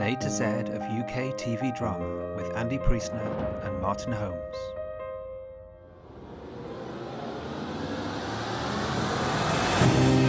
An 0.00 0.14
A 0.14 0.16
to 0.16 0.30
Z 0.30 0.44
of 0.44 0.80
UK 0.80 1.36
TV 1.36 1.76
drama 1.76 2.34
with 2.34 2.56
Andy 2.56 2.78
Priestner 2.78 3.20
and 3.66 3.82
Martin 3.82 4.14
Holmes. 4.14 4.56
Hello 9.82 10.14
and 10.14 10.19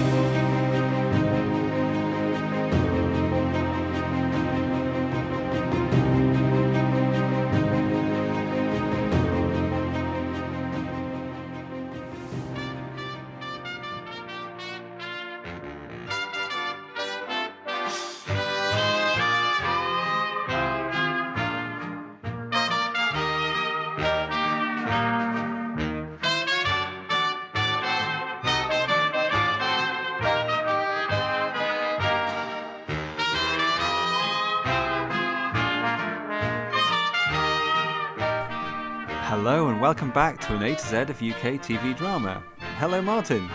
welcome 40.14 40.36
back 40.36 40.46
to 40.46 40.56
an 40.58 40.64
A 40.64 40.76
to 40.76 40.88
Z 40.88 40.98
of 40.98 41.22
UK 41.22 41.62
TV 41.62 41.96
drama. 41.96 42.44
Hello, 42.80 43.02
Martin. 43.02 43.48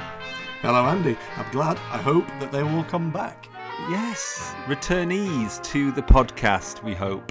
Hello, 0.63 0.87
Andy. 0.87 1.15
I'm 1.37 1.53
glad. 1.53 1.77
I 1.93 1.99
hope 1.99 2.27
that 2.41 2.51
they 2.51 2.63
will 2.63 2.85
come 2.85 3.11
back. 3.11 3.47
Yes, 3.91 4.55
returnees 4.65 5.63
to 5.65 5.93
the 5.93 6.01
podcast, 6.01 6.83
we 6.83 6.95
hope. 6.95 7.31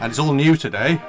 And 0.00 0.10
it's 0.10 0.18
all 0.18 0.34
new 0.34 0.54
today. 0.54 1.00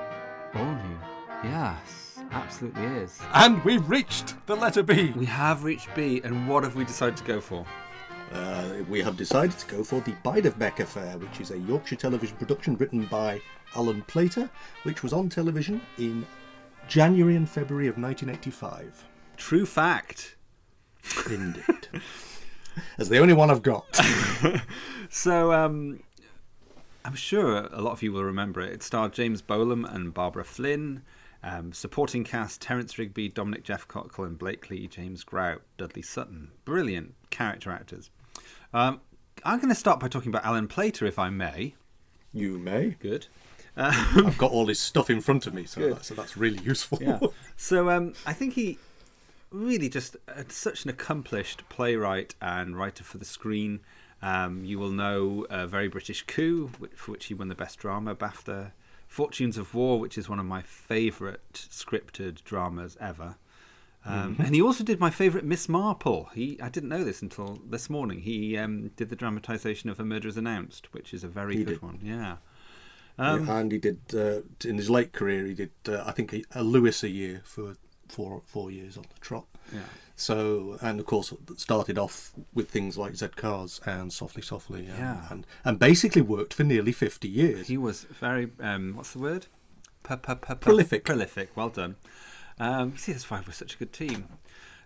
All 0.54 0.64
new. 0.74 1.00
Yes, 1.44 2.20
absolutely 2.32 2.86
is. 2.86 3.20
And 3.34 3.62
we've 3.66 3.90
reached 3.90 4.36
the 4.46 4.56
letter 4.56 4.82
B. 4.82 5.12
We 5.14 5.26
have 5.26 5.66
reached 5.66 5.94
B, 5.96 6.22
and 6.24 6.48
what 6.48 6.64
have 6.64 6.76
we 6.76 6.86
decided 6.86 7.18
to 7.18 7.26
go 7.26 7.42
for? 7.42 7.66
Uh, 8.32 8.76
we 8.90 9.02
have 9.02 9.18
decided 9.18 9.58
to 9.60 9.68
go 9.68 9.84
for 9.84 10.00
the 10.00 10.14
Beiderbecke 10.24 10.80
Affair, 10.80 11.18
which 11.18 11.42
is 11.42 11.52
a 11.52 11.58
Yorkshire 11.58 11.98
television 11.98 12.38
production 12.38 12.78
written 12.78 13.06
by 13.08 13.42
Alan 13.76 14.02
Plater, 14.04 14.50
which 14.84 15.04
was 15.04 15.12
on 15.12 15.28
television 15.28 15.82
in 15.98 16.26
January 16.88 17.36
and 17.36 17.50
February 17.50 17.88
of 17.88 17.98
1985. 17.98 19.06
True 19.38 19.66
fact. 19.66 20.36
Indeed. 21.30 21.90
As 22.98 23.10
the 23.10 23.20
only 23.20 23.34
one 23.34 23.50
I've 23.52 23.64
got. 23.64 23.86
So, 25.14 25.54
um, 25.54 26.00
I'm 27.06 27.14
sure 27.14 27.68
a 27.72 27.82
lot 27.82 27.92
of 27.92 28.02
you 28.02 28.12
will 28.12 28.24
remember 28.24 28.62
it. 28.62 28.74
It 28.74 28.82
starred 28.82 29.14
James 29.14 29.44
Bolam 29.44 29.86
and 29.94 30.12
Barbara 30.12 30.44
Flynn. 30.44 31.04
Um, 31.44 31.72
supporting 31.72 32.24
cast 32.24 32.62
Terence 32.62 32.98
Rigby, 32.98 33.30
Dominic 33.30 33.64
Jephcott, 33.64 34.12
Colin 34.12 34.34
Blakely, 34.34 34.88
James 34.88 35.24
Grout, 35.24 35.62
Dudley 35.78 36.02
Sutton. 36.02 36.50
Brilliant 36.66 37.14
character 37.30 37.70
actors. 37.70 38.10
Um, 38.74 39.02
I'm 39.46 39.58
going 39.58 39.70
to 39.70 39.76
start 39.76 40.00
by 40.00 40.08
talking 40.08 40.30
about 40.30 40.46
Alan 40.46 40.68
Plater, 40.68 41.06
if 41.06 41.20
I 41.20 41.30
may. 41.30 41.76
You 42.34 42.58
may. 42.58 42.96
Good. 43.00 43.28
I've 43.76 44.38
got 44.38 44.52
all 44.52 44.66
this 44.66 44.80
stuff 44.80 45.10
in 45.10 45.22
front 45.22 45.48
of 45.48 45.54
me, 45.54 45.66
so, 45.66 45.90
that, 45.90 46.06
so 46.06 46.14
that's 46.14 46.38
really 46.38 46.62
useful. 46.64 47.00
Yeah. 47.02 47.20
so 47.58 47.90
um, 47.90 48.14
I 48.26 48.34
think 48.34 48.54
he 48.54 48.78
really 49.52 49.90
just 49.90 50.16
uh, 50.28 50.44
such 50.50 50.84
an 50.84 50.90
accomplished 50.90 51.64
playwright 51.70 52.36
and 52.42 52.78
writer 52.78 53.04
for 53.04 53.18
the 53.18 53.26
screen. 53.26 53.80
Um, 54.22 54.64
you 54.64 54.80
will 54.80 54.92
know 54.92 55.46
uh, 55.50 55.68
Very 55.68 55.88
British 55.88 56.24
Coup, 56.24 56.70
which, 56.80 56.92
for 56.96 57.12
which 57.12 57.26
he 57.26 57.34
won 57.34 57.48
the 57.50 57.56
Best 57.56 57.80
Drama 57.80 58.16
BAFTA. 58.16 58.72
Fortunes 59.08 59.58
of 59.58 59.74
War, 59.76 60.00
which 60.00 60.18
is 60.18 60.28
one 60.28 60.40
of 60.40 60.46
my 60.46 60.62
favourite 60.64 61.54
scripted 61.54 62.44
dramas 62.44 62.98
ever. 63.00 63.36
Um, 64.06 64.36
And 64.40 64.56
he 64.56 64.62
also 64.62 64.84
did 64.84 65.00
my 65.00 65.10
favourite 65.12 65.46
Miss 65.46 65.70
Marple. 65.70 66.30
He 66.34 66.60
I 66.62 66.70
didn't 66.70 66.90
know 66.90 67.04
this 67.04 67.22
until 67.22 67.60
this 67.70 67.90
morning. 67.90 68.22
He 68.22 68.58
um, 68.58 68.90
did 68.96 69.10
the 69.10 69.16
dramatisation 69.16 69.90
of 69.90 70.00
A 70.00 70.04
Murder 70.06 70.28
is 70.28 70.36
Announced, 70.38 70.94
which 70.94 71.14
is 71.14 71.24
a 71.24 71.28
very 71.28 71.58
He 71.58 71.64
good 71.64 71.74
did. 71.74 71.82
one. 71.82 72.00
Yeah. 72.02 72.38
Yeah, 73.20 73.60
and 73.60 73.72
he 73.72 73.78
did, 73.78 74.00
uh, 74.14 74.42
in 74.66 74.78
his 74.78 74.90
late 74.90 75.14
career, 75.14 75.46
he 75.46 75.54
did, 75.54 75.72
uh, 75.88 76.04
I 76.06 76.12
think, 76.12 76.34
a, 76.34 76.44
a 76.56 76.64
Lewis 76.64 77.04
a 77.04 77.10
year 77.10 77.42
for 77.44 77.76
four, 78.08 78.42
four 78.46 78.72
years 78.72 78.98
on 78.98 79.04
the 79.14 79.20
trot. 79.20 79.46
Yeah. 79.72 79.82
So, 80.16 80.78
and 80.82 81.00
of 81.00 81.06
course, 81.06 81.34
started 81.58 81.98
off 81.98 82.32
with 82.54 82.70
things 82.70 82.98
like 82.98 83.16
Z 83.16 83.30
Cars 83.36 83.82
and 83.86 84.12
Softly 84.14 84.42
Softly, 84.42 84.86
and, 84.88 84.98
Yeah. 84.98 85.26
and, 85.32 85.46
and 85.66 85.80
basically 85.80 86.22
worked 86.22 86.54
for 86.54 86.64
nearly 86.64 86.92
50 86.92 87.28
years. 87.28 87.68
He 87.68 87.78
was 87.78 88.04
very 88.04 88.52
um, 88.60 88.94
what's 88.96 89.14
the 89.14 89.20
word? 89.20 89.48
Prolific. 90.04 91.04
Prolific. 91.06 91.50
Well 91.56 91.70
done. 91.70 91.96
Um, 92.60 92.98
see, 92.98 93.12
that's 93.14 93.30
why 93.30 93.42
we're 93.46 93.54
such 93.54 93.76
a 93.76 93.78
good 93.78 93.94
team. 93.94 94.28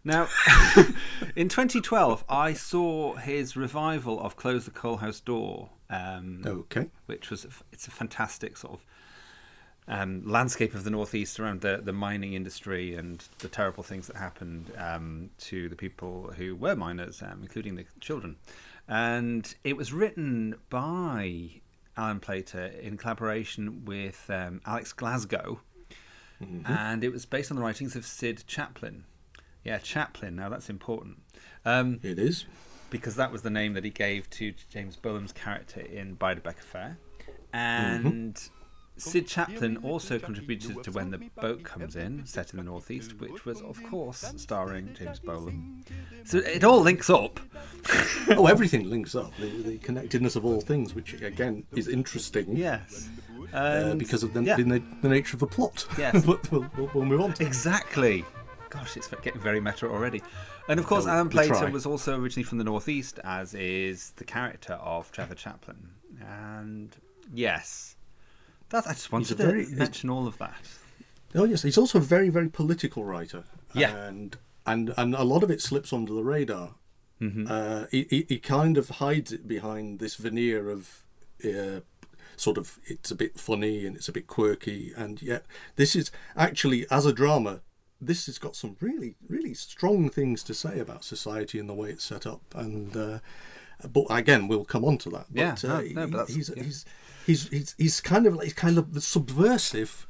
Now, 0.04 0.28
in 1.36 1.50
2012, 1.50 2.24
I 2.30 2.54
saw 2.54 3.16
his 3.16 3.58
revival 3.58 4.22
of 4.22 4.36
"Close 4.38 4.66
the 4.66 4.72
Coal 4.72 4.98
House 4.98 5.20
Door," 5.20 5.70
um, 5.90 6.42
Okay. 6.46 6.88
which 7.06 7.30
was 7.30 7.46
it's 7.72 7.88
a 7.88 7.92
fantastic 7.92 8.58
sort 8.58 8.74
of 8.74 8.86
um, 9.90 10.22
landscape 10.26 10.74
of 10.74 10.84
the 10.84 10.90
northeast 10.90 11.40
around 11.40 11.62
the, 11.62 11.80
the 11.82 11.94
mining 11.94 12.34
industry 12.34 12.96
and 12.96 13.24
the 13.40 13.48
terrible 13.48 13.84
things 13.84 14.08
that 14.08 14.18
happened 14.18 14.70
um, 14.78 15.30
to 15.40 15.70
the 15.70 15.78
people 15.78 16.34
who 16.36 16.56
were 16.56 16.76
miners, 16.76 17.22
um, 17.22 17.40
including 17.42 17.76
the 17.76 17.86
children. 18.02 18.36
And 18.90 19.54
it 19.64 19.78
was 19.78 19.94
written 19.94 20.56
by 20.70 21.50
Alan 21.96 22.20
Plater 22.20 22.66
in 22.82 22.98
collaboration 22.98 23.86
with 23.86 24.30
um, 24.30 24.60
Alex 24.66 24.92
Glasgow, 24.94 25.62
and 26.66 27.04
it 27.04 27.12
was 27.12 27.26
based 27.26 27.50
on 27.50 27.58
the 27.58 27.64
writings 27.64 27.96
of 27.96 28.06
Sid 28.06 28.44
Chaplin. 28.46 29.06
Yeah, 29.64 29.80
Chaplin. 29.80 30.36
Now 30.36 30.50
that's 30.50 30.70
important. 30.70 31.18
Um, 31.66 32.00
It 32.04 32.20
is. 32.20 32.46
Because 32.90 33.16
that 33.16 33.32
was 33.32 33.42
the 33.42 33.50
name 33.50 33.74
that 33.74 33.84
he 33.84 33.90
gave 33.90 34.30
to 34.32 34.54
James 34.70 34.96
Bolam's 34.96 35.34
character 35.34 35.82
in 35.82 36.16
Beiderbecke 36.16 36.60
Affair. 36.60 36.98
Mm-hmm. 37.54 38.08
And 38.08 38.50
Sid 38.98 39.28
Chaplin 39.28 39.78
also 39.78 40.18
contributed 40.18 40.84
to 40.84 40.92
When 40.92 41.12
the 41.12 41.20
Boat 41.40 41.64
Comes 41.64 41.96
In, 41.96 42.26
set 42.26 42.52
in 42.52 42.58
the 42.58 42.64
Northeast, 42.64 43.20
which 43.20 43.46
was, 43.46 43.62
of 43.62 43.82
course, 43.84 44.34
starring 44.38 44.96
James 44.98 45.20
Bolam. 45.20 45.84
So 46.26 46.40
it 46.40 46.64
all 46.64 46.82
links 46.82 47.10
up. 47.10 47.40
oh, 48.30 48.48
everything 48.48 48.90
links 48.90 49.16
up. 49.16 49.32
The, 49.38 49.50
the 49.62 49.78
connectedness 49.78 50.36
of 50.36 50.46
all 50.46 50.62
things, 50.62 50.96
which 50.96 51.14
again 51.22 51.64
is 51.76 51.88
interesting. 51.88 52.58
Yes. 52.58 53.10
uh, 53.54 53.56
uh 53.56 53.90
um, 53.92 53.98
because 53.98 54.24
of 54.24 54.34
the, 54.34 54.44
yeah. 54.44 54.56
the, 54.56 54.82
the 55.02 55.10
nature 55.10 55.36
of 55.36 55.42
the 55.42 55.48
plot. 55.48 55.86
Yes. 55.98 56.26
but 56.26 56.52
we'll, 56.52 56.66
we'll, 56.76 56.92
we'll 56.94 57.06
move 57.06 57.22
on 57.22 57.34
to. 57.34 57.46
Exactly. 57.46 58.26
Gosh, 58.70 58.98
it's 58.98 59.08
getting 59.08 59.40
very 59.40 59.62
meta 59.62 59.88
already. 59.88 60.22
And 60.68 60.80
of 60.80 60.86
course, 60.86 61.06
No, 61.06 61.12
Alan 61.14 61.30
Plater 61.30 61.70
was 61.70 61.86
also 61.86 62.20
originally 62.20 62.44
from 62.44 62.58
the 62.58 62.64
Northeast, 62.64 63.20
as 63.24 63.54
is 63.54 64.12
the 64.18 64.24
character 64.26 64.74
of 64.74 65.12
Trevor 65.12 65.36
Chaplin. 65.36 65.90
And 66.20 66.96
yes, 67.34 67.96
that 68.70 68.86
I 68.88 68.92
just 68.94 69.12
wanted 69.12 69.38
to 69.38 69.44
very- 69.44 69.66
he's- 69.66 69.78
mention 69.78 70.10
all 70.10 70.28
of 70.28 70.38
that. 70.40 70.62
Oh 71.36 71.44
yes, 71.44 71.62
he's 71.64 71.78
also 71.78 72.00
a 72.00 72.02
very, 72.02 72.30
very 72.30 72.50
political 72.50 73.04
writer. 73.06 73.44
Yeah. 73.74 73.96
and 74.08 74.38
and 74.66 74.94
and 74.98 75.14
a 75.16 75.24
lot 75.24 75.44
of 75.44 75.52
it 75.52 75.62
slips 75.62 75.94
under 75.94 76.14
the 76.14 76.24
radar. 76.24 76.76
Mm-hmm. 77.22 77.46
Uh, 77.50 77.86
he, 77.92 78.06
he 78.10 78.26
he 78.30 78.40
kind 78.40 78.78
of 78.78 78.90
hides 78.90 79.32
it 79.32 79.48
behind 79.48 80.00
this 80.00 80.16
veneer 80.16 80.70
of 80.70 81.04
uh, 81.44 81.82
sort 82.36 82.58
of 82.58 82.80
it's 82.86 83.12
a 83.12 83.16
bit 83.16 83.40
funny 83.40 83.86
and 83.86 83.96
it's 83.98 84.08
a 84.08 84.12
bit 84.12 84.28
quirky, 84.28 84.94
and 84.96 85.22
yet 85.22 85.46
this 85.76 85.96
is 85.96 86.12
actually 86.36 86.86
as 86.92 87.06
a 87.06 87.14
drama. 87.14 87.62
This 88.00 88.28
has 88.28 88.38
got 88.38 88.56
some 88.56 88.78
really, 88.80 89.16
really 89.28 89.54
strong 89.54 90.10
things 90.10 90.44
to 90.44 90.54
say 90.54 90.80
about 90.80 91.04
society 91.04 91.60
and 91.60 91.68
the 91.68 91.74
way 91.74 91.90
it's 91.90 92.04
set 92.04 92.26
up, 92.26 92.42
and 92.56 92.96
uh, 92.96 93.20
but 93.92 94.06
again, 94.10 94.48
we'll 94.48 94.66
come 94.66 94.86
on 94.86 94.98
to 95.00 95.10
that. 95.12 95.26
But, 95.30 95.40
Yeah, 95.40 95.56
no, 95.64 95.76
uh, 95.76 95.82
no, 95.94 96.08
but 96.08 96.30
he's, 96.30 96.52
yeah. 96.56 96.64
he's 96.64 96.86
he's 97.26 97.48
he's 97.50 97.76
he's 97.78 98.02
kind 98.02 98.26
of 98.26 98.36
like 98.36 98.46
he's 98.46 98.54
kind 98.54 98.78
of 98.78 99.04
subversive 99.04 100.07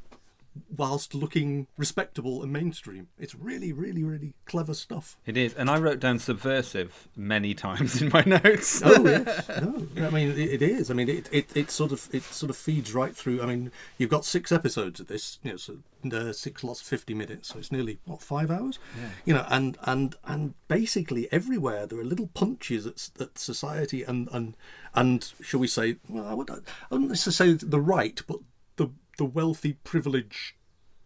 whilst 0.76 1.14
looking 1.14 1.68
respectable 1.78 2.44
and 2.44 2.52
mainstream. 2.52 3.08
It's 3.20 3.36
really, 3.36 3.74
really, 3.74 4.04
really 4.04 4.34
clever 4.46 4.74
stuff. 4.74 5.18
It 5.26 5.38
is, 5.38 5.54
and 5.54 5.70
I 5.70 5.78
wrote 5.78 6.00
down 6.00 6.20
subversive 6.20 7.08
many 7.16 7.54
times 7.54 8.02
in 8.02 8.10
my 8.10 8.24
notes. 8.26 8.82
Oh 8.84 9.04
yes, 9.06 9.48
no, 9.50 9.88
I 10.06 10.10
mean 10.10 10.30
it, 10.32 10.38
it 10.38 10.62
is. 10.62 10.92
I 10.92 10.94
mean 10.94 11.10
it, 11.10 11.30
it, 11.32 11.56
it 11.56 11.72
sort 11.72 11.92
of 11.92 12.08
it 12.14 12.24
sort 12.24 12.50
of 12.50 12.58
feeds 12.58 12.94
right 12.94 13.16
through. 13.16 13.42
I 13.42 13.46
mean 13.46 13.72
you've 13.98 14.10
got 14.10 14.26
six 14.26 14.52
episodes 14.52 15.00
of 15.00 15.08
this, 15.08 15.40
you 15.44 15.52
know, 15.52 15.58
so 15.58 15.78
uh, 16.12 16.32
six 16.34 16.64
lots 16.64 16.82
of 16.82 16.88
fifty 16.88 17.14
minutes, 17.14 17.50
so 17.50 17.60
it's 17.60 17.72
nearly 17.72 18.00
what 18.06 18.22
five 18.22 18.52
hours, 18.52 18.80
you 19.26 19.34
know, 19.34 19.46
and 19.50 19.78
and 19.84 20.16
and 20.26 20.54
basically 20.68 21.28
everywhere 21.32 21.86
there 21.86 22.00
are 22.00 22.06
little 22.06 22.28
punches 22.28 22.86
at, 22.86 23.10
at 23.20 23.38
society 23.38 24.04
and 24.04 24.30
and 24.32 24.56
and 24.94 25.34
shall 25.42 25.60
we 25.60 25.68
say, 25.68 25.98
well, 26.10 26.28
I 26.28 26.34
would 26.34 26.50
I 26.50 26.60
wouldn't 26.90 27.10
necessarily 27.10 27.58
say 27.60 27.66
the 27.68 27.82
right, 27.82 28.22
but 28.28 28.40
the 29.18 29.24
the 29.24 29.26
wealthy 29.26 29.74
privilege 29.74 30.56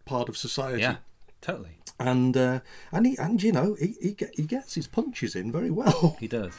part 0.04 0.28
of 0.28 0.36
society. 0.36 0.80
yeah, 0.80 0.96
totally. 1.40 1.78
and 1.98 2.36
uh, 2.36 2.60
and 2.90 3.06
he 3.06 3.16
and 3.16 3.42
you 3.42 3.52
know 3.52 3.74
he 3.74 3.94
he, 4.00 4.12
get, 4.12 4.34
he 4.34 4.42
gets 4.42 4.74
his 4.74 4.86
punches 4.86 5.34
in 5.34 5.50
very 5.50 5.70
well. 5.70 6.16
He 6.20 6.28
does. 6.28 6.52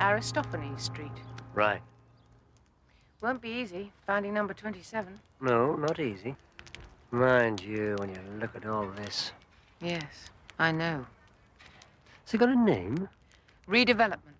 Aristophanes 0.00 0.82
Street. 0.82 1.12
Right. 1.54 1.80
Won't 3.20 3.40
be 3.40 3.50
easy 3.50 3.92
finding 4.04 4.34
number 4.34 4.52
27. 4.52 5.20
No, 5.40 5.76
not 5.76 6.00
easy. 6.00 6.34
Mind 7.12 7.60
you, 7.62 7.94
when 7.98 8.08
you 8.08 8.18
look 8.40 8.56
at 8.56 8.66
all 8.66 8.88
this. 8.96 9.32
Yes, 9.80 10.30
I 10.58 10.72
know. 10.72 11.06
Has 12.24 12.34
it 12.34 12.38
got 12.38 12.48
a 12.48 12.56
name? 12.56 13.08
Redevelopment. 13.68 14.31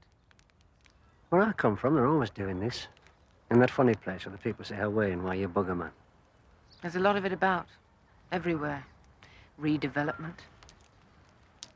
Where 1.33 1.41
I 1.41 1.53
come 1.53 1.77
from, 1.77 1.95
they're 1.95 2.07
always 2.07 2.29
doing 2.29 2.61
this. 2.61 2.89
In 3.51 3.59
that 3.61 3.71
funny 3.71 3.95
place 3.95 4.27
where 4.27 4.33
the 4.33 4.43
people 4.43 4.67
say 4.67 4.75
how 4.75 4.91
way 4.91 5.13
and 5.13 5.25
why 5.25 5.33
you 5.33 5.49
bugger 5.49 5.75
man. 5.75 5.89
There's 6.83 6.97
a 6.97 7.01
lot 7.01 7.17
of 7.17 7.25
it 7.25 7.33
about. 7.33 7.69
Everywhere. 8.31 8.85
Redevelopment. 9.59 10.41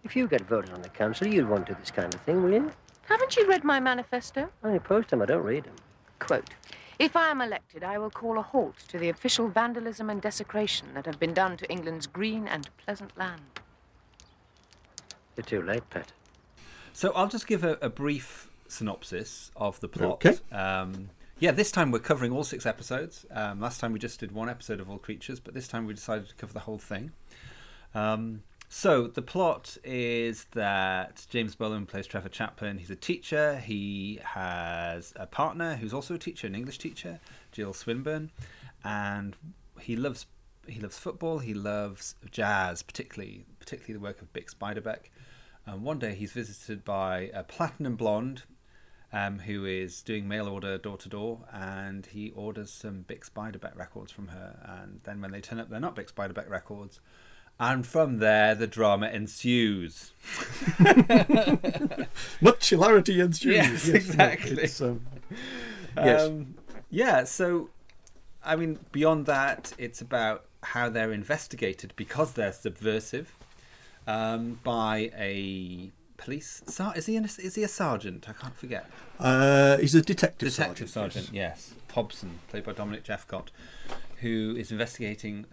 If 0.05 0.15
you 0.15 0.29
get 0.29 0.43
voted 0.43 0.75
on 0.75 0.83
the 0.83 0.91
council, 0.91 1.27
you'll 1.27 1.47
want 1.47 1.65
to 1.69 1.73
do 1.73 1.81
this 1.81 1.91
kind 1.91 2.13
of 2.13 2.21
thing, 2.21 2.43
will 2.43 2.53
you? 2.53 2.71
Haven't 3.09 3.35
you 3.35 3.49
read 3.49 3.65
my 3.65 3.81
manifesto? 3.81 4.51
I 4.63 4.73
opposed 4.73 5.09
them, 5.09 5.23
I 5.23 5.25
don't 5.25 5.43
read 5.43 5.65
them. 5.65 5.77
Quote 6.19 6.51
If 6.99 7.17
I 7.17 7.31
am 7.31 7.41
elected, 7.41 7.83
I 7.83 7.97
will 7.97 8.11
call 8.11 8.39
a 8.39 8.43
halt 8.43 8.77
to 8.89 8.99
the 8.99 9.09
official 9.09 9.49
vandalism 9.49 10.11
and 10.11 10.21
desecration 10.21 10.93
that 10.93 11.07
have 11.07 11.19
been 11.19 11.33
done 11.33 11.57
to 11.57 11.71
England's 11.73 12.07
green 12.07 12.47
and 12.47 12.69
pleasant 12.77 13.17
land. 13.17 13.61
You're 15.35 15.45
too 15.45 15.63
late, 15.63 15.89
Pet. 15.89 16.13
So 16.93 17.11
I'll 17.13 17.29
just 17.29 17.47
give 17.47 17.65
a, 17.65 17.79
a 17.81 17.89
brief 17.89 18.51
synopsis 18.69 19.51
of 19.57 19.79
the 19.81 19.89
plot. 19.89 20.25
Okay. 20.25 20.37
Um, 20.53 21.11
yeah, 21.39 21.51
this 21.51 21.71
time 21.71 21.91
we're 21.91 21.99
covering 21.99 22.33
all 22.33 22.45
six 22.45 22.65
episodes. 22.65 23.27
Um, 23.31 23.61
last 23.61 23.79
time 23.79 23.93
we 23.93 23.99
just 23.99 24.21
did 24.21 24.33
one 24.33 24.49
episode 24.49 24.81
of 24.81 24.89
All 24.89 24.99
Creatures, 24.99 25.39
but 25.39 25.53
this 25.53 25.69
time 25.69 25.87
we 25.87 25.93
decided 25.93 26.29
to 26.29 26.35
cover 26.35 26.53
the 26.53 26.61
whole 26.61 26.79
thing. 26.79 27.13
Um, 27.95 28.43
so 28.69 29.07
the 29.07 29.23
plot 29.23 29.77
is 29.85 30.45
that 30.53 31.27
James 31.31 31.55
Bolam 31.55 31.87
plays 31.87 32.07
Trevor 32.07 32.29
Chaplin. 32.29 32.79
He's 32.79 32.91
a 32.91 32.97
teacher. 32.97 33.59
He 33.59 34.19
has 34.25 35.13
a 35.17 35.27
partner 35.27 35.77
who's 35.77 35.95
also 35.95 36.15
a 36.15 36.19
teacher, 36.19 36.47
an 36.47 36.55
English 36.55 36.79
teacher, 36.79 37.21
Jill 37.53 37.73
Swinburne, 37.73 38.31
and 38.83 39.37
he 39.81 39.97
loves 39.97 40.27
he 40.67 40.81
loves 40.81 40.99
football. 40.99 41.39
He 41.39 41.55
loves 41.55 42.17
jazz, 42.31 42.83
particularly 42.83 43.45
particularly 43.61 43.95
the 43.95 44.01
work 44.01 44.21
of 44.21 44.33
Bix 44.33 44.55
Beiderbecke. 44.55 45.11
And 45.65 45.83
one 45.83 45.99
day 45.99 46.15
he's 46.15 46.33
visited 46.33 46.85
by 46.85 47.31
a 47.35 47.43
platinum 47.43 47.97
blonde 47.97 48.43
um, 49.13 49.39
who 49.39 49.65
is 49.65 50.03
doing 50.03 50.27
mail 50.29 50.49
order 50.49 50.79
door 50.79 50.97
to 50.99 51.09
door, 51.09 51.41
and 51.53 52.07
he 52.07 52.31
orders 52.31 52.71
some 52.71 53.05
Bix 53.09 53.31
Beiderbecke 53.31 53.77
records 53.77 54.13
from 54.13 54.29
her. 54.29 54.83
And 54.83 55.01
then 55.05 55.21
when 55.21 55.31
they 55.31 55.41
turn 55.41 55.61
up, 55.61 55.71
they're 55.71 55.81
not 55.81 55.97
Bix 55.97 56.13
Beiderbecke 56.13 56.51
records. 56.51 57.01
And 57.59 57.87
from 57.87 58.19
there, 58.19 58.55
the 58.55 58.67
drama 58.67 59.09
ensues. 59.09 60.13
Much 62.41 62.69
hilarity 62.69 63.21
ensues. 63.21 63.55
Yes, 63.55 63.89
no, 63.89 63.95
exactly. 63.95 64.63
um, 64.87 65.01
yes. 65.97 66.23
Um, 66.23 66.55
yeah, 66.91 67.25
so, 67.25 67.71
I 68.45 68.57
mean, 68.57 68.79
beyond 68.93 69.25
that, 69.27 69.73
it's 69.79 70.03
about 70.03 70.45
how 70.63 70.91
they're 70.91 71.13
investigated 71.13 71.95
because 71.97 72.33
they're 72.33 72.53
subversive 72.53 73.35
um, 74.07 74.61
by 74.63 75.11
a 75.17 75.91
police. 76.17 76.63
Sar- 76.67 76.97
is 76.97 77.07
he 77.07 77.17
an, 77.17 77.25
is 77.25 77.55
he 77.55 77.63
a 77.63 77.69
sergeant? 77.69 78.29
I 78.29 78.33
can't 78.33 78.57
forget. 78.57 78.89
Uh, 79.19 79.77
he's 79.79 79.95
a 79.95 80.03
detective, 80.03 80.51
Detective 80.51 80.91
sergeant. 80.91 81.13
Sergeant, 81.27 81.35
yes. 81.35 81.75
Hobson, 81.93 82.39
played 82.49 82.65
by 82.65 82.73
Dominic 82.73 83.05
Jephcott, 83.05 83.49
who 84.21 84.55
is 84.59 84.71
investigating 84.71 85.47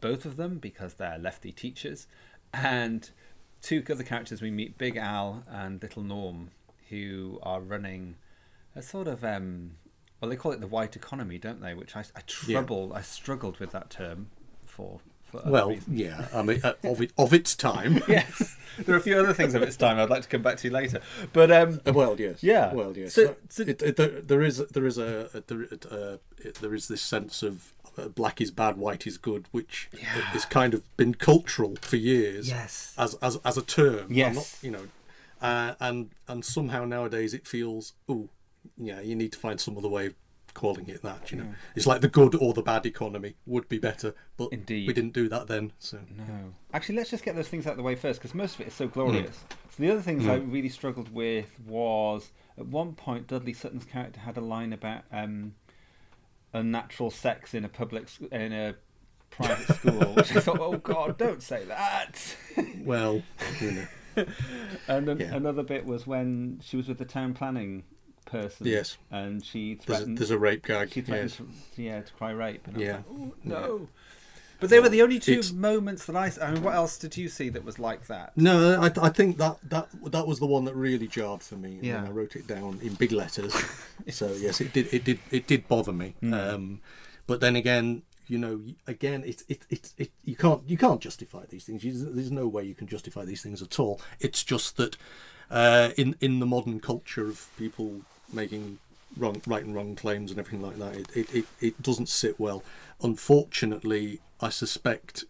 both 0.00 0.24
of 0.24 0.36
them 0.36 0.58
because 0.58 0.94
they're 0.94 1.18
lefty 1.18 1.52
teachers. 1.52 2.06
And 2.52 3.10
two 3.62 3.82
other 3.90 4.04
characters 4.04 4.40
we 4.40 4.50
meet, 4.50 4.78
Big 4.78 4.96
Al 4.96 5.42
and 5.48 5.82
Little 5.82 6.02
Norm, 6.02 6.50
who 6.88 7.38
are 7.42 7.60
running 7.60 8.16
a 8.76 8.82
sort 8.82 9.08
of, 9.08 9.24
um, 9.24 9.72
well, 10.20 10.30
they 10.30 10.36
call 10.36 10.52
it 10.52 10.60
the 10.60 10.66
white 10.66 10.96
economy, 10.96 11.38
don't 11.38 11.60
they? 11.60 11.74
Which 11.74 11.96
I, 11.96 12.00
I 12.00 12.22
Yeah. 12.46 12.64
I 12.94 13.00
struggled 13.02 13.58
with 13.60 13.72
that 13.72 13.90
term 13.90 14.28
for. 14.64 15.00
Well, 15.44 15.70
reasons. 15.70 15.88
yeah, 15.98 16.28
I 16.34 16.42
mean, 16.42 16.60
uh, 16.62 16.74
of, 16.84 17.00
it, 17.00 17.12
of 17.18 17.32
its 17.32 17.54
time. 17.56 18.02
yes. 18.08 18.56
There 18.78 18.94
are 18.94 18.98
a 18.98 19.02
few 19.02 19.16
other 19.18 19.32
things 19.32 19.54
of 19.54 19.62
its 19.62 19.76
time 19.76 19.98
I'd 19.98 20.10
like 20.10 20.22
to 20.22 20.28
come 20.28 20.42
back 20.42 20.56
to 20.58 20.68
you 20.68 20.74
later. 20.74 21.00
But 21.32 21.50
um, 21.52 21.80
Uh, 21.86 21.92
Well, 21.92 22.16
yes. 22.18 22.42
Yeah. 22.42 22.72
Well, 22.74 22.96
yes. 22.96 23.14
So- 23.14 23.36
So, 23.48 23.62
it, 23.62 23.80
it, 23.82 23.96
there, 23.96 24.20
there 24.20 24.42
is 24.42 24.58
there 24.58 24.86
is 24.86 24.98
a, 24.98 25.28
a 25.34 25.40
there, 25.46 25.66
uh, 25.90 26.16
there 26.60 26.74
is 26.74 26.88
this 26.88 27.00
sense 27.02 27.42
of 27.42 27.72
black 28.16 28.40
is 28.40 28.50
bad, 28.50 28.76
white 28.76 29.06
is 29.06 29.16
good, 29.18 29.46
which 29.52 29.88
Yeah. 29.92 30.06
has 30.34 30.44
kind 30.44 30.74
of 30.74 30.82
been 30.96 31.14
cultural 31.14 31.76
for 31.80 31.96
years. 31.96 32.48
Yes. 32.48 32.92
As 32.98 33.14
as 33.22 33.36
as 33.44 33.56
a 33.56 33.62
term. 33.62 34.06
Yes. 34.12 34.34
not- 34.34 34.58
you 34.62 34.70
know, 34.72 34.86
uh, 35.40 35.74
and 35.80 36.10
and 36.26 36.44
somehow 36.44 36.84
nowadays 36.84 37.32
it 37.34 37.46
feels 37.46 37.92
oh 38.08 38.28
yeah 38.78 39.00
you 39.00 39.14
need 39.14 39.30
to 39.30 39.38
find 39.38 39.60
some 39.60 39.76
other 39.78 39.88
way 39.90 40.06
of 40.06 40.14
calling 40.54 40.88
it 40.88 41.02
that. 41.02 41.30
You 41.32 41.38
know, 41.38 41.54
it's 41.74 41.86
like 41.86 42.00
the 42.00 42.08
good 42.08 42.34
or 42.36 42.54
the 42.54 42.62
bad 42.62 42.86
economy 42.86 43.34
would 43.46 43.68
be 43.68 43.78
better, 43.78 44.14
but 44.36 44.52
Indeed. 44.52 44.86
we 44.86 44.94
didn't 44.94 45.12
do 45.12 45.28
that 45.28 45.46
then. 45.48 45.72
So 45.78 45.98
No. 46.16 46.54
Actually, 46.72 46.96
let's 46.96 47.10
just 47.10 47.24
get 47.24 47.34
those 47.36 47.48
things 47.48 47.66
out 47.66 47.72
of 47.72 47.76
the 47.76 47.82
way 47.82 47.94
first, 47.96 48.20
because 48.20 48.34
most 48.34 48.54
of 48.54 48.62
it 48.62 48.68
is 48.68 48.74
so 48.74 48.86
Hmm. 48.86 48.92
glorious. 48.92 49.44
So 49.70 49.82
the 49.82 49.90
other 49.90 50.00
things 50.02 50.26
I 50.26 50.36
really 50.36 50.68
struggled 50.68 51.12
with 51.12 51.58
was 51.66 52.30
at 52.56 52.66
one 52.66 52.94
point 52.94 53.26
Dudley 53.26 53.52
Sutton's 53.52 53.84
character 53.84 54.20
had 54.20 54.36
a 54.36 54.40
line 54.40 54.72
about 54.72 55.02
um, 55.12 55.54
unnatural 56.52 57.10
sex 57.10 57.54
in 57.54 57.64
a 57.64 57.68
public 57.68 58.08
in 58.30 58.52
a 58.52 58.74
private 59.30 59.66
school, 59.68 60.14
which 60.14 60.34
I 60.36 60.40
thought, 60.40 60.60
oh 60.60 60.76
God, 60.78 61.18
don't 61.18 61.42
say 61.42 61.64
that. 61.64 62.36
well, 62.84 63.22
you 63.60 63.72
know. 63.72 63.86
and 64.86 65.08
then 65.08 65.18
Yeah. 65.18 65.34
another 65.34 65.64
bit 65.64 65.84
was 65.84 66.06
when 66.06 66.60
she 66.62 66.76
was 66.76 66.86
with 66.86 66.98
the 66.98 67.04
town 67.04 67.34
planning 67.34 67.82
person. 68.42 68.66
Yes. 68.66 68.98
And 69.10 69.44
she 69.44 69.78
There's 69.86 70.02
a, 70.02 70.04
there's 70.06 70.30
a 70.30 70.38
rape 70.38 70.64
gag. 70.66 70.92
she 70.92 71.00
threatened 71.02 71.30
yes. 71.30 71.36
to, 71.76 71.82
yeah 71.82 72.00
to 72.00 72.12
cry 72.14 72.30
rape. 72.30 72.66
And 72.66 72.76
Yeah. 72.80 72.96
like, 72.96 73.04
oh, 73.10 73.34
no. 73.44 73.88
But 74.60 74.70
they 74.70 74.80
were 74.80 74.88
the 74.88 75.02
only 75.02 75.18
two 75.18 75.32
It's- 75.32 75.52
moments 75.52 76.06
that 76.06 76.16
I. 76.16 76.32
I 76.40 76.52
mean, 76.52 76.62
what 76.62 76.74
else 76.74 76.96
did 76.96 77.16
you 77.16 77.28
see 77.28 77.48
that 77.50 77.64
was 77.64 77.78
like 77.78 78.06
that? 78.06 78.36
No, 78.36 78.80
I, 78.80 78.90
I 79.02 79.10
think 79.10 79.36
that, 79.38 79.58
that 79.68 79.88
that 80.12 80.26
was 80.26 80.38
the 80.38 80.46
one 80.46 80.64
that 80.64 80.74
really 80.74 81.08
jarred 81.08 81.42
for 81.42 81.56
me. 81.56 81.78
Yeah. 81.82 81.98
And 81.98 82.08
I 82.08 82.10
wrote 82.10 82.34
it 82.36 82.46
down 82.46 82.78
in 82.82 82.94
big 82.94 83.12
letters. 83.12 83.54
So 84.10 84.32
yes, 84.32 84.60
it 84.60 84.72
did. 84.72 84.92
It 84.92 85.04
did. 85.04 85.18
It 85.30 85.46
did 85.46 85.66
bother 85.68 85.92
me. 85.92 86.14
Hmm. 86.20 86.34
Um, 86.34 86.80
but 87.26 87.40
then 87.40 87.56
again, 87.56 88.02
you 88.26 88.38
know, 88.38 88.60
again, 88.86 89.22
it's 89.24 89.44
it, 89.48 89.66
it, 89.70 89.92
it 89.98 90.10
you 90.24 90.36
can't 90.36 90.62
you 90.68 90.76
can't 90.76 91.00
justify 91.00 91.44
these 91.48 91.64
things. 91.64 91.84
You, 91.84 91.92
there's 91.92 92.30
no 92.30 92.46
way 92.46 92.64
you 92.64 92.74
can 92.74 92.86
justify 92.86 93.24
these 93.24 93.42
things 93.42 93.62
at 93.62 93.78
all. 93.78 94.00
It's 94.20 94.42
just 94.44 94.76
that 94.76 94.96
uh, 95.50 95.90
in 95.96 96.16
in 96.20 96.40
the 96.40 96.46
modern 96.46 96.80
culture 96.80 97.26
of 97.28 97.48
people 97.58 98.02
making 98.32 98.78
wrong 99.16 99.40
right 99.46 99.64
and 99.64 99.74
wrong 99.74 99.94
claims 99.94 100.30
and 100.30 100.40
everything 100.40 100.62
like 100.62 100.78
that, 100.78 100.96
it 100.96 101.08
it, 101.16 101.34
it, 101.34 101.44
it 101.60 101.82
doesn't 101.82 102.08
sit 102.08 102.38
well. 102.40 102.62
Unfortunately, 103.02 104.20
I 104.40 104.48
suspect 104.50 105.24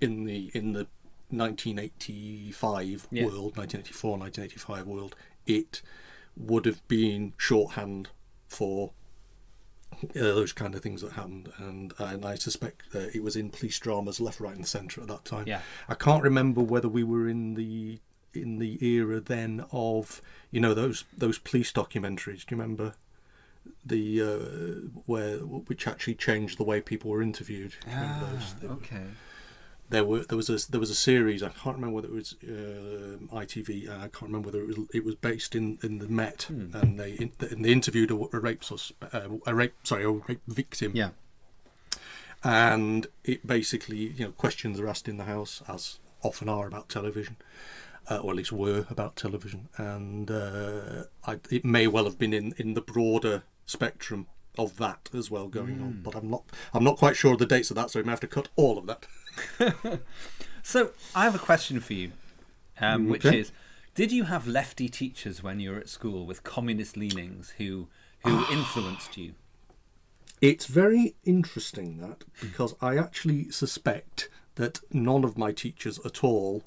in 0.00 0.24
the 0.24 0.50
in 0.54 0.72
the 0.72 0.86
1985 1.30 3.06
Yeah. 3.10 3.24
world, 3.24 3.56
1984, 3.56 4.18
1985 4.18 4.86
world, 4.86 5.16
it 5.46 5.82
would 6.36 6.66
have 6.66 6.86
been 6.88 7.32
shorthand 7.36 8.08
for 8.48 8.92
uh, 10.02 10.06
those 10.14 10.52
kind 10.52 10.74
of 10.74 10.82
things 10.82 11.00
that 11.00 11.12
happened, 11.12 11.50
and 11.58 11.92
and 11.98 12.24
I 12.24 12.34
suspect 12.34 12.90
that 12.92 13.14
it 13.14 13.22
was 13.22 13.36
in 13.36 13.50
police 13.50 13.78
dramas 13.78 14.20
left, 14.20 14.40
right, 14.40 14.54
and 14.54 14.66
centre 14.66 15.00
at 15.00 15.08
that 15.08 15.24
time. 15.24 15.44
Yeah. 15.46 15.62
I 15.88 15.94
can't 15.94 16.22
remember 16.22 16.60
whether 16.60 16.88
we 16.88 17.02
were 17.02 17.28
in 17.28 17.54
the 17.54 17.98
in 18.42 18.58
the 18.58 18.78
era 18.84 19.20
then 19.20 19.64
of 19.72 20.20
you 20.50 20.60
know 20.60 20.74
those 20.74 21.04
those 21.16 21.38
police 21.38 21.72
documentaries. 21.72 22.44
Do 22.46 22.54
you 22.54 22.60
remember 22.60 22.94
the 23.84 24.22
uh, 24.22 24.88
where 25.06 25.38
which 25.38 25.86
actually 25.88 26.14
changed 26.14 26.58
the 26.58 26.64
way 26.64 26.80
people 26.80 27.10
were 27.10 27.22
interviewed? 27.22 27.74
Remember 27.86 28.26
those? 28.32 28.54
Ah, 28.68 28.72
okay. 28.74 29.04
there 29.90 30.04
were 30.04 30.20
there 30.24 30.36
was 30.36 30.48
a 30.50 30.70
there 30.70 30.80
was 30.80 30.90
a 30.90 30.94
series 30.94 31.42
I 31.42 31.48
can't 31.50 31.76
remember 31.76 31.94
whether 31.96 32.08
it 32.08 32.14
was 32.14 32.34
um 32.46 33.28
ITV 33.32 33.88
uh, 33.88 33.96
I 34.04 34.08
can't 34.08 34.22
remember 34.30 34.46
whether 34.48 34.60
it 34.62 34.68
was 34.68 34.78
it 34.94 35.04
was 35.04 35.14
based 35.16 35.54
in, 35.54 35.78
in 35.82 35.98
the 35.98 36.08
Met 36.08 36.48
and 36.48 36.98
they 37.00 37.12
in, 37.12 37.32
and 37.40 37.64
they 37.64 37.70
interviewed 37.72 38.10
a, 38.10 38.14
a 38.36 38.40
rape 38.40 38.62
uh, 38.70 39.20
a 39.46 39.54
rape 39.54 39.74
sorry 39.84 40.04
a 40.04 40.10
rape 40.10 40.40
victim 40.48 40.92
Yeah. 40.94 41.10
and 42.44 43.06
it 43.24 43.46
basically 43.46 43.98
you 44.18 44.24
know 44.26 44.30
questions 44.32 44.78
are 44.80 44.88
asked 44.88 45.08
in 45.08 45.16
the 45.16 45.24
house 45.24 45.62
as 45.68 45.98
often 46.22 46.48
are 46.48 46.66
about 46.66 46.88
television 46.88 47.36
uh, 48.08 48.18
or 48.18 48.30
at 48.30 48.36
least 48.36 48.52
were 48.52 48.86
about 48.90 49.16
television. 49.16 49.68
And 49.76 50.30
uh, 50.30 51.04
I, 51.26 51.40
it 51.50 51.64
may 51.64 51.86
well 51.86 52.04
have 52.04 52.18
been 52.18 52.32
in, 52.32 52.54
in 52.58 52.74
the 52.74 52.80
broader 52.80 53.42
spectrum 53.64 54.26
of 54.58 54.78
that 54.78 55.10
as 55.12 55.30
well 55.30 55.48
going 55.48 55.82
on 55.82 56.00
but 56.02 56.14
I'm 56.14 56.30
not 56.30 56.44
I'm 56.72 56.82
not 56.82 56.96
quite 56.96 57.14
sure 57.14 57.34
of 57.34 57.38
the 57.38 57.44
dates 57.44 57.70
of 57.70 57.74
that 57.74 57.90
so 57.90 58.00
we 58.00 58.04
may 58.04 58.12
have 58.12 58.20
to 58.20 58.26
cut 58.26 58.48
all 58.56 58.78
of 58.78 58.86
that. 58.86 60.00
So 60.66 60.90
I 61.14 61.22
have 61.22 61.36
a 61.36 61.38
question 61.38 61.78
for 61.78 61.92
you, 61.92 62.10
um, 62.80 63.08
which 63.08 63.24
is: 63.24 63.52
Did 63.94 64.10
you 64.10 64.24
have 64.24 64.48
lefty 64.48 64.88
teachers 64.88 65.40
when 65.40 65.60
you 65.60 65.70
were 65.70 65.78
at 65.78 65.88
school 65.88 66.26
with 66.26 66.42
communist 66.42 66.96
leanings 66.96 67.50
who 67.58 67.86
who 68.24 68.44
influenced 68.50 69.16
you? 69.16 69.34
It's 70.40 70.66
very 70.66 71.14
interesting 71.24 71.98
that 71.98 72.24
because 72.40 72.74
I 72.80 72.96
actually 72.96 73.48
suspect 73.52 74.28
that 74.56 74.80
none 74.90 75.22
of 75.22 75.38
my 75.38 75.52
teachers 75.52 76.00
at 76.04 76.24
all 76.24 76.64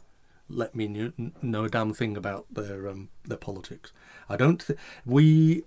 let 0.49 0.75
me 0.75 0.87
kn- 0.87 1.33
know 1.41 1.65
a 1.65 1.69
damn 1.69 1.93
thing 1.93 2.17
about 2.17 2.45
their 2.51 2.87
um, 2.87 3.09
their 3.25 3.37
politics. 3.37 3.91
I 4.27 4.35
don't. 4.35 4.65
Th- 4.65 4.79
we 5.05 5.63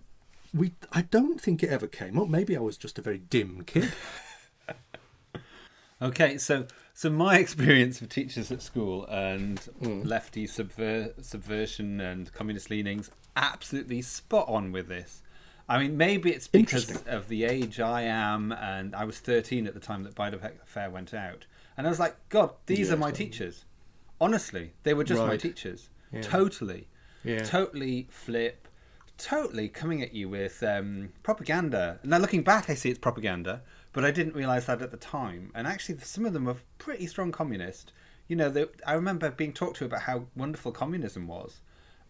we. 0.52 0.72
I 0.92 1.02
don't 1.02 1.40
think 1.40 1.62
it 1.62 1.70
ever 1.70 1.86
came 1.86 2.18
up. 2.18 2.28
Maybe 2.28 2.56
I 2.56 2.60
was 2.60 2.76
just 2.76 2.98
a 2.98 3.02
very 3.02 3.18
dim 3.18 3.62
kid. 3.64 3.92
Okay, 6.02 6.36
so 6.36 6.66
so 6.94 7.10
my 7.10 7.38
experience 7.44 8.00
of 8.00 8.08
teachers 8.08 8.50
at 8.50 8.60
school 8.60 9.06
and 9.06 9.60
lefty 9.80 10.48
subver- 10.48 11.12
subversion 11.24 12.00
and 12.00 12.32
communist 12.32 12.70
leanings 12.70 13.08
absolutely 13.36 14.02
spot 14.02 14.48
on 14.48 14.72
with 14.72 14.88
this. 14.88 15.22
I 15.68 15.78
mean, 15.78 15.96
maybe 15.96 16.32
it's 16.32 16.48
because 16.48 17.04
of 17.06 17.28
the 17.28 17.44
age 17.44 17.78
I 17.78 18.02
am, 18.02 18.50
and 18.50 18.96
I 18.96 19.04
was 19.04 19.20
13 19.20 19.68
at 19.68 19.74
the 19.74 19.80
time 19.80 20.02
that 20.02 20.16
Bide 20.16 20.36
Fair 20.66 20.90
went 20.90 21.14
out, 21.14 21.46
and 21.76 21.86
I 21.86 21.90
was 21.90 22.00
like, 22.00 22.16
God, 22.28 22.50
these 22.66 22.90
are 22.90 22.96
my 22.96 23.12
teachers. 23.12 23.64
Honestly, 24.22 24.72
they 24.84 24.94
were 24.94 25.02
just 25.02 25.20
my 25.20 25.36
teachers. 25.36 25.90
Yeah. 26.12 26.20
Totally, 26.22 26.86
Yeah. 27.24 27.42
totally 27.42 28.06
flip, 28.08 28.68
totally 29.18 29.68
coming 29.68 30.00
at 30.00 30.14
you 30.14 30.28
with 30.28 30.62
um, 30.62 31.12
propaganda. 31.24 31.98
Now, 32.04 32.18
looking 32.18 32.42
back, 32.42 32.70
I 32.70 32.74
see 32.74 32.88
it's 32.88 33.00
propaganda, 33.00 33.62
but 33.92 34.04
I 34.04 34.12
didn't 34.12 34.36
realize 34.36 34.66
that 34.66 34.80
at 34.80 34.92
the 34.92 34.96
time. 34.96 35.50
And 35.56 35.66
actually, 35.66 35.98
some 35.98 36.24
of 36.24 36.34
them 36.34 36.44
were 36.44 36.56
pretty 36.78 37.08
strong 37.08 37.32
communist. 37.32 37.92
You 38.28 38.36
know, 38.36 38.48
they, 38.48 38.66
I 38.86 38.92
remember 38.92 39.28
being 39.28 39.52
talked 39.52 39.78
to 39.78 39.86
about 39.86 40.02
how 40.02 40.26
wonderful 40.36 40.70
communism 40.70 41.26
was, 41.26 41.60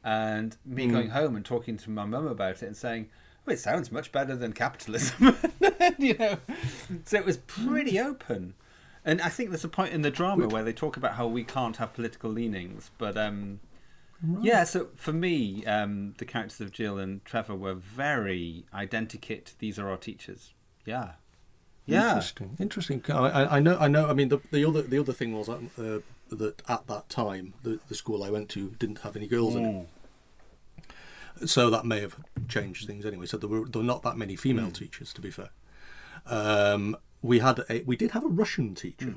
and 0.05 0.55
me 0.67 0.89
going 0.89 1.09
home 1.11 1.35
and 1.35 1.45
talking 1.45 1.79
to 1.79 1.91
my 1.91 2.05
mum 2.05 2.27
about 2.27 2.63
it 2.63 2.67
and 2.67 2.77
saying, 2.77 3.09
"Oh, 3.47 3.53
it 3.53 3.59
sounds 3.59 3.91
much 3.91 4.13
better 4.13 4.37
than 4.37 4.53
capitalism." 4.53 5.35
you 5.99 6.15
know, 6.19 6.37
so 7.07 7.17
it 7.17 7.25
was 7.25 7.39
pretty 7.39 7.99
open. 7.99 8.53
And 9.05 9.21
I 9.21 9.29
think 9.29 9.51
there's 9.51 9.65
a 9.65 9.69
point 9.69 9.93
in 9.93 10.03
the 10.03 10.11
drama 10.11 10.47
where 10.49 10.63
they 10.63 10.73
talk 10.73 10.97
about 10.97 11.15
how 11.15 11.27
we 11.27 11.43
can't 11.45 11.77
have 11.79 11.93
political 11.93 12.31
leanings, 12.31 12.91
but 12.99 13.17
um, 13.17 13.59
yeah. 14.41 14.63
So 14.65 14.89
for 14.95 15.13
me, 15.13 15.65
um, 15.67 16.15
the 16.19 16.25
characters 16.25 16.61
of 16.61 16.71
Jill 16.71 16.99
and 16.99 17.25
Trevor 17.25 17.57
were 17.57 17.75
very 17.75 18.65
identikit. 18.73 19.55
These 19.59 19.79
are 19.79 19.91
our 19.91 19.97
teachers. 19.97 20.55
Yeah, 20.87 21.13
yeah. 21.85 22.09
Interesting. 22.11 22.57
Interesting. 22.61 23.03
I, 23.09 23.57
I- 23.57 23.61
know. 23.61 23.77
I 23.79 23.89
know. 23.89 24.09
I 24.09 24.13
mean, 24.13 24.29
the, 24.29 24.39
the 24.53 24.65
other 24.65 24.83
the 24.83 24.99
other 25.01 25.13
thing 25.13 25.33
was 25.37 25.49
uh, 25.49 25.99
that 26.31 26.63
at 26.69 26.87
that 26.87 27.09
time, 27.09 27.55
the, 27.65 27.81
the 27.89 27.95
school 27.97 28.23
I 28.23 28.31
went 28.31 28.49
to 28.51 28.71
didn't 28.79 29.01
have 29.01 29.17
any 29.17 29.27
girls 29.27 29.57
in 29.57 29.89
it. 31.41 31.49
so 31.49 31.71
that 31.71 31.85
may 31.85 32.01
have 32.01 32.17
changed 32.49 32.87
things 32.87 33.05
anyway. 33.05 33.27
So 33.27 33.37
there 33.37 33.49
were 33.49 33.67
there 33.67 33.81
were 33.83 33.87
not 33.87 34.03
that 34.05 34.17
many 34.17 34.37
female 34.37 34.71
teachers, 34.71 35.13
to 35.15 35.21
be 35.21 35.31
fair. 35.33 35.51
Um, 36.27 36.97
we 37.23 37.39
had 37.39 37.61
a 37.71 37.83
we 37.85 37.97
did 37.97 38.11
have 38.13 38.25
a 38.25 38.29
Russian 38.29 38.75
teacher 38.75 39.15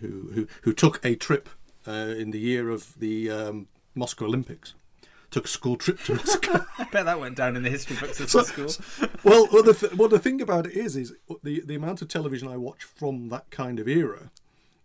who, 0.00 0.30
who 0.34 0.48
who 0.62 0.72
took 0.72 1.04
a 1.04 1.14
trip 1.16 1.48
uh, 1.86 1.90
in 2.18 2.30
the 2.30 2.38
year 2.38 2.70
of 2.70 2.98
the 2.98 3.30
um, 3.30 3.68
Moscow 3.94 4.26
Olympics. 4.26 4.74
Took 5.30 5.46
a 5.46 5.48
school 5.48 5.76
trip 5.76 5.98
to 6.04 6.14
Moscow. 6.14 6.64
I 6.78 6.84
bet 6.84 7.06
that 7.06 7.18
went 7.18 7.36
down 7.36 7.56
in 7.56 7.64
the 7.64 7.70
history 7.70 7.96
books 7.96 8.20
of 8.20 8.30
So- 8.30 8.42
the 8.42 8.68
school. 8.68 9.08
well, 9.24 9.48
well, 9.52 9.62
the 9.64 9.74
th- 9.74 9.94
well, 9.94 10.08
the 10.08 10.20
thing 10.20 10.40
about 10.40 10.66
it 10.66 10.74
is, 10.74 10.94
is 10.96 11.12
the 11.42 11.60
the 11.64 11.74
amount 11.74 12.02
of 12.02 12.08
television 12.08 12.46
I 12.46 12.56
watch 12.56 12.84
from 12.84 13.30
that 13.30 13.50
kind 13.50 13.80
of 13.80 13.88
era. 13.88 14.30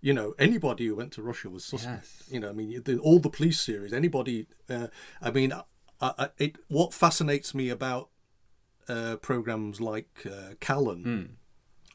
You 0.01 0.13
know, 0.13 0.33
anybody 0.39 0.87
who 0.87 0.95
went 0.95 1.11
to 1.13 1.21
Russia 1.21 1.49
was 1.49 1.65
suspect. 1.65 2.07
Yes. 2.19 2.23
You 2.31 2.39
know, 2.39 2.49
I 2.49 2.53
mean, 2.53 2.81
the, 2.83 2.97
all 2.99 3.19
the 3.19 3.29
police 3.29 3.59
series. 3.59 3.93
Anybody. 3.93 4.47
Uh, 4.69 4.87
I 5.21 5.29
mean, 5.29 5.51
I, 5.53 5.63
I, 6.01 6.29
it. 6.39 6.55
What 6.67 6.93
fascinates 6.93 7.53
me 7.53 7.69
about 7.69 8.09
uh, 8.87 9.17
programs 9.17 9.79
like 9.81 10.25
uh, 10.25 10.53
Callan 10.59 11.37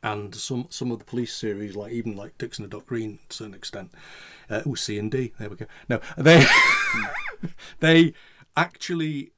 and 0.05 0.35
some 0.35 0.67
some 0.71 0.93
of 0.93 0.99
the 1.01 1.05
police 1.05 1.35
series, 1.35 1.75
like 1.75 1.91
even 1.93 2.15
like 2.15 2.39
Dixon 2.39 2.65
and 2.65 2.71
Dock 2.71 2.87
Green 2.87 3.19
to 3.19 3.25
a 3.31 3.33
certain 3.33 3.55
extent. 3.55 3.91
Uh, 4.49 4.61
oh, 4.67 4.75
C 4.75 4.99
and 4.99 5.11
D. 5.11 5.33
There 5.39 5.49
we 5.51 5.57
go. 5.57 5.67
No, 5.89 5.99
they 6.17 6.45
they 7.81 8.15
actually 8.57 9.33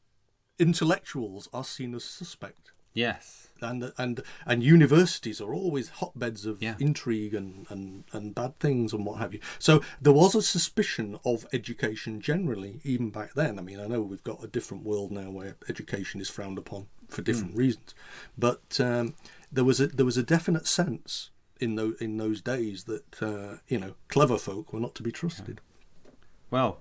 intellectuals 0.59 1.49
are 1.53 1.65
seen 1.65 1.95
as 1.95 2.05
suspect 2.05 2.73
Yes. 2.95 3.49
and 3.61 3.93
and 3.99 4.23
and 4.47 4.63
universities 4.63 5.41
are 5.41 5.53
always 5.55 5.89
hotbeds 6.01 6.47
of 6.47 6.63
Yeah. 6.63 6.77
intrigue 6.79 7.35
and, 7.35 7.67
and 7.71 8.05
and 8.13 8.35
bad 8.35 8.59
things 8.59 8.93
and 8.93 9.05
what 9.07 9.19
have 9.19 9.35
you. 9.35 9.41
So 9.59 9.83
there 10.01 10.13
was 10.15 10.35
a 10.35 10.43
suspicion 10.43 11.19
of 11.25 11.47
education 11.53 12.21
generally, 12.21 12.81
even 12.85 13.11
back 13.11 13.35
then. 13.35 13.59
I 13.59 13.63
mean, 13.63 13.79
I 13.81 13.87
know 13.87 14.01
we've 14.01 14.25
got 14.25 14.43
a 14.43 14.49
different 14.49 14.83
world 14.85 15.13
now 15.13 15.31
where 15.31 15.57
education 15.69 16.21
is 16.21 16.31
frowned 16.31 16.59
upon 16.59 16.87
for 17.09 17.23
different 17.23 17.55
reasons, 17.55 17.95
but 18.37 18.81
um, 18.81 19.15
there 19.57 19.65
was 19.65 19.81
a 19.81 19.89
there 19.89 20.07
was 20.07 20.19
a 20.19 20.23
definite 20.23 20.67
sense 20.67 21.31
in 21.59 21.75
those 21.75 22.01
in 22.01 22.19
those 22.19 22.41
days 22.41 22.85
that 22.85 23.23
uh, 23.23 23.57
you 23.67 23.79
know 23.79 23.95
clever 24.09 24.39
folk 24.39 24.73
were 24.73 24.81
not 24.81 24.95
to 24.95 25.03
be 25.03 25.11
trusted. 25.11 25.61
Well, 26.51 26.79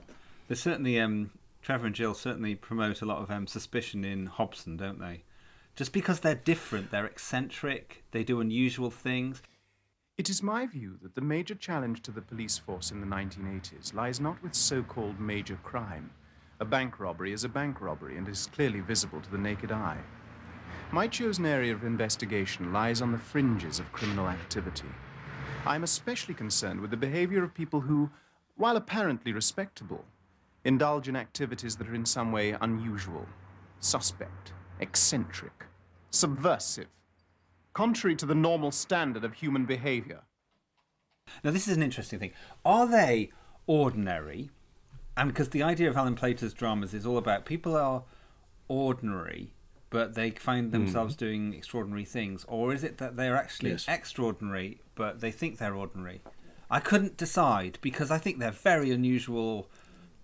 there's 0.48 0.60
certainly 0.60 1.00
um, 1.00 1.32
Trevor 1.62 1.88
and 1.88 1.96
Jill 1.96 2.14
certainly 2.14 2.54
promote 2.54 3.02
a 3.02 3.06
lot 3.06 3.24
of 3.24 3.32
um, 3.32 3.48
suspicion 3.48 4.04
in 4.04 4.28
Hobson, 4.28 4.78
don't 4.78 5.00
they? 5.00 5.24
Just 5.76 5.92
because 5.92 6.20
they're 6.20 6.36
different, 6.36 6.92
they're 6.92 7.06
eccentric, 7.06 8.04
they 8.12 8.24
do 8.24 8.40
unusual 8.40 8.92
things. 8.92 9.42
It 10.18 10.30
is 10.30 10.44
my 10.44 10.66
view 10.66 10.98
that 11.02 11.16
the 11.16 11.22
major 11.22 11.56
challenge 11.56 12.02
to 12.04 12.12
the 12.12 12.22
police 12.22 12.58
force 12.58 12.92
in 12.92 13.02
the 13.02 13.08
1980s 13.08 13.94
lies 13.94 14.22
not 14.22 14.42
with 14.44 14.54
so 14.54 14.84
called 14.84 15.20
major 15.20 15.58
crime. 15.64 16.12
A 16.60 16.66
bank 16.66 17.00
robbery 17.00 17.34
is 17.34 17.44
a 17.44 17.50
bank 17.50 17.82
robbery 17.82 18.18
and 18.18 18.28
is 18.30 18.48
clearly 18.48 18.80
visible 18.80 19.20
to 19.20 19.32
the 19.32 19.38
naked 19.38 19.72
eye. 19.72 20.02
My 20.92 21.08
chosen 21.08 21.46
area 21.46 21.74
of 21.74 21.84
investigation 21.84 22.72
lies 22.72 23.02
on 23.02 23.12
the 23.12 23.18
fringes 23.18 23.80
of 23.80 23.92
criminal 23.92 24.28
activity. 24.28 24.88
I 25.66 25.76
am 25.76 25.84
especially 25.84 26.36
concerned 26.36 26.80
with 26.80 26.92
the 26.92 26.98
behavior 26.98 27.44
of 27.44 27.56
people 27.56 27.82
who, 27.82 28.12
while 28.56 28.78
apparently 28.78 29.34
respectable, 29.34 30.06
indulge 30.64 31.10
in 31.10 31.16
activities 31.16 31.76
that 31.78 31.90
are 31.90 31.96
in 31.96 32.06
some 32.06 32.32
way 32.32 32.52
unusual, 32.62 33.26
suspect, 33.80 34.54
eccentric, 34.80 35.66
subversive, 36.12 36.88
contrary 37.74 38.16
to 38.16 38.26
the 38.26 38.36
normal 38.36 38.72
standard 38.72 39.24
of 39.24 39.34
human 39.34 39.66
behavior. 39.66 40.22
Now, 41.44 41.52
this 41.52 41.68
is 41.68 41.76
an 41.76 41.84
interesting 41.84 42.20
thing. 42.20 42.34
Are 42.64 42.88
they 42.88 43.32
ordinary? 43.66 44.52
And 45.18 45.30
because 45.30 45.50
the 45.50 45.64
idea 45.64 45.90
of 45.90 45.98
Alan 45.98 46.16
Plater's 46.16 46.54
dramas 46.54 46.94
is 46.94 47.06
all 47.06 47.18
about 47.18 47.46
people 47.46 47.76
are 47.76 48.04
ordinary, 48.68 49.55
but 49.96 50.14
they 50.14 50.30
find 50.30 50.74
themselves 50.74 51.16
doing 51.16 51.54
extraordinary 51.54 52.04
things, 52.04 52.44
or 52.50 52.74
is 52.74 52.84
it 52.84 52.98
that 52.98 53.16
they're 53.16 53.38
actually 53.38 53.70
Yes. 53.70 53.86
extraordinary, 53.88 54.82
but 54.94 55.22
they 55.22 55.32
think 55.32 55.58
they're 55.58 55.74
ordinary? 55.74 56.20
I 56.70 56.82
couldn't 56.82 57.16
decide 57.16 57.80
because 57.82 58.12
I 58.12 58.18
think 58.18 58.40
they're 58.40 58.52
very 58.52 58.92
unusual 58.92 59.70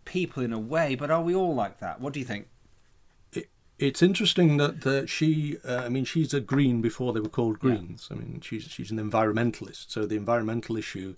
people 0.04 0.44
in 0.44 0.52
a 0.52 0.60
way, 0.60 0.96
but 0.96 1.10
are 1.10 1.22
we 1.22 1.34
all 1.34 1.56
like 1.56 1.80
that? 1.80 2.02
What 2.02 2.12
do 2.12 2.20
you 2.20 2.26
think? 2.26 2.50
It, 3.32 3.50
it's 3.80 4.02
interesting 4.02 4.58
that 4.58 4.86
uh, 4.86 5.06
she, 5.06 5.58
uh, 5.66 5.84
I 5.86 5.88
mean, 5.88 6.04
she's 6.04 6.34
a 6.34 6.42
green 6.42 6.82
before 6.82 7.14
they 7.14 7.22
were 7.22 7.30
called 7.30 7.58
greens. 7.60 8.10
I 8.12 8.16
mean, 8.16 8.42
she's 8.42 8.64
she's 8.64 8.92
an 8.92 9.00
environmentalist, 9.00 9.90
so 9.90 10.06
the 10.06 10.18
environmental 10.18 10.76
issue 10.76 11.16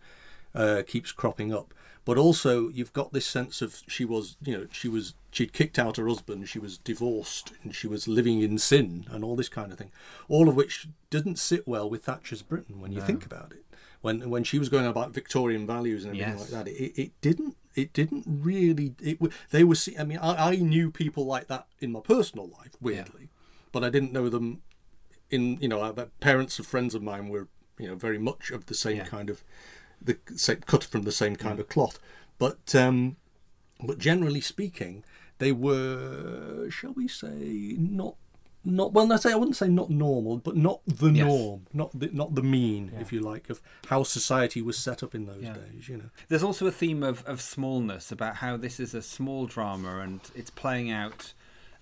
uh, 0.54 0.84
keeps 0.86 1.12
cropping 1.12 1.52
up. 1.52 1.74
But 2.06 2.18
also, 2.18 2.68
you've 2.70 2.92
got 2.92 3.14
this 3.14 3.26
sense 3.26 3.62
of 3.62 3.82
she 3.88 4.04
was, 4.04 4.36
you 4.44 4.58
know, 4.58 4.68
she 4.72 4.90
was 4.90 5.14
she'd 5.32 5.54
kicked 5.54 5.80
out 5.80 5.96
her 5.98 6.08
husband, 6.08 6.50
she 6.50 6.60
was 6.60 6.78
divorced, 6.78 7.54
and 7.64 7.74
she 7.74 7.88
was 7.88 8.08
living 8.08 8.42
in 8.42 8.58
sin, 8.58 9.06
and 9.10 9.24
all 9.24 9.36
this 9.38 9.48
kind 9.50 9.72
of 9.72 9.78
thing. 9.78 9.92
All 10.28 10.50
of 10.50 10.56
which 10.56 10.88
didn't 11.10 11.40
sit 11.40 11.66
well 11.68 11.90
with 11.90 12.04
Thatcher's 12.04 12.42
Britain 12.42 12.82
when 12.82 12.92
you 12.92 13.00
think 13.02 13.26
about 13.26 13.54
it. 13.54 13.64
When 14.02 14.30
when 14.30 14.44
she 14.44 14.60
was 14.60 14.68
going 14.68 14.86
about 14.86 15.14
Victorian 15.14 15.66
values 15.66 16.04
and 16.04 16.20
everything 16.20 16.40
Yes. 16.40 16.52
like 16.52 16.66
that, 16.66 16.72
it, 16.72 17.02
it 17.02 17.12
didn't 17.22 17.56
it 17.74 17.94
didn't 17.94 18.26
really 18.28 18.96
it 19.02 19.18
they 19.52 19.64
were 19.64 19.76
see, 19.76 19.98
I 19.98 20.04
mean 20.04 20.18
I, 20.18 20.50
I 20.52 20.56
knew 20.58 20.92
people 20.92 21.26
like 21.26 21.48
that 21.48 21.68
in 21.80 21.94
my 21.94 22.02
personal 22.02 22.48
life 22.50 22.76
weirdly, 22.82 23.30
but 23.72 23.82
I 23.82 23.90
didn't 23.90 24.12
know 24.12 24.28
them 24.28 24.62
in 25.32 25.58
you 25.62 25.70
know 25.70 25.80
parents 26.20 26.60
of 26.60 26.68
friends 26.68 26.94
of 26.94 27.02
mine 27.02 27.30
were 27.30 27.48
you 27.80 27.88
know 27.88 27.96
very 27.96 28.20
much 28.20 28.52
of 28.52 28.66
the 28.66 28.76
same 28.76 28.98
Yeah. 28.98 29.06
kind 29.06 29.30
of 29.30 29.42
the 30.04 30.18
same 30.36 30.58
cut 30.66 30.84
from 30.84 31.04
the 31.04 31.12
same 31.12 31.36
kind 31.36 31.60
of 31.60 31.68
cloth, 31.70 32.00
but 32.38 32.74
um, 32.76 33.16
but 33.84 33.98
generally 33.98 34.42
speaking, 34.42 35.04
they 35.40 35.52
were 35.52 36.70
shall 36.70 36.94
we 36.94 37.08
say 37.08 37.76
not. 37.78 38.16
Not 38.66 38.94
well. 38.94 39.12
I 39.12 39.18
say 39.18 39.34
I 39.34 39.36
wouldn't 39.36 39.58
say 39.58 39.68
not 39.68 39.90
normal, 39.90 40.38
but 40.38 40.56
not 40.56 40.80
the 40.88 41.10
Yes. 41.12 41.26
norm, 41.28 41.68
not 41.74 41.92
the 42.00 42.10
not 42.14 42.34
the 42.34 42.42
mean, 42.42 42.94
if 42.98 43.12
you 43.12 43.20
like, 43.20 43.50
of 43.50 43.60
how 43.88 44.04
society 44.04 44.62
was 44.62 44.78
set 44.78 45.04
up 45.04 45.14
in 45.14 45.26
those 45.26 45.44
days. 45.44 45.90
You 45.90 45.98
know, 45.98 46.10
There's 46.30 46.44
also 46.44 46.66
a 46.66 46.72
theme 46.72 47.04
of, 47.04 47.26
of 47.26 47.42
smallness 47.42 48.10
about 48.10 48.38
how 48.38 48.56
this 48.56 48.80
is 48.80 48.94
a 48.94 49.02
small 49.02 49.48
drama 49.48 50.00
and 50.00 50.22
it's 50.34 50.50
playing 50.50 50.90
out 50.90 51.34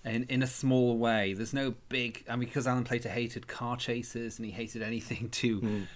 in, 0.04 0.24
in 0.24 0.42
a 0.42 0.46
small 0.48 0.98
way. 0.98 1.34
There's 1.34 1.54
no 1.54 1.74
big. 1.88 2.24
I 2.28 2.32
mean, 2.34 2.48
because 2.48 2.66
Alan 2.66 2.82
Plater 2.82 3.10
hated 3.10 3.46
car 3.46 3.76
chases 3.76 4.40
and 4.40 4.46
he 4.46 4.50
hated 4.50 4.82
anything 4.82 5.28
too 5.30 5.86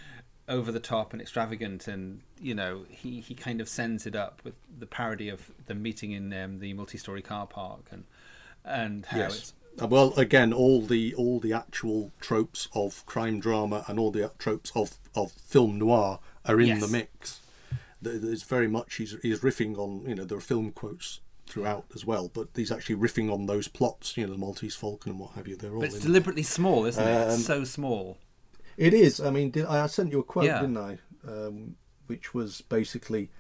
over 0.49 0.71
the 0.71 0.81
top 0.81 1.13
and 1.13 1.21
extravagant, 1.21 1.89
and 1.89 2.21
you 2.41 2.55
know, 2.55 2.85
he, 2.89 3.21
he 3.21 3.35
kind 3.35 3.61
of 3.61 3.69
sends 3.69 4.07
it 4.07 4.15
up 4.15 4.41
with 4.45 4.55
the 4.79 4.87
parody 4.87 5.29
of 5.29 5.51
the 5.67 5.75
meeting 5.75 6.13
in 6.13 6.33
um, 6.33 6.59
the 6.61 6.73
multi-story 6.75 7.23
car 7.23 7.47
park 7.47 7.87
and 7.91 8.05
and 8.65 9.07
how 9.07 9.21
it's 9.23 9.53
Uh, 9.81 9.87
Well, 9.87 10.13
again, 10.17 10.53
all 10.53 10.83
the 10.83 11.15
all 11.15 11.39
the 11.41 11.53
actual 11.53 12.11
tropes 12.21 12.69
of 12.75 13.05
crime 13.07 13.41
drama 13.41 13.85
and 13.89 13.99
all 13.99 14.11
the 14.11 14.31
tropes 14.39 14.73
of, 14.75 14.97
of 15.15 15.33
film 15.33 15.79
noir 15.79 16.19
are 16.45 16.61
in 16.61 16.69
Yes. 16.69 16.81
the 16.81 16.89
mix. 16.89 17.41
th- 18.03 18.21
there's 18.23 18.43
very 18.45 18.69
much 18.69 18.97
he's 18.97 19.17
he's 19.23 19.41
riffing 19.41 19.77
on 19.79 20.09
you 20.09 20.15
know 20.15 20.25
there 20.25 20.39
are 20.39 20.41
film 20.41 20.71
quotes 20.73 21.21
throughout 21.47 21.85
as 21.95 22.05
well, 22.05 22.29
but 22.35 22.49
he's 22.57 22.73
actually 22.73 22.97
riffing 22.97 23.33
on 23.33 23.47
those 23.47 23.69
plots. 23.69 24.17
You 24.17 24.27
know, 24.27 24.33
the 24.33 24.39
Maltese 24.39 24.75
Falcon 24.75 25.13
and 25.13 25.21
what 25.21 25.33
have 25.33 25.47
you. 25.47 25.57
They're 25.57 25.73
all. 25.75 25.81
But 25.81 25.91
it's 25.91 26.01
deliberately 26.01 26.43
small, 26.43 26.85
isn't 26.87 27.07
it? 27.07 27.13
Um, 27.23 27.31
It's 27.31 27.45
so 27.45 27.63
small. 27.65 28.19
It 28.77 28.93
is. 28.95 29.21
I 29.21 29.31
mean, 29.31 29.51
did, 29.51 29.65
I 29.67 29.87
sent 29.87 30.13
you 30.13 30.21
a 30.21 30.23
quote, 30.25 30.45
Yeah. 30.47 30.61
didn't 30.61 30.77
I? 30.79 30.99
Um, 31.27 31.77
which 32.07 32.35
was 32.35 32.61
basically 32.61 33.31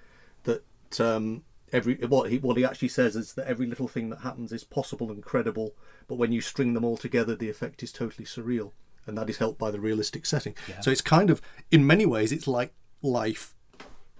that 0.44 0.64
um, 1.00 1.42
every 1.72 1.94
what 1.96 2.30
he 2.30 2.38
what 2.38 2.56
he 2.56 2.64
actually 2.64 2.88
says 2.88 3.14
is 3.16 3.34
that 3.34 3.46
every 3.46 3.66
little 3.66 3.86
thing 3.88 4.10
that 4.10 4.20
happens 4.20 4.52
is 4.52 4.64
possible 4.64 5.10
and 5.10 5.22
credible, 5.22 5.74
but 6.08 6.16
when 6.16 6.32
you 6.32 6.40
string 6.40 6.74
them 6.74 6.84
all 6.84 6.96
together, 6.96 7.36
the 7.36 7.50
effect 7.50 7.82
is 7.82 7.92
totally 7.92 8.24
surreal, 8.24 8.72
and 9.06 9.16
that 9.18 9.28
is 9.30 9.38
helped 9.38 9.58
by 9.58 9.70
the 9.70 9.80
realistic 9.80 10.26
setting. 10.26 10.54
So 10.80 10.90
it's 10.90 11.00
kind 11.00 11.30
of, 11.30 11.40
in 11.70 11.86
many 11.86 12.06
ways, 12.06 12.32
it's 12.32 12.48
like 12.48 12.72
life. 13.02 13.54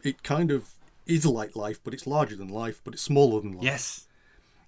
It 0.05 0.23
kind 0.23 0.51
of 0.53 0.71
is 1.07 1.25
like 1.27 1.57
life, 1.57 1.81
but 1.83 1.95
it's 1.95 2.07
larger 2.07 2.37
than 2.37 2.49
life, 2.49 2.81
but 2.85 2.95
it's 2.95 3.03
smaller 3.03 3.41
than 3.41 3.53
life. 3.53 3.65
Yes. 3.65 4.07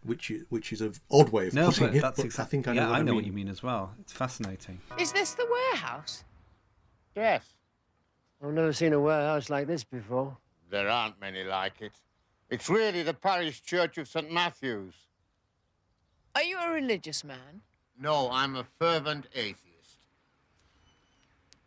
which 0.04 0.30
is, 0.30 0.44
which 0.48 0.72
is 0.72 0.80
an 0.80 0.94
odd 1.10 1.28
way 1.30 1.48
of 1.48 1.54
No, 1.54 1.66
putting 1.66 1.86
but 1.88 1.96
it. 1.96 2.02
that's 2.02 2.16
but 2.16 2.24
exactly. 2.26 2.44
I 2.46 2.50
think 2.50 2.68
I 2.68 2.72
know 2.72 2.80
yeah, 2.82 2.88
what 2.88 2.96
I 2.96 2.98
I 2.98 3.02
mean. 3.02 3.14
what 3.16 3.26
you 3.26 3.32
mean 3.32 3.48
as 3.48 3.62
well. 3.62 3.92
It's 4.00 4.12
fascinating. 4.12 4.80
Is 4.98 5.12
this 5.12 5.34
the 5.34 5.46
warehouse? 5.50 6.24
Yes, 7.18 7.54
I've 8.40 8.52
never 8.52 8.72
seen 8.72 8.92
a 8.92 9.00
warehouse 9.00 9.50
like 9.50 9.66
this 9.66 9.82
before. 9.82 10.36
there 10.70 10.88
aren't 10.88 11.20
many 11.20 11.42
like 11.42 11.80
it. 11.80 11.90
It's 12.48 12.70
really 12.70 13.02
the 13.02 13.12
parish 13.12 13.60
church 13.60 13.98
of 13.98 14.06
St. 14.06 14.30
Matthew's. 14.32 14.94
Are 16.36 16.44
you 16.44 16.60
a 16.60 16.70
religious 16.70 17.24
man? 17.24 17.62
No, 17.98 18.30
I'm 18.30 18.54
a 18.54 18.62
fervent 18.78 19.26
atheist. 19.34 19.98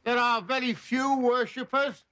There 0.05 0.17
are 0.17 0.41
very 0.41 0.73
few 0.73 1.19
worshippers, 1.19 2.05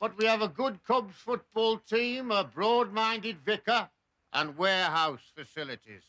but 0.00 0.16
we 0.16 0.24
have 0.24 0.40
a 0.40 0.48
good 0.48 0.82
Cubs 0.82 1.14
football 1.14 1.76
team, 1.76 2.30
a 2.30 2.42
broad 2.42 2.90
minded 2.90 3.44
vicar, 3.44 3.90
and 4.32 4.56
warehouse 4.56 5.30
facilities. 5.36 6.04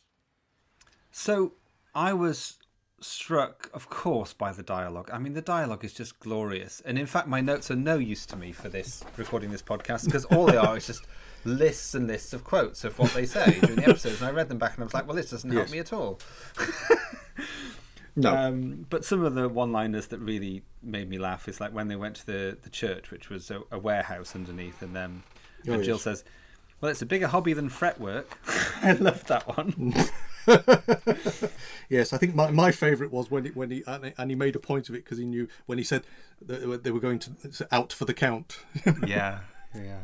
So 1.11 1.55
I 1.93 2.13
was 2.13 2.57
struck, 3.03 3.69
of 3.73 3.89
course, 3.89 4.33
by 4.33 4.51
the 4.51 4.63
dialogue. 4.63 5.09
I 5.13 5.19
mean, 5.19 5.33
the 5.33 5.41
dialogue 5.41 5.83
is 5.85 5.93
just 5.93 6.19
glorious. 6.19 6.81
And 6.85 6.97
in 6.97 7.05
fact, 7.05 7.27
my 7.27 7.41
notes 7.41 7.69
are 7.71 7.75
no 7.75 7.97
use 7.97 8.25
to 8.27 8.35
me 8.35 8.51
for 8.51 8.69
this 8.69 9.03
recording 9.17 9.51
this 9.51 9.61
podcast 9.61 10.05
because 10.05 10.25
all 10.25 10.45
they 10.45 10.57
are 10.57 10.77
is 10.77 10.87
just 10.87 11.05
lists 11.45 11.93
and 11.95 12.07
lists 12.07 12.33
of 12.33 12.43
quotes 12.43 12.83
of 12.83 12.97
what 12.97 13.11
they 13.13 13.25
say 13.25 13.59
during 13.61 13.75
the 13.77 13.83
episodes. 13.89 14.21
And 14.21 14.29
I 14.29 14.31
read 14.31 14.49
them 14.49 14.57
back 14.57 14.75
and 14.75 14.83
I 14.83 14.85
was 14.85 14.93
like, 14.93 15.05
well, 15.07 15.15
this 15.15 15.29
doesn't 15.29 15.51
help 15.51 15.63
Yes. 15.65 15.71
me 15.71 15.79
at 15.79 15.91
all. 15.93 16.19
No, 18.15 18.35
Um, 18.35 18.85
but 18.91 19.03
some 19.03 19.23
of 19.25 19.33
the 19.33 19.49
one-liners 19.49 20.07
that 20.07 20.19
really 20.19 20.61
made 20.83 21.09
me 21.09 21.17
laugh 21.17 21.47
is 21.47 21.59
like 21.59 21.73
when 21.73 21.87
they 21.87 21.95
went 21.95 22.15
to 22.17 22.25
the, 22.27 22.57
the 22.61 22.69
church, 22.69 23.09
which 23.09 23.29
was 23.29 23.49
a, 23.49 23.61
a 23.71 23.79
warehouse 23.79 24.35
underneath, 24.35 24.81
and 24.83 24.95
um, 24.97 25.23
Oh, 25.67 25.73
and 25.73 25.83
Jill 25.83 25.95
yes. 25.95 26.03
says, 26.03 26.23
"Well, 26.79 26.91
it's 26.91 27.01
a 27.01 27.05
bigger 27.07 27.25
hobby 27.27 27.53
than 27.53 27.69
fretwork." 27.69 28.37
I 28.83 28.91
love 28.91 29.23
that 29.27 29.47
one. 29.57 29.93
Yes, 31.89 32.13
I 32.13 32.17
think 32.17 32.33
my, 32.33 32.49
my 32.49 32.71
favourite 32.71 33.11
was 33.11 33.29
when 33.29 33.45
it, 33.45 33.55
when 33.55 33.69
he 33.69 33.83
and 33.85 34.29
he- 34.29 34.35
made 34.35 34.55
a 34.55 34.59
point 34.59 34.89
of 34.89 34.95
it 34.95 35.03
because 35.03 35.17
he 35.17 35.25
knew 35.25 35.47
when 35.65 35.77
he 35.77 35.83
said 35.83 36.03
that 36.41 36.83
they 36.83 36.91
were 36.91 36.99
going 36.99 37.19
to 37.19 37.67
out 37.71 37.93
for 37.93 38.05
the 38.05 38.13
count, 38.13 38.57
yeah, 39.05 39.39
yeah. 39.75 39.99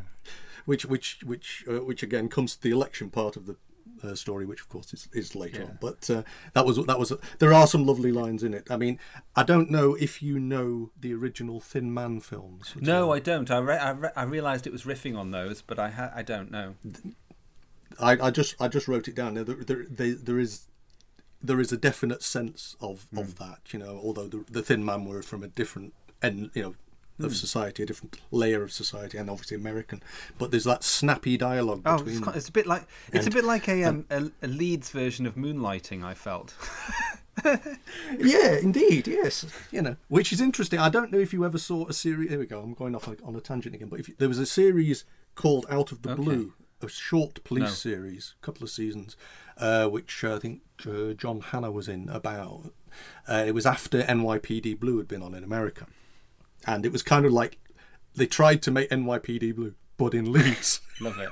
which 0.66 0.84
which 0.84 1.18
which 1.24 1.64
uh, 1.68 1.82
which 1.84 2.02
again 2.02 2.28
comes 2.28 2.54
to 2.54 2.62
the 2.62 2.70
election 2.70 3.10
part 3.10 3.34
of 3.36 3.46
the 3.46 3.56
uh, 4.04 4.14
story, 4.14 4.44
which 4.46 4.60
of 4.60 4.68
course 4.68 4.92
is, 4.94 5.08
is 5.12 5.34
later 5.34 5.62
Yeah. 5.62 5.68
on. 5.68 5.78
But 5.80 6.08
uh, 6.10 6.22
that 6.52 6.64
was 6.64 6.76
that 6.84 6.98
was 6.98 7.12
there 7.38 7.52
are 7.52 7.66
some 7.66 7.84
lovely 7.86 8.12
lines 8.12 8.42
in 8.44 8.54
it. 8.54 8.68
I 8.70 8.76
mean, 8.76 8.98
I 9.34 9.42
don't 9.42 9.70
know 9.70 9.94
if 9.94 10.22
you 10.22 10.38
know 10.38 10.90
the 11.00 11.12
original 11.14 11.60
Thin 11.60 11.92
Man 11.92 12.20
films. 12.20 12.74
No. 12.78 13.10
I 13.10 13.18
don't. 13.18 13.50
I 13.50 13.58
re- 13.58 13.78
I, 13.78 13.90
re- 13.90 14.10
I 14.14 14.22
realized 14.24 14.66
it 14.66 14.72
was 14.72 14.84
riffing 14.84 15.16
on 15.18 15.30
those, 15.32 15.60
but 15.62 15.78
I 15.78 15.90
ha- 15.90 16.12
I 16.14 16.22
don't 16.22 16.50
know. 16.52 16.74
I, 18.00 18.26
I 18.26 18.30
just 18.30 18.54
I 18.60 18.68
just 18.68 18.88
wrote 18.88 19.08
it 19.08 19.14
down. 19.14 19.34
There, 19.34 19.44
there, 19.44 19.84
there, 19.88 20.14
there 20.14 20.38
is 20.38 20.66
there 21.42 21.60
is 21.60 21.72
a 21.72 21.76
definite 21.76 22.22
sense 22.22 22.76
of, 22.80 23.06
Hmm. 23.10 23.18
of 23.18 23.38
that, 23.38 23.60
you 23.72 23.78
know. 23.78 23.98
Although 24.02 24.26
the, 24.28 24.44
the 24.50 24.62
Thin 24.62 24.84
Man 24.84 25.04
were 25.06 25.22
from 25.22 25.42
a 25.42 25.48
different 25.48 25.94
end, 26.22 26.50
you 26.54 26.62
know, 26.62 26.74
Hmm. 27.18 27.24
of 27.26 27.36
society, 27.36 27.82
a 27.82 27.86
different 27.86 28.18
layer 28.30 28.62
of 28.62 28.72
society, 28.72 29.18
and 29.18 29.28
obviously 29.28 29.54
American. 29.56 30.02
But 30.38 30.50
there's 30.50 30.64
that 30.64 30.82
snappy 30.84 31.36
dialogue 31.36 31.82
Oh, 31.84 31.96
between. 31.98 32.14
it's, 32.16 32.24
quite, 32.24 32.36
it's 32.36 32.48
a 32.48 32.52
bit 32.52 32.66
like 32.66 32.84
it's 33.12 33.26
a 33.26 33.30
bit 33.30 33.44
like 33.44 33.68
a 33.68 33.84
um 33.84 34.06
a, 34.10 34.30
a 34.42 34.46
Leeds 34.48 34.90
version 34.90 35.26
of 35.26 35.34
Moonlighting. 35.34 36.02
I 36.04 36.14
felt. 36.14 36.54
yeah, 38.18 38.56
indeed, 38.60 39.06
yes. 39.08 39.46
You 39.70 39.82
know, 39.82 39.96
which 40.08 40.32
is 40.32 40.40
interesting. 40.40 40.78
I 40.78 40.88
don't 40.88 41.10
know 41.12 41.18
if 41.18 41.32
you 41.32 41.44
ever 41.44 41.58
saw 41.58 41.86
a 41.88 41.92
series. 41.92 42.30
Here 42.30 42.38
we 42.38 42.46
go. 42.46 42.60
I'm 42.60 42.74
going 42.74 42.94
off 42.94 43.08
on, 43.08 43.36
a 43.36 43.40
tangent 43.40 43.74
again. 43.74 43.88
But 43.88 44.00
if 44.00 44.16
there 44.18 44.28
was 44.28 44.38
a 44.38 44.46
series 44.46 45.04
called 45.34 45.66
Out 45.70 45.92
of 45.92 46.02
the 46.02 46.10
Okay. 46.12 46.22
Blue, 46.22 46.52
a 46.82 46.88
short 46.88 47.42
police 47.44 47.62
No. 47.64 47.68
series, 47.70 48.34
a 48.40 48.44
couple 48.46 48.62
of 48.64 48.70
seasons, 48.70 49.16
uh, 49.58 49.86
which 49.88 50.24
uh, 50.24 50.36
I 50.36 50.38
think 50.38 50.62
uh, 50.86 51.12
John 51.14 51.40
Hannah 51.40 51.70
was 51.70 51.88
in 51.88 52.08
about. 52.08 52.72
Uh, 53.28 53.44
it 53.46 53.54
was 53.54 53.66
after 53.66 54.02
NYPD 54.02 54.78
Blue 54.80 54.98
had 54.98 55.08
been 55.08 55.22
on 55.22 55.34
in 55.34 55.44
America, 55.44 55.86
and 56.66 56.84
it 56.84 56.92
was 56.92 57.02
kind 57.02 57.24
of 57.26 57.32
like 57.32 57.58
they 58.16 58.26
tried 58.26 58.62
to 58.62 58.70
make 58.70 58.90
NYPD 58.90 59.54
Blue, 59.54 59.74
but 59.96 60.14
in 60.14 60.32
Leeds. 60.32 60.80
Love 61.00 61.18
it. 61.18 61.30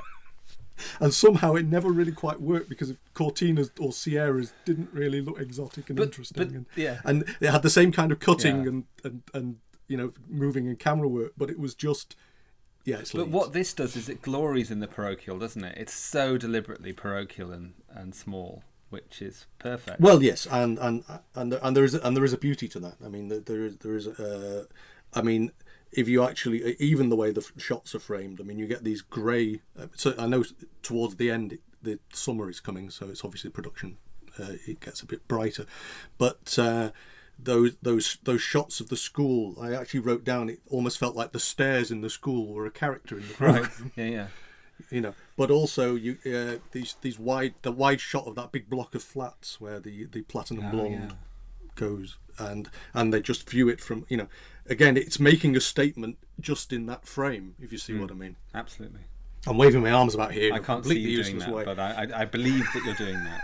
and 1.01 1.13
somehow 1.13 1.55
it 1.57 1.67
never 1.67 1.91
really 1.91 2.13
quite 2.13 2.41
worked 2.41 2.69
because 2.69 2.95
Cortinas 3.15 3.71
or 3.81 3.93
Sierras 3.93 4.53
didn't 4.65 4.91
really 4.93 5.21
look 5.21 5.41
exotic 5.41 5.89
and 5.91 5.97
But- 5.97 6.05
interesting. 6.09 6.45
but, 6.47 6.55
and, 6.55 6.67
yeah. 6.77 7.01
and 7.05 7.25
it 7.41 7.51
had 7.51 7.63
the 7.63 7.71
same 7.71 7.91
kind 7.91 8.13
of 8.13 8.21
cutting 8.21 8.63
Yeah. 8.63 8.69
and, 8.69 8.85
and 9.05 9.23
and 9.35 9.57
you 9.89 9.97
know 9.97 10.13
moving 10.29 10.69
and 10.69 10.79
camera 10.79 11.09
work, 11.09 11.33
but 11.37 11.51
it 11.51 11.59
was 11.59 11.75
just 11.75 12.15
yeah. 12.89 12.99
It's 13.01 13.13
But 13.13 13.29
what 13.29 13.53
this 13.53 13.73
does 13.75 13.97
is 13.97 14.09
it 14.09 14.23
glories 14.23 14.71
in 14.71 14.81
the 14.81 14.87
parochial, 14.89 15.39
doesn't 15.39 15.63
it? 15.65 15.77
It's 15.77 15.93
so 15.95 16.39
deliberately 16.39 16.93
parochial 16.93 17.53
and, 17.53 17.75
and 17.91 18.15
small, 18.15 18.63
which 18.91 19.21
is 19.21 19.47
perfect. 19.59 20.01
Well, 20.01 20.23
yes, 20.23 20.47
and 20.51 20.79
and 20.79 21.05
and 21.35 21.53
and 21.53 21.77
there 21.77 21.85
is 21.85 21.95
and 21.95 22.17
there 22.17 22.25
is 22.25 22.33
a 22.33 22.39
beauty 22.39 22.69
to 22.69 22.81
that. 22.81 22.97
I 23.05 23.09
mean, 23.09 23.29
there- 23.29 23.41
there 23.41 23.65
is 23.65 23.77
there 23.79 23.95
is. 23.97 24.07
Uh, 24.07 24.65
I 25.15 25.23
mean, 25.23 25.53
if 25.93 26.09
you 26.09 26.23
actually 26.25 26.77
even 26.79 27.09
the 27.09 27.17
way 27.17 27.31
the 27.31 27.47
shots 27.59 27.95
are 27.95 28.01
framed, 28.01 28.41
I 28.41 28.45
mean, 28.45 28.59
you 28.59 28.67
get 28.67 28.85
these 28.85 29.03
grey. 29.03 29.61
Uh, 29.79 29.87
so 29.95 30.15
I 30.19 30.27
know 30.27 30.45
towards 30.83 31.17
the 31.17 31.31
end 31.31 31.59
the 31.83 31.99
summer 32.13 32.49
is 32.49 32.61
coming, 32.61 32.91
so 32.91 33.09
it's 33.09 33.25
obviously 33.25 33.51
production. 33.51 33.99
Uh, 34.39 34.53
it 34.67 34.81
gets 34.81 35.03
a 35.03 35.07
bit 35.07 35.29
brighter, 35.29 35.67
but. 36.17 36.59
Uh, 36.59 36.91
those 37.39 37.77
those 37.83 38.19
those 38.25 38.43
shots 38.43 38.81
of 38.81 38.89
the 38.89 38.97
school, 38.97 39.57
I 39.61 39.75
actually 39.75 40.01
wrote 40.01 40.25
down. 40.25 40.49
It 40.51 40.61
almost 40.71 40.99
felt 40.99 41.15
like 41.17 41.33
the 41.33 41.41
stairs 41.41 41.91
in 41.91 42.01
the 42.01 42.11
school 42.11 42.53
were 42.53 42.67
a 42.67 42.71
character 42.71 43.17
in 43.19 43.25
the 43.29 43.35
right. 43.45 43.69
Yeah, 43.97 44.05
yeah. 44.05 44.27
you 44.91 45.01
know 45.01 45.15
but 45.37 45.51
also 45.51 45.95
you 45.97 46.19
uh, 46.25 46.57
these 46.73 46.95
these 47.03 47.19
wide 47.19 47.55
the 47.63 47.73
wide 47.73 48.01
shot 48.01 48.27
of 48.29 48.35
that 48.37 48.53
big 48.53 48.69
block 48.71 48.95
of 48.95 49.03
flats 49.03 49.61
where 49.61 49.81
the 49.81 50.05
the 50.05 50.23
platinum 50.23 50.67
Oh, 50.67 50.71
blonde 50.71 51.11
yeah. 51.11 51.69
goes 51.75 52.17
and 52.39 52.71
and 52.95 53.13
they 53.13 53.21
just 53.21 53.49
view 53.51 53.69
it 53.69 53.81
from 53.81 54.07
you 54.09 54.17
know 54.17 54.29
again 54.69 54.97
it's 54.97 55.19
making 55.19 55.57
a 55.57 55.61
statement 55.61 56.17
just 56.41 56.73
in 56.73 56.87
that 56.87 57.07
frame 57.07 57.57
if 57.61 57.73
you 57.73 57.79
see 57.79 57.99
what 57.99 58.13
i 58.13 58.15
mean 58.15 58.37
Absolutely. 58.55 59.01
i'm 59.49 59.59
waving 59.59 59.83
my 59.83 59.91
arms 59.91 60.15
about 60.15 60.31
here 60.31 60.55
I 60.55 60.61
can't 60.61 60.85
see 60.87 60.99
you 60.99 61.25
doing 61.25 61.39
that, 61.41 61.51
way 61.53 61.65
but 61.65 61.81
I, 61.81 62.05
I, 62.15 62.21
I 62.21 62.25
believe 62.25 62.65
that 62.75 62.85
you're 62.85 62.95
doing 62.95 63.25
that. 63.25 63.41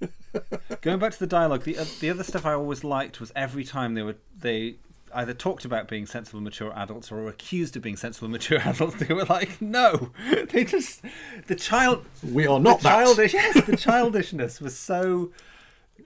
Going 0.82 0.98
back 0.98 1.12
to 1.12 1.18
the 1.18 1.26
dialogue, 1.26 1.62
the 1.64 1.78
uh, 1.78 1.84
the 2.00 2.10
other 2.10 2.22
stuff 2.24 2.44
I 2.46 2.52
always 2.52 2.84
liked 2.84 3.20
was 3.20 3.32
every 3.34 3.64
time 3.64 3.94
they 3.94 4.02
were 4.02 4.16
they 4.38 4.76
either 5.14 5.32
talked 5.32 5.64
about 5.64 5.88
being 5.88 6.04
sensible, 6.04 6.40
mature 6.40 6.72
adults 6.76 7.10
or 7.10 7.16
were 7.22 7.28
accused 7.28 7.76
of 7.76 7.82
being 7.82 7.96
sensible, 7.96 8.28
mature 8.38 8.58
adults. 8.58 8.96
They 8.96 9.14
were 9.14 9.24
like, 9.24 9.60
no, 9.62 10.10
they 10.50 10.64
just 10.64 11.00
the 11.46 11.54
child 11.54 12.04
we 12.22 12.46
are 12.46 12.60
not 12.60 12.80
childish 12.80 13.32
yes 13.34 13.64
the 13.66 13.76
childishness 13.76 14.60
was 14.60 14.76
so 14.76 15.32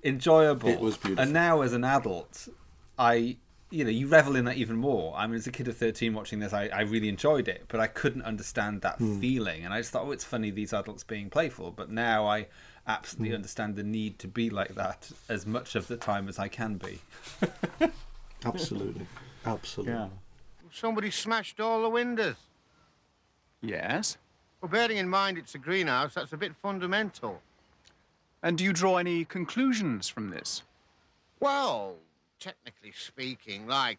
enjoyable 0.04 0.68
It 0.68 0.80
was 0.80 0.96
beautiful. 0.96 1.22
and 1.24 1.32
now 1.32 1.62
as 1.62 1.72
an 1.72 1.84
adult 1.84 2.48
i 2.98 3.36
you 3.70 3.84
know 3.84 3.90
you 3.90 4.06
revel 4.06 4.36
in 4.36 4.44
that 4.46 4.56
even 4.56 4.76
more 4.76 5.14
i 5.16 5.26
mean 5.26 5.36
as 5.36 5.46
a 5.46 5.50
kid 5.52 5.68
of 5.68 5.76
13 5.76 6.14
watching 6.14 6.38
this 6.38 6.52
i, 6.52 6.68
I 6.68 6.82
really 6.82 7.08
enjoyed 7.08 7.48
it 7.48 7.64
but 7.68 7.80
i 7.80 7.86
couldn't 7.86 8.22
understand 8.22 8.80
that 8.82 8.96
Hmm. 8.98 9.20
feeling 9.20 9.64
and 9.64 9.74
i 9.74 9.78
just 9.80 9.90
thought 9.90 10.04
oh 10.06 10.12
it's 10.12 10.24
funny 10.24 10.50
these 10.50 10.72
adults 10.72 11.04
being 11.04 11.28
playful 11.28 11.70
but 11.70 11.90
now 11.90 12.26
i 12.26 12.46
Absolutely 12.86 13.28
hmm. 13.30 13.36
understand 13.36 13.76
the 13.76 13.82
need 13.82 14.18
to 14.18 14.28
be 14.28 14.50
like 14.50 14.74
that 14.74 15.10
as 15.28 15.46
much 15.46 15.74
of 15.74 15.86
the 15.86 15.96
time 15.96 16.28
as 16.28 16.38
i 16.38 16.48
can 16.48 16.76
be 16.76 16.98
absolutely 18.44 19.06
absolutely 19.44 19.94
Yeah. 19.94 20.08
Somebody 20.72 21.10
smashed 21.10 21.58
all 21.58 21.82
the 21.82 21.88
windows. 21.88 22.36
Yes. 23.60 24.18
Well, 24.60 24.70
bearing 24.70 24.98
in 24.98 25.08
mind 25.08 25.36
it's 25.36 25.54
a 25.54 25.58
greenhouse, 25.58 26.14
that's 26.14 26.32
a 26.32 26.36
bit 26.36 26.54
fundamental. 26.54 27.42
And 28.42 28.56
do 28.56 28.64
you 28.64 28.72
draw 28.72 28.96
any 28.96 29.24
conclusions 29.24 30.08
from 30.08 30.30
this? 30.30 30.62
Well, 31.40 31.96
technically 32.38 32.92
speaking, 32.92 33.66
like, 33.66 33.98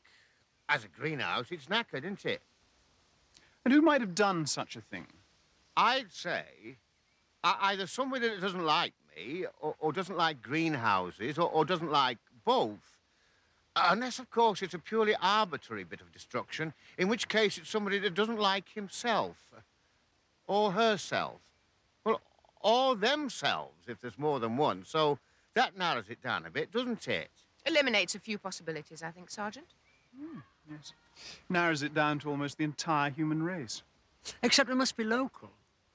as 0.69 0.83
a 0.83 0.87
greenhouse, 0.87 1.47
it's 1.51 1.65
knackered, 1.65 2.03
isn't 2.03 2.25
it? 2.25 2.41
And 3.63 3.73
who 3.73 3.81
might 3.81 4.01
have 4.01 4.15
done 4.15 4.45
such 4.45 4.75
a 4.75 4.81
thing? 4.81 5.07
I'd 5.75 6.11
say 6.11 6.77
either 7.43 7.87
somebody 7.87 8.27
that 8.27 8.41
doesn't 8.41 8.65
like 8.65 8.93
me, 9.15 9.45
or, 9.59 9.75
or 9.79 9.91
doesn't 9.91 10.17
like 10.17 10.41
greenhouses, 10.41 11.37
or, 11.37 11.49
or 11.49 11.65
doesn't 11.65 11.91
like 11.91 12.17
both. 12.45 12.97
Uh, 13.75 13.89
unless, 13.91 14.19
of 14.19 14.29
course, 14.29 14.61
it's 14.61 14.73
a 14.73 14.79
purely 14.79 15.15
arbitrary 15.21 15.83
bit 15.83 16.01
of 16.01 16.11
destruction, 16.11 16.73
in 16.97 17.07
which 17.07 17.27
case 17.27 17.57
it's 17.57 17.69
somebody 17.69 17.99
that 17.99 18.13
doesn't 18.13 18.39
like 18.39 18.69
himself 18.73 19.37
or 20.47 20.73
herself. 20.73 21.39
Well, 22.03 22.21
or 22.61 22.95
themselves, 22.95 23.87
if 23.87 24.01
there's 24.01 24.19
more 24.19 24.39
than 24.39 24.57
one. 24.57 24.83
So 24.85 25.17
that 25.53 25.77
narrows 25.77 26.09
it 26.09 26.21
down 26.21 26.45
a 26.45 26.49
bit, 26.49 26.71
doesn't 26.71 27.07
it? 27.07 27.29
Eliminates 27.65 28.15
a 28.15 28.19
few 28.19 28.37
possibilities, 28.37 29.03
I 29.03 29.11
think, 29.11 29.29
Sergeant. 29.29 29.67
Hmm, 30.17 30.39
yes. 30.69 30.93
Narrows 31.49 31.83
it 31.83 31.93
down 31.93 32.19
to 32.19 32.29
almost 32.29 32.57
the 32.57 32.63
entire 32.63 33.09
human 33.09 33.43
race. 33.43 33.83
Except 34.43 34.69
it 34.69 34.75
must 34.75 34.97
be 34.97 35.03
local. 35.03 35.49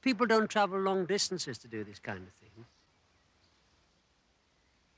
People 0.07 0.29
don't 0.29 0.49
travel 0.49 0.79
long 0.79 1.05
distances 1.05 1.59
to 1.59 1.66
do 1.66 1.83
this 1.83 1.99
kind 1.99 2.21
of 2.21 2.33
thing. 2.35 2.64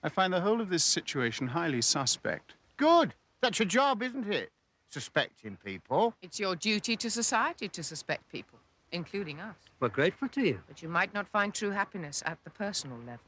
I 0.02 0.10
find 0.10 0.30
the 0.30 0.42
whole 0.42 0.60
of 0.60 0.68
this 0.68 0.84
situation 0.84 1.48
highly 1.48 1.80
suspect. 1.80 2.52
Good. 2.76 3.14
That's 3.40 3.58
your 3.58 3.68
job, 3.68 4.02
isn't 4.02 4.30
it? 4.30 4.52
Suspecting 4.90 5.56
people. 5.64 6.12
It's 6.20 6.38
your 6.38 6.54
duty 6.56 6.94
to 6.96 7.10
society 7.10 7.68
to 7.68 7.82
suspect 7.82 8.30
people, 8.30 8.58
including 8.92 9.40
us. 9.40 9.56
We're 9.80 9.88
grateful 9.88 10.28
to 10.28 10.42
you. 10.42 10.60
But 10.68 10.82
you 10.82 10.90
might 10.90 11.14
not 11.14 11.26
find 11.26 11.54
true 11.54 11.70
happiness 11.70 12.22
at 12.26 12.36
the 12.44 12.50
personal 12.50 12.98
level. 12.98 13.24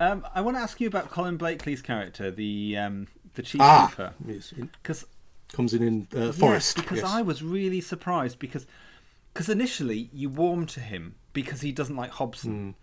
Um, 0.00 0.26
I 0.34 0.42
want 0.42 0.58
to 0.58 0.60
ask 0.60 0.78
you 0.82 0.86
about 0.86 1.10
Colin 1.10 1.38
Blakely's 1.38 1.80
character, 1.80 2.30
the 2.30 2.76
um, 2.76 3.06
the 3.36 3.42
chief 3.42 3.62
Ah, 3.62 3.86
keeper, 3.88 4.12
yes, 4.26 4.52
because 4.52 5.06
comes 5.50 5.72
in 5.72 5.82
in 5.82 6.08
uh, 6.14 6.30
Forest. 6.30 6.76
Yes, 6.76 6.84
because 6.84 6.98
yes. 6.98 7.06
I 7.10 7.22
was 7.22 7.42
really 7.42 7.80
surprised 7.80 8.38
because 8.38 8.66
because 9.38 9.48
initially 9.48 10.10
you 10.12 10.28
warm 10.28 10.66
to 10.66 10.80
him 10.80 11.14
because 11.32 11.60
he 11.60 11.70
doesn't 11.70 11.94
like 11.94 12.10
Hobson, 12.10 12.74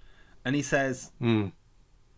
and 0.46 0.56
he 0.56 0.62
says, 0.62 1.12
Mm. 1.22 1.52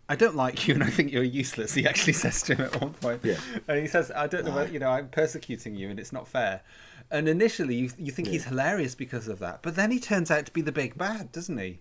"I 0.07 0.15
don't 0.15 0.35
like 0.35 0.67
you, 0.67 0.75
and 0.75 0.83
I 0.83 0.91
think 0.91 1.11
you're 1.11 1.23
useless." 1.23 1.73
He 1.73 1.87
actually 1.87 2.13
says 2.23 2.43
to 2.43 2.53
him 2.53 2.65
at 2.65 2.79
one 2.79 2.93
point, 2.93 3.21
Yeah. 3.25 3.39
and 3.67 3.79
he 3.79 3.87
says, 3.87 4.11
"I 4.11 4.27
don't 4.27 4.45
know, 4.45 4.53
whether, 4.53 4.71
you 4.71 4.77
know, 4.77 4.89
I'm 4.91 5.09
persecuting 5.09 5.73
you, 5.73 5.89
and 5.89 5.99
it's 5.99 6.13
not 6.13 6.27
fair." 6.27 6.61
And 7.09 7.27
initially 7.27 7.73
you 7.73 7.89
you 7.97 8.11
think 8.11 8.27
he's 8.27 8.45
hilarious 8.45 8.93
because 8.93 9.27
of 9.27 9.39
that, 9.39 9.63
but 9.63 9.75
then 9.75 9.89
he 9.89 9.99
turns 9.99 10.29
out 10.29 10.45
to 10.45 10.51
be 10.51 10.61
the 10.61 10.71
big 10.71 10.95
bad, 10.99 11.31
doesn't 11.31 11.57
he? 11.57 11.79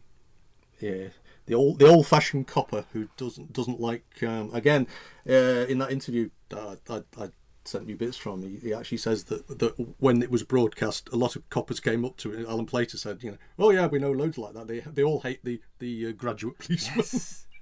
Yeah, 0.80 1.08
the 1.44 1.54
old 1.54 1.78
the 1.78 1.86
old 1.86 2.06
fashioned 2.06 2.46
copper 2.46 2.86
who 2.94 3.10
doesn't 3.18 3.52
doesn't 3.52 3.80
like 3.80 4.22
um, 4.22 4.50
again 4.54 4.86
uh, 5.28 5.66
in 5.68 5.76
that 5.80 5.90
interview 5.92 6.30
I, 6.54 6.76
I, 6.88 7.02
I 7.18 7.28
sent 7.66 7.88
you 7.88 7.96
bits 7.96 8.16
from. 8.16 8.42
He, 8.42 8.56
he 8.68 8.74
actually 8.74 8.98
says 8.98 9.24
that 9.24 9.58
that 9.58 9.74
when 9.98 10.22
it 10.22 10.30
was 10.30 10.42
broadcast, 10.42 11.08
a 11.12 11.16
lot 11.16 11.36
of 11.36 11.48
coppers 11.50 11.80
came 11.80 12.04
up 12.04 12.16
to 12.18 12.32
it. 12.32 12.46
Alan 12.48 12.66
Plater 12.66 12.96
said, 12.98 13.22
you 13.22 13.32
know, 13.32 13.38
oh 13.58 13.70
yeah, 13.70 13.86
we 13.86 13.98
know 13.98 14.12
loads 14.12 14.38
like 14.38 14.54
that. 14.54 14.66
They 14.68 14.80
they 14.80 15.02
all 15.02 15.20
hate 15.20 15.44
the 15.44 15.60
the 15.78 16.08
uh, 16.08 16.12
graduate 16.12 16.58
policeman. 16.58 17.04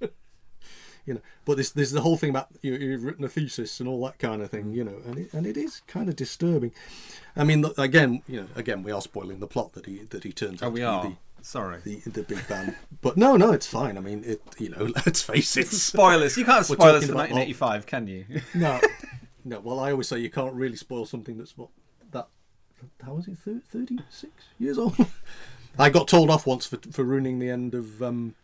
you 1.06 1.14
know, 1.14 1.20
but 1.44 1.56
this 1.58 1.70
there's 1.70 1.90
the 1.92 2.00
whole 2.00 2.16
thing 2.16 2.30
about 2.30 2.48
you, 2.62 2.74
you've 2.74 3.04
written 3.04 3.24
a 3.24 3.28
thesis 3.28 3.78
and 3.80 3.88
all 3.88 4.02
that 4.06 4.18
kind 4.18 4.40
of 4.42 4.50
thing. 4.50 4.72
You 4.72 4.84
know, 4.84 4.96
and 5.06 5.18
it, 5.18 5.32
and 5.34 5.46
it 5.46 5.56
is 5.56 5.82
kind 5.86 6.08
of 6.08 6.16
disturbing. 6.16 6.72
I 7.36 7.44
mean, 7.44 7.64
again, 7.76 8.22
you 8.26 8.40
know, 8.42 8.46
again 8.56 8.82
we 8.82 8.92
are 8.92 9.02
spoiling 9.02 9.40
the 9.40 9.46
plot 9.46 9.72
that 9.74 9.86
he 9.86 9.98
that 10.10 10.24
he 10.24 10.32
turns 10.32 10.62
Oh, 10.62 10.66
out 10.66 10.72
we 10.72 10.80
to 10.80 10.86
are. 10.86 11.02
be 11.04 11.08
the 11.10 11.44
Sorry. 11.44 11.78
the, 11.84 12.00
the 12.06 12.22
big 12.22 12.46
band. 12.48 12.74
But 13.02 13.18
no, 13.18 13.36
no, 13.36 13.52
it's 13.52 13.66
fine. 13.66 13.98
I 13.98 14.00
mean, 14.00 14.24
it. 14.24 14.40
You 14.58 14.70
know, 14.70 14.84
let's 15.04 15.20
face 15.20 15.56
it. 15.58 15.66
Spoilers. 15.68 16.38
You 16.38 16.46
can't 16.46 16.64
spoil 16.64 16.94
us 16.96 17.04
for 17.04 17.12
about- 17.12 17.30
1985, 17.30 17.84
can 17.86 18.06
you? 18.06 18.24
No, 18.54 18.80
no. 19.44 19.60
Well, 19.60 19.78
I 19.80 19.90
always 19.92 20.08
say 20.08 20.18
you 20.18 20.30
can't 20.30 20.54
really 20.54 20.76
spoil 20.76 21.06
something 21.06 21.36
that's 21.38 21.56
what 21.56 21.68
that. 22.12 22.28
How 23.04 23.14
was 23.14 23.28
it? 23.28 23.38
Thirty-six 23.38 24.32
years 24.58 24.78
old. 24.78 24.96
I 25.78 25.90
got 25.90 26.08
told 26.08 26.30
off 26.30 26.46
once 26.46 26.66
for 26.66 26.78
for 26.90 27.04
ruining 27.04 27.38
the 27.38 27.50
end 27.50 27.74
of 27.74 28.02
um, 28.02 28.34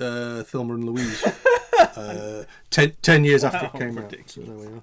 uh, 0.00 0.42
Thelma 0.42 0.74
and 0.74 0.84
Louise. 0.84 1.24
uh, 1.78 2.44
ten, 2.70 2.92
ten 3.02 3.24
years 3.24 3.44
after 3.44 3.66
it 3.66 3.74
Wow, 3.74 3.80
came 3.80 3.98
out. 3.98 4.14
So 4.26 4.40
there 4.42 4.56
we 4.56 4.66
are. 4.66 4.82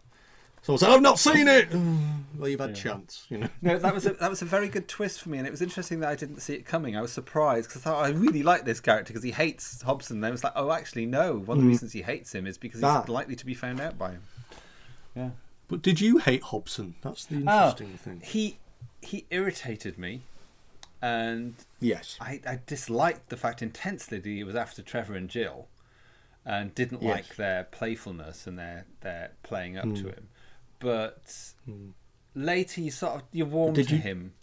Someone 0.64 0.78
said, 0.80 0.90
"I've 0.92 1.02
not 1.02 1.18
seen 1.18 1.48
it." 1.48 1.70
well, 2.38 2.48
you've 2.48 2.60
had 2.60 2.76
chance, 2.76 3.26
you 3.30 3.40
know. 3.40 3.48
No, 3.64 3.80
that 3.80 3.94
was 3.96 4.06
a, 4.06 4.14
that 4.14 4.30
was 4.30 4.42
a 4.44 4.46
very 4.46 4.70
good 4.70 4.88
twist 4.88 5.22
for 5.22 5.30
me, 5.30 5.40
and 5.40 5.48
it 5.48 5.50
was 5.52 5.62
interesting 5.64 6.00
that 6.02 6.10
I 6.10 6.16
didn't 6.16 6.40
see 6.40 6.54
it 6.54 6.66
coming. 6.66 6.96
I 6.96 7.02
was 7.02 7.12
surprised 7.12 7.68
because 7.68 7.82
I 7.82 7.90
thought 7.90 8.06
I 8.06 8.10
really 8.10 8.44
like 8.44 8.64
this 8.64 8.80
character 8.80 9.12
because 9.12 9.24
he 9.24 9.32
hates 9.32 9.82
Hobson. 9.82 10.22
Then 10.22 10.30
I 10.30 10.32
was 10.32 10.44
like, 10.44 10.54
oh, 10.56 10.72
actually, 10.72 11.08
no. 11.08 11.40
One 11.40 11.58
of 11.58 11.64
the 11.64 11.68
reasons 11.68 11.92
he 11.94 12.04
hates 12.04 12.34
him 12.34 12.46
is 12.46 12.58
because 12.60 12.80
he's 12.80 12.86
Ah. 12.86 13.04
likely 13.08 13.36
to 13.36 13.46
be 13.46 13.56
found 13.56 13.82
out 13.82 13.98
by 13.98 14.12
him. 14.12 14.22
Yeah. 15.16 15.30
But 15.72 15.82
did 15.82 16.02
you 16.02 16.18
hate 16.18 16.44
Hobson? 16.44 16.96
That's 17.02 17.26
the 17.26 17.38
Oh, 17.48 17.70
interesting 17.70 17.98
thing. 17.98 18.22
he 18.24 18.58
he 19.02 19.26
irritated 19.32 19.98
me, 19.98 20.22
and 21.02 21.56
Yes. 21.80 22.18
I, 22.22 22.40
I 22.46 22.60
disliked 22.68 23.30
the 23.30 23.38
fact 23.38 23.64
intensely 23.64 24.20
that 24.20 24.28
he 24.30 24.44
was 24.44 24.56
after 24.56 24.82
Trevor 24.84 25.16
and 25.16 25.28
Jill, 25.30 25.68
and 26.46 26.76
didn't 26.76 27.02
Yes. 27.02 27.12
like 27.16 27.36
their 27.38 27.64
playfulness 27.64 28.46
and 28.46 28.60
their 28.60 28.86
their 29.00 29.32
playing 29.44 29.78
up 29.78 29.86
Hmm. 29.86 29.94
to 29.96 30.08
him. 30.10 30.28
But 30.80 31.54
later, 32.36 32.82
you 32.82 32.92
sort 32.92 33.16
of 33.16 33.24
you 33.32 33.46
warmed 33.46 33.76
to 33.78 33.84
you- 33.84 33.98
him 33.98 34.34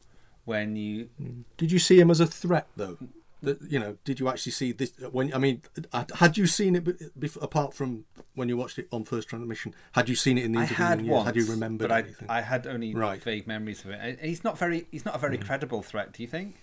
when 0.47 0.77
you 0.77 1.11
Did 1.59 1.71
you 1.71 1.79
see 1.79 2.01
him 2.01 2.11
as 2.11 2.21
a 2.21 2.27
threat, 2.27 2.69
though? 2.77 2.97
That 3.41 3.63
you 3.71 3.79
know, 3.79 3.97
did 4.05 4.19
you 4.19 4.29
actually 4.29 4.51
see 4.53 4.73
this? 4.73 4.93
When 5.13 5.33
I 5.33 5.39
mean, 5.39 5.63
had- 5.93 6.11
had 6.17 6.37
you 6.37 6.47
seen 6.49 6.75
it 6.75 6.83
be- 6.85 6.93
bef- 7.29 7.41
apart 7.41 7.73
from 7.73 8.05
when 8.35 8.49
you 8.49 8.57
watched 8.57 8.79
it 8.81 8.89
on 8.91 9.05
first 9.05 9.29
transmission? 9.29 9.75
Had 9.93 10.09
you 10.09 10.17
seen 10.17 10.39
it 10.39 10.45
in 10.45 10.53
the 10.53 10.61
interview 10.61 10.85
I 10.85 10.89
had 10.89 11.07
once, 11.07 11.27
Had 11.27 11.37
you 11.37 11.47
remembered 11.47 11.89
but 11.89 11.93
I, 11.95 11.99
anything? 12.01 12.29
I 12.29 12.41
had 12.41 12.67
only 12.67 12.95
Right. 12.95 13.23
vague 13.23 13.47
memories 13.47 13.85
of 13.85 13.91
it. 13.93 14.19
Uh, 14.21 14.27
he's 14.27 14.43
not 14.43 14.59
very 14.59 14.89
he's 14.91 15.05
not 15.05 15.15
a 15.15 15.19
very 15.19 15.37
hmm. 15.37 15.45
credible 15.45 15.83
threat. 15.83 16.13
Do 16.13 16.23
you 16.23 16.29
think? 16.29 16.57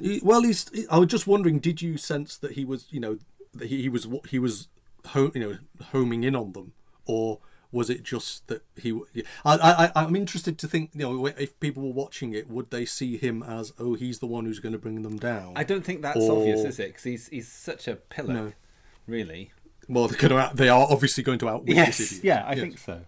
He- 0.00 0.20
Well, 0.22 0.42
he's. 0.42 0.66
I 0.90 0.98
was 0.98 1.08
just 1.08 1.26
wondering, 1.26 1.58
did 1.60 1.82
you 1.82 1.96
sense 1.98 2.36
that 2.38 2.52
he 2.52 2.64
was, 2.64 2.86
you 2.90 3.00
know, 3.00 3.18
that 3.54 3.68
he, 3.68 3.82
he 3.82 3.88
was 3.88 4.06
he 4.28 4.38
was, 4.38 4.68
ho- 5.06 5.30
you 5.34 5.40
know, 5.40 5.58
homing 5.92 6.24
in 6.24 6.34
on 6.36 6.52
them, 6.52 6.72
or 7.06 7.38
was 7.70 7.90
it 7.90 8.02
just 8.02 8.46
that 8.48 8.62
he? 8.76 8.92
I, 9.44 9.90
I, 9.94 10.02
I'm 10.04 10.16
interested 10.16 10.58
to 10.58 10.66
think, 10.68 10.90
you 10.94 11.00
know, 11.00 11.26
if 11.26 11.58
people 11.60 11.82
were 11.82 11.92
watching 11.92 12.32
it, 12.32 12.48
would 12.48 12.70
they 12.70 12.84
see 12.84 13.16
him 13.16 13.42
as, 13.42 13.72
oh, 13.78 13.94
he's 13.94 14.20
the 14.20 14.26
one 14.26 14.44
who's 14.46 14.58
going 14.60 14.72
to 14.72 14.78
bring 14.78 15.02
them 15.02 15.18
down? 15.18 15.52
I 15.56 15.64
don't 15.64 15.84
think 15.84 16.02
that's 16.02 16.16
Or- 16.18 16.38
obvious, 16.38 16.64
is 16.64 16.78
it? 16.78 16.88
Because 16.88 17.04
he's 17.04 17.28
he's 17.28 17.48
such 17.48 17.86
a 17.88 17.96
pillar, 17.96 18.32
No. 18.34 18.52
really. 19.06 19.52
Well, 19.88 20.08
they're 20.08 20.18
going 20.18 20.30
to. 20.32 20.38
Out, 20.38 20.56
they 20.56 20.68
are 20.68 20.86
obviously 20.90 21.22
going 21.22 21.38
to 21.40 21.48
outwit 21.48 21.76
Yes, 21.76 21.98
this 21.98 22.12
idiot. 22.12 22.24
yeah, 22.24 22.44
I 22.46 22.50
Yes. 22.52 22.60
think 22.60 22.78
so. 22.78 23.00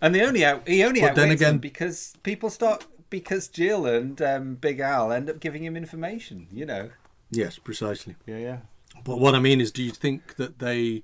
And 0.00 0.14
the 0.14 0.22
only 0.22 0.44
out, 0.44 0.66
he 0.68 0.82
only 0.84 1.00
But 1.00 1.10
outwits 1.12 1.16
then 1.20 1.28
them 1.28 1.36
again- 1.36 1.58
because 1.58 2.14
people 2.22 2.50
start 2.50 2.86
because 3.10 3.48
Jill 3.48 3.86
and 3.86 4.20
um, 4.20 4.54
Big 4.56 4.80
Al 4.80 5.12
end 5.12 5.30
up 5.30 5.40
giving 5.40 5.64
him 5.64 5.76
information. 5.76 6.46
You 6.52 6.66
know. 6.66 6.90
Yes, 7.30 7.58
precisely. 7.58 8.16
Yeah, 8.26 8.38
yeah. 8.38 8.58
But 9.04 9.18
what 9.18 9.34
I 9.34 9.40
mean 9.40 9.60
is, 9.60 9.72
do 9.72 9.82
you 9.82 9.90
think 9.90 10.36
that 10.36 10.58
they, 10.58 11.02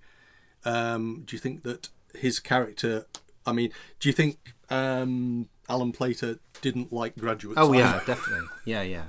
um, 0.64 1.22
do 1.26 1.34
you 1.34 1.40
think 1.40 1.62
that 1.64 1.88
his 2.14 2.38
character? 2.40 3.06
I 3.46 3.52
mean, 3.52 3.72
do 3.98 4.08
you 4.08 4.12
think 4.12 4.54
um, 4.68 5.48
Alan 5.68 5.92
Plater 5.92 6.38
didn't 6.60 6.92
like 6.92 7.16
graduates? 7.16 7.58
Oh 7.60 7.72
yeah, 7.72 7.96
either? 7.96 8.04
definitely. 8.06 8.46
Yeah, 8.64 8.82
yeah. 8.82 9.04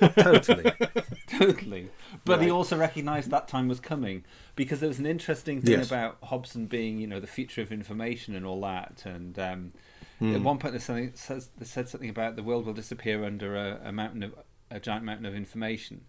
totally, 0.18 0.70
totally. 1.28 1.88
But 2.24 2.42
he 2.42 2.50
also 2.50 2.76
recognised 2.76 3.30
that 3.30 3.48
time 3.48 3.68
was 3.68 3.80
coming 3.80 4.24
because 4.54 4.80
there 4.80 4.88
was 4.88 4.98
an 4.98 5.06
interesting 5.06 5.60
thing 5.62 5.72
Yes. 5.72 5.86
about 5.88 6.18
Hobson 6.22 6.66
being, 6.66 6.98
you 6.98 7.06
know, 7.06 7.20
the 7.20 7.26
future 7.26 7.62
of 7.62 7.72
information 7.72 8.34
and 8.36 8.44
all 8.46 8.60
that. 8.62 9.02
And 9.04 9.38
um, 9.38 9.72
Hmm. 10.18 10.34
at 10.34 10.42
one 10.42 10.58
point, 10.58 10.72
there's 10.72 10.82
something 10.84 11.12
says 11.14 11.48
they 11.58 11.64
said 11.64 11.88
something 11.88 12.10
about 12.10 12.34
the 12.36 12.42
world 12.42 12.66
will 12.66 12.72
disappear 12.74 13.24
under 13.24 13.54
a, 13.56 13.80
a 13.84 13.92
mountain 13.92 14.24
of 14.24 14.34
a 14.70 14.80
giant 14.80 15.04
mountain 15.04 15.26
of 15.26 15.34
information. 15.34 16.02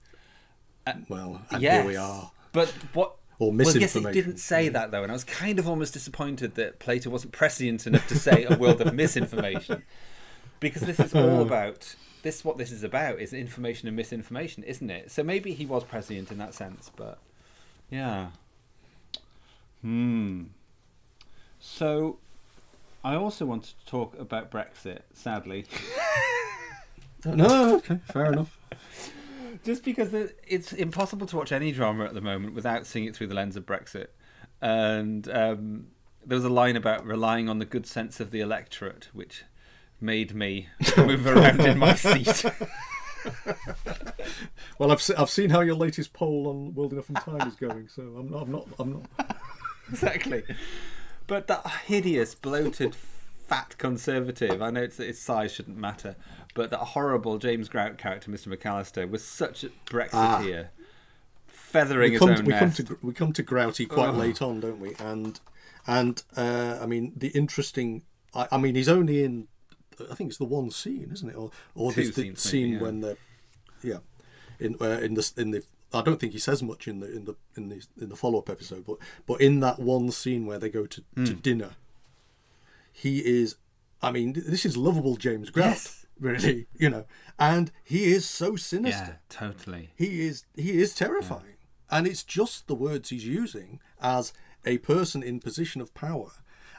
Well, 1.08 1.42
and 1.52 1.62
yes, 1.62 1.76
here 1.76 1.86
we 1.86 1.96
are. 1.96 2.32
But 2.52 2.70
what? 2.94 3.16
Or 3.40 3.52
Well, 3.54 3.78
yes, 3.78 3.96
it 3.96 4.12
didn't 4.12 4.38
say 4.38 4.68
that 4.70 4.92
though, 4.92 5.04
and 5.04 5.12
I 5.12 5.16
was 5.16 5.24
kind 5.24 5.60
of 5.60 5.68
almost 5.68 5.94
disappointed 5.94 6.56
that 6.56 6.80
Plater 6.80 7.10
wasn't 7.10 7.32
prescient 7.32 7.88
enough 7.88 8.06
to 8.10 8.16
say 8.16 8.46
a 8.50 8.58
world 8.58 8.82
of 8.82 8.94
misinformation, 8.94 9.84
because 10.60 10.82
this 10.82 11.00
is 11.00 11.16
all 11.16 11.42
about 11.42 11.96
this. 12.22 12.44
What 12.44 12.58
this 12.58 12.72
is 12.72 12.84
about 12.84 13.20
is 13.20 13.32
information 13.32 13.88
and 13.88 13.96
misinformation, 13.96 14.64
isn't 14.64 14.90
it? 14.90 15.10
So 15.10 15.24
maybe 15.24 15.54
he 15.54 15.66
was 15.66 15.86
prescient 15.86 16.32
in 16.32 16.38
that 16.40 16.54
sense, 16.54 16.92
but 16.98 17.18
yeah. 17.90 18.28
Hmm. 19.82 20.44
So, 21.62 22.18
I 23.06 23.16
also 23.16 23.46
wanted 23.46 23.74
to 23.80 23.86
talk 23.86 24.20
about 24.20 24.52
Brexit. 24.52 25.00
Sadly. 25.14 25.66
No, 27.26 27.76
okay, 27.76 28.00
fair 28.14 28.32
enough. 28.32 28.58
Just 29.64 29.84
because 29.84 30.14
it's 30.48 30.74
impossible 30.74 31.28
to 31.28 31.38
watch 31.38 31.52
any 31.52 31.72
drama 31.72 32.06
at 32.06 32.14
the 32.14 32.22
moment 32.22 32.54
without 32.54 32.86
seeing 32.86 33.06
it 33.06 33.16
through 33.16 33.28
the 33.28 33.36
lens 33.36 33.56
of 33.56 33.66
Brexit. 33.66 34.08
And 34.62 35.30
um, 35.30 35.88
there 36.26 36.36
was 36.36 36.46
a 36.46 36.50
line 36.50 36.76
about 36.76 37.06
relying 37.06 37.50
on 37.50 37.60
the 37.60 37.66
good 37.66 37.86
sense 37.86 38.20
of 38.20 38.32
the 38.32 38.40
electorate, 38.42 39.10
which 39.14 39.44
made 40.02 40.34
me 40.34 40.70
move 40.98 41.26
around 41.28 41.62
in 41.62 41.78
my 41.78 41.96
seat. 41.96 42.46
Well, 44.80 44.94
I've 44.94 45.02
se- 45.02 45.16
I've 45.18 45.30
seen 45.30 45.50
how 45.50 45.60
your 45.60 45.76
latest 45.76 46.14
poll 46.14 46.48
on 46.48 46.74
World 46.74 46.94
Enough 46.94 47.10
and 47.10 47.18
Time 47.18 47.48
is 47.48 47.56
going, 47.56 47.90
so 47.90 48.02
I'm 48.02 48.30
not 48.30 48.44
I'm 48.44 48.52
not 48.52 48.68
I'm 48.80 48.94
not. 48.94 49.38
exactly. 49.90 50.44
But 51.28 51.48
that 51.48 51.68
hideous, 51.86 52.34
bloated, 52.34 52.96
fat 53.50 53.76
conservative, 53.78 54.62
I 54.62 54.70
know 54.70 54.84
it's, 54.84 55.00
its 55.00 55.20
size 55.20 55.52
shouldn't 55.52 55.78
matter, 55.78 56.16
but 56.54 56.70
that 56.72 56.78
horrible 56.80 57.38
James 57.38 57.68
Grout 57.68 57.98
character, 57.98 58.30
Mr. 58.32 58.48
McAllister, 58.56 59.10
was 59.10 59.24
such 59.24 59.64
a 59.64 59.70
Brexiteer. 59.86 60.70
feathering 61.48 62.12
we 62.12 62.12
his 62.12 62.20
come, 62.20 62.30
own 62.30 62.36
to, 62.38 62.44
we 62.44 62.54
come 62.54 62.72
to 62.72 62.98
we 63.02 63.14
come 63.14 63.34
to 63.34 63.44
Grouty 63.44 63.86
quite 63.86 64.14
late 64.14 64.42
on, 64.42 64.60
don't 64.60 64.80
we? 64.80 64.96
And 65.00 65.40
and 65.88 66.22
uh, 66.38 66.78
I 66.82 66.86
mean 66.86 67.14
the 67.16 67.30
interesting. 67.30 68.04
I, 68.34 68.48
I 68.52 68.58
mean 68.58 68.76
he's 68.76 68.90
only 68.90 69.24
in. 69.24 69.48
I 70.10 70.16
think 70.16 70.30
it's 70.30 70.38
the 70.38 70.46
one 70.46 70.72
scene, 70.72 71.10
isn't 71.12 71.30
it? 71.30 71.36
Or 71.36 71.52
or 71.76 71.92
Two 71.92 72.12
the 72.12 72.36
scene 72.36 72.74
yeah. 72.74 72.82
when 72.82 73.02
the 73.02 73.18
yeah 73.84 73.98
in 74.60 74.76
uh, 74.80 75.00
in 75.02 75.16
the 75.16 75.34
in 75.38 75.52
the. 75.52 75.64
I 75.92 76.02
don't 76.04 76.20
think 76.20 76.34
he 76.34 76.40
says 76.40 76.62
much 76.62 76.88
in 76.88 77.00
the 77.00 77.08
in 77.16 77.26
the 77.26 77.36
in 77.58 77.70
the 77.70 77.86
in 78.00 78.10
the 78.10 78.16
follow 78.16 78.40
up 78.40 78.50
episode, 78.50 78.86
but 78.86 78.98
but 79.26 79.42
in 79.42 79.60
that 79.62 79.80
one 79.80 80.12
scene 80.12 80.46
where 80.46 80.60
they 80.60 80.70
go 80.70 80.86
to, 80.86 81.02
to 81.02 81.34
Hmm. 81.34 81.40
dinner, 81.40 81.72
he 83.00 83.20
is. 83.20 83.56
I 84.02 84.12
mean, 84.12 84.34
this 84.34 84.66
is 84.66 84.78
lovable 84.78 85.18
James 85.18 85.50
Grout, 85.50 85.66
Yes. 85.72 86.06
really, 86.20 86.68
you 86.80 86.90
know, 86.90 87.06
and 87.38 87.72
he 87.84 88.12
is 88.14 88.26
so 88.26 88.56
sinister 88.56 89.20
yeah, 89.20 89.38
totally. 89.48 89.90
he 89.96 90.22
is 90.28 90.46
he 90.56 90.80
is 90.80 90.96
terrifying 90.96 91.58
and 91.92 92.08
it's 92.08 92.24
just 92.24 92.68
the 92.68 92.76
words 92.76 93.10
he's 93.10 93.26
using 93.26 93.80
as 94.02 94.32
a 94.66 94.78
person 94.80 95.22
in 95.24 95.40
position 95.40 95.82
of 95.82 95.94
power 95.94 96.32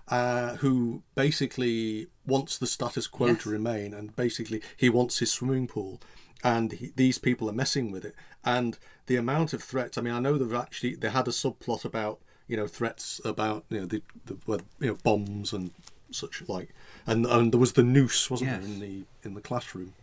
uh, 0.09 0.55
who 0.57 1.03
basically 1.15 2.07
wants 2.27 2.57
the 2.59 2.67
status 2.67 3.07
quo 3.07 3.29
Yes. 3.29 3.43
to 3.43 3.51
remain 3.51 3.93
and 3.95 4.15
basically 4.17 4.63
he 4.77 4.89
wants 4.89 5.19
his 5.19 5.31
swimming 5.33 5.67
pool 5.67 6.01
and 6.43 6.73
he, 6.73 6.93
these 6.97 7.19
people 7.19 7.49
are 7.51 7.53
messing 7.55 7.91
with 7.91 8.05
it 8.05 8.15
and 8.45 8.79
the 9.07 9.17
amount 9.17 9.53
of 9.53 9.63
threats 9.63 9.99
i 9.99 10.01
mean 10.01 10.15
i 10.15 10.21
know 10.21 10.39
they've 10.39 10.55
actually 10.67 10.95
they 10.95 11.11
had 11.11 11.29
a 11.29 11.33
subplot 11.33 11.85
about 11.85 12.21
you 12.49 12.57
know 12.57 12.67
threats 12.67 13.21
about 13.25 13.65
you 13.69 13.81
know 13.81 13.87
the, 13.87 14.03
the 14.27 14.61
you 14.81 14.89
know 14.89 14.97
bombs 15.03 15.53
and 15.53 15.71
such 16.13 16.43
like 16.49 16.75
and 17.07 17.27
and 17.27 17.53
there 17.53 17.61
was 17.61 17.73
the 17.75 17.83
noose 17.83 18.31
wasn't 18.31 18.51
Yes. 18.51 18.61
there 18.65 18.73
in 18.75 18.81
the 18.81 19.05
in 19.23 19.35
the 19.35 19.41
classroom 19.41 19.95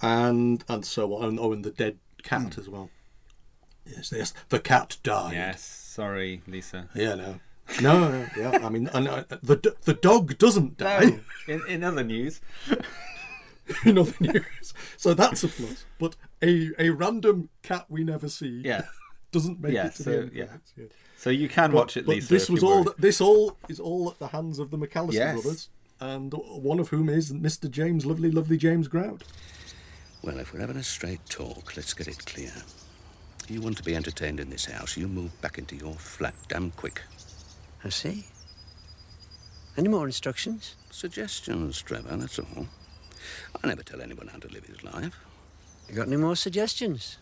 and 0.00 0.64
and 0.68 0.84
so 0.84 1.14
on. 1.16 1.38
Oh, 1.38 1.52
and 1.52 1.64
the 1.64 1.70
dead 1.70 1.98
cat 2.22 2.58
as 2.58 2.68
well. 2.68 2.90
Yes, 3.86 4.12
yes, 4.16 4.32
the 4.48 4.58
cat 4.60 4.96
died. 5.02 5.34
Yes, 5.34 5.62
sorry, 5.62 6.42
Lisa. 6.46 6.88
Yeah, 6.94 7.14
no, 7.16 7.40
no, 7.82 8.10
no 8.10 8.26
yeah. 8.36 8.58
I 8.62 8.68
mean, 8.68 8.88
and, 8.92 9.08
uh, 9.08 9.24
the 9.42 9.74
the 9.82 9.94
dog 9.94 10.38
doesn't 10.38 10.76
die. 10.78 11.20
in, 11.48 11.62
in 11.68 11.84
other 11.84 12.04
news, 12.04 12.40
in 13.84 13.98
other 13.98 14.14
news, 14.20 14.74
so 14.96 15.14
that's 15.14 15.42
a 15.44 15.48
plus. 15.48 15.84
But 15.98 16.16
a 16.42 16.70
a 16.78 16.90
random 16.90 17.48
cat 17.62 17.86
we 17.88 18.04
never 18.04 18.28
see. 18.28 18.62
yeah. 18.64 18.82
Doesn't 19.32 19.60
make 19.60 19.72
Yeah, 19.72 19.86
it 19.86 19.94
to 19.96 20.02
so, 20.02 20.10
the 20.10 20.18
end 20.18 20.30
yeah. 20.32 20.44
credits, 20.46 20.72
yeah. 20.76 20.84
So 21.16 21.30
you 21.30 21.48
can 21.48 21.70
But, 21.70 21.76
watch 21.76 21.96
it, 21.96 22.06
but 22.06 22.16
Lisa. 22.16 22.28
this 22.28 22.48
was 22.50 22.62
all. 22.62 22.84
worry. 22.84 22.94
This 22.98 23.20
all 23.20 23.56
is 23.68 23.80
all 23.80 24.10
at 24.10 24.18
the 24.18 24.28
hands 24.28 24.58
of 24.58 24.70
the 24.70 24.76
McAllister 24.78 25.12
Yes. 25.14 25.40
brothers, 25.40 25.68
and 26.00 26.32
one 26.34 26.78
of 26.78 26.88
whom 26.88 27.08
is 27.08 27.32
Mr. 27.32 27.70
James, 27.70 28.04
lovely, 28.06 28.30
lovely 28.30 28.56
James 28.56 28.88
Grout. 28.88 29.22
Well, 30.22 30.38
if 30.38 30.52
we're 30.52 30.60
having 30.60 30.76
a 30.76 30.82
straight 30.82 31.24
talk, 31.28 31.76
let's 31.76 31.94
get 31.94 32.06
it 32.08 32.24
clear. 32.26 32.52
You 33.48 33.60
want 33.60 33.76
to 33.78 33.82
be 33.82 33.96
entertained 33.96 34.38
in 34.38 34.50
this 34.50 34.66
house, 34.66 34.96
you 34.96 35.08
move 35.08 35.38
back 35.40 35.58
into 35.58 35.74
your 35.76 35.94
flat 35.94 36.34
damn 36.48 36.70
quick. 36.72 37.02
I 37.84 37.88
see. 37.88 38.26
Any 39.76 39.88
more 39.88 40.06
instructions? 40.06 40.76
Suggestions, 40.90 41.80
Trevor, 41.82 42.16
that's 42.16 42.38
all. 42.38 42.66
I 43.62 43.66
never 43.66 43.82
tell 43.82 44.00
anyone 44.00 44.28
how 44.28 44.38
to 44.38 44.48
live 44.48 44.66
his 44.66 44.84
life. 44.84 45.18
You 45.88 45.94
got 45.94 46.06
any 46.06 46.16
more 46.16 46.36
suggestions? 46.36 47.18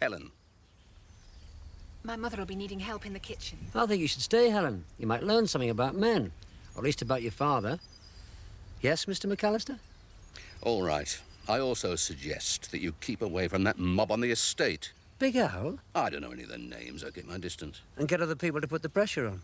Helen, 0.00 0.30
My 2.04 2.16
mother 2.16 2.36
will 2.38 2.46
be 2.46 2.54
needing 2.54 2.80
help 2.80 3.04
in 3.04 3.12
the 3.12 3.18
kitchen. 3.18 3.58
I 3.74 3.86
think 3.86 4.00
you 4.00 4.08
should 4.08 4.22
stay, 4.22 4.48
Helen. 4.48 4.84
You 4.98 5.06
might 5.06 5.22
learn 5.24 5.46
something 5.46 5.70
about 5.70 5.94
men, 5.96 6.32
or 6.74 6.78
at 6.78 6.84
least 6.84 7.02
about 7.02 7.22
your 7.22 7.32
father. 7.32 7.78
Yes, 8.80 9.06
Mr. 9.06 9.32
McAllister? 9.32 9.78
all 10.62 10.82
right. 10.82 11.20
I 11.48 11.60
also 11.60 11.94
suggest 11.96 12.70
that 12.72 12.80
you 12.80 12.92
keep 13.00 13.22
away 13.22 13.48
from 13.48 13.64
that 13.64 13.78
mob 13.78 14.12
on 14.12 14.20
the 14.20 14.30
estate. 14.30 14.92
Big 15.18 15.34
Al? 15.36 15.78
I 15.94 16.10
don't 16.10 16.20
know 16.20 16.30
any 16.32 16.42
of 16.42 16.50
their 16.50 16.58
names. 16.58 17.02
I 17.02 17.10
keep 17.10 17.26
my 17.26 17.38
distance. 17.38 17.80
And 17.96 18.06
get 18.06 18.20
other 18.20 18.36
people 18.36 18.60
to 18.60 18.68
put 18.68 18.82
the 18.82 18.88
pressure 18.90 19.26
on. 19.26 19.40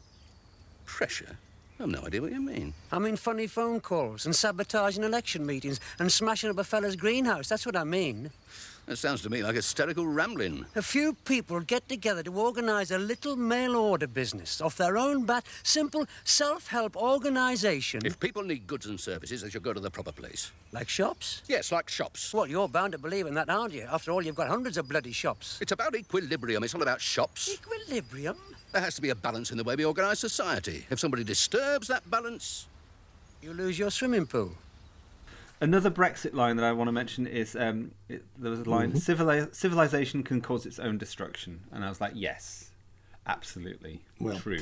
Pressure? 0.85 1.39
I've 1.81 1.89
no 1.89 2.03
idea 2.05 2.21
what 2.21 2.31
you 2.33 2.43
mean. 2.43 2.75
I 2.93 2.99
mean 2.99 3.17
funny 3.17 3.47
phone 3.47 3.81
calls 3.81 4.27
and 4.27 4.37
sabotaging 4.37 5.03
election 5.03 5.47
meetings 5.47 5.81
and 5.99 6.13
smashing 6.13 6.51
up 6.51 6.59
a 6.59 6.65
fella's 6.65 6.95
greenhouse. 6.95 7.49
That's 7.49 7.65
what 7.65 7.75
I 7.77 7.85
mean. 7.85 8.31
That 8.87 8.97
sounds 8.97 9.23
to 9.23 9.31
me 9.31 9.43
like 9.43 9.55
hysterical 9.55 10.07
rambling. 10.07 10.67
A 10.77 10.83
few 10.83 11.15
people 11.25 11.61
get 11.61 11.89
together 11.89 12.23
to 12.23 12.39
organise 12.39 12.91
a 12.91 12.99
little 12.99 13.35
mail 13.35 13.77
order 13.77 14.07
business 14.07 14.61
off 14.61 14.77
their 14.77 14.99
own 14.99 15.25
bat. 15.25 15.47
Simple 15.63 16.07
self 16.25 16.69
help 16.69 16.95
organisation. 16.95 18.05
If 18.05 18.21
people 18.21 18.43
need 18.43 18.67
goods 18.67 18.85
and 18.85 19.01
services, 19.01 19.41
they 19.41 19.49
should 19.49 19.63
go 19.63 19.73
to 19.73 19.81
the 19.81 19.91
proper 19.91 20.13
place. 20.13 20.53
Like 20.73 20.91
shops? 20.91 21.43
Yes, 21.49 21.73
like 21.73 21.89
shops. 21.89 22.35
Well, 22.35 22.47
you're 22.47 22.69
bound 22.69 22.93
to 22.93 22.99
believe 22.99 23.27
in 23.27 23.33
that, 23.35 23.49
aren't 23.49 23.73
you? 23.73 23.89
After 23.91 24.11
all, 24.11 24.23
you've 24.23 24.35
got 24.35 24.49
hundreds 24.49 24.77
of 24.77 24.87
bloody 24.87 25.13
shops. 25.13 25.59
It's 25.63 25.73
about 25.73 25.97
equilibrium. 25.97 26.63
It's 26.63 26.75
not 26.75 26.83
about 26.83 27.01
shops. 27.01 27.55
Equilibrium? 27.55 28.37
There 28.73 28.83
has 28.83 28.97
to 28.97 29.03
be 29.03 29.11
a 29.11 29.15
balance 29.15 29.51
in 29.51 29.57
the 29.57 29.65
way 29.65 29.77
we 29.77 29.87
organise 29.87 30.19
society. 30.21 30.85
If 30.91 31.01
somebody 31.01 31.25
disturbs 31.25 31.89
that 31.89 32.09
balance, 32.11 32.67
You 33.41 33.53
lose 33.53 33.79
your 33.79 33.91
swimming 33.91 34.27
pool. 34.27 34.53
Another 35.65 35.91
Brexit 35.91 36.35
line 36.35 36.57
that 36.57 36.65
I 36.65 36.73
want 36.73 36.89
to 36.89 36.93
mention 36.93 37.27
is 37.27 37.57
um, 37.57 37.93
it, 38.09 38.23
there 38.39 38.51
was 38.51 38.61
a 38.61 38.65
line: 38.71 38.91
Mm-hmm. 38.91 38.99
"Civili- 38.99 39.49
civilization 39.53 40.23
can 40.23 40.41
cause 40.41 40.67
its 40.67 40.79
own 40.79 40.99
destruction," 40.99 41.61
and 41.73 41.85
I 41.85 41.89
was 41.89 42.01
like, 42.01 42.13
"Yes, 42.15 42.71
absolutely 43.27 44.03
Well, 44.21 44.39
true." 44.39 44.61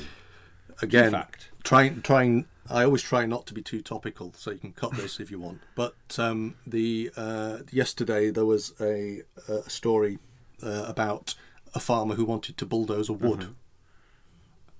again 0.81 1.11
fact. 1.11 1.49
trying 1.63 2.01
trying 2.01 2.45
i 2.69 2.83
always 2.83 3.01
try 3.03 3.25
not 3.27 3.45
to 3.45 3.53
be 3.53 3.61
too 3.61 3.79
topical 3.81 4.33
so 4.35 4.49
you 4.49 4.57
can 4.57 4.71
cut 4.71 4.91
this 4.93 5.19
if 5.19 5.29
you 5.29 5.37
want 5.39 5.59
but 5.75 5.93
um 6.17 6.55
the 6.65 7.11
uh 7.15 7.57
yesterday 7.71 8.31
there 8.31 8.45
was 8.45 8.73
a, 8.81 9.21
a 9.47 9.69
story 9.69 10.17
uh, 10.63 10.85
about 10.87 11.35
a 11.75 11.79
farmer 11.79 12.15
who 12.15 12.25
wanted 12.25 12.57
to 12.57 12.65
bulldoze 12.65 13.07
a 13.09 13.13
wood 13.13 13.49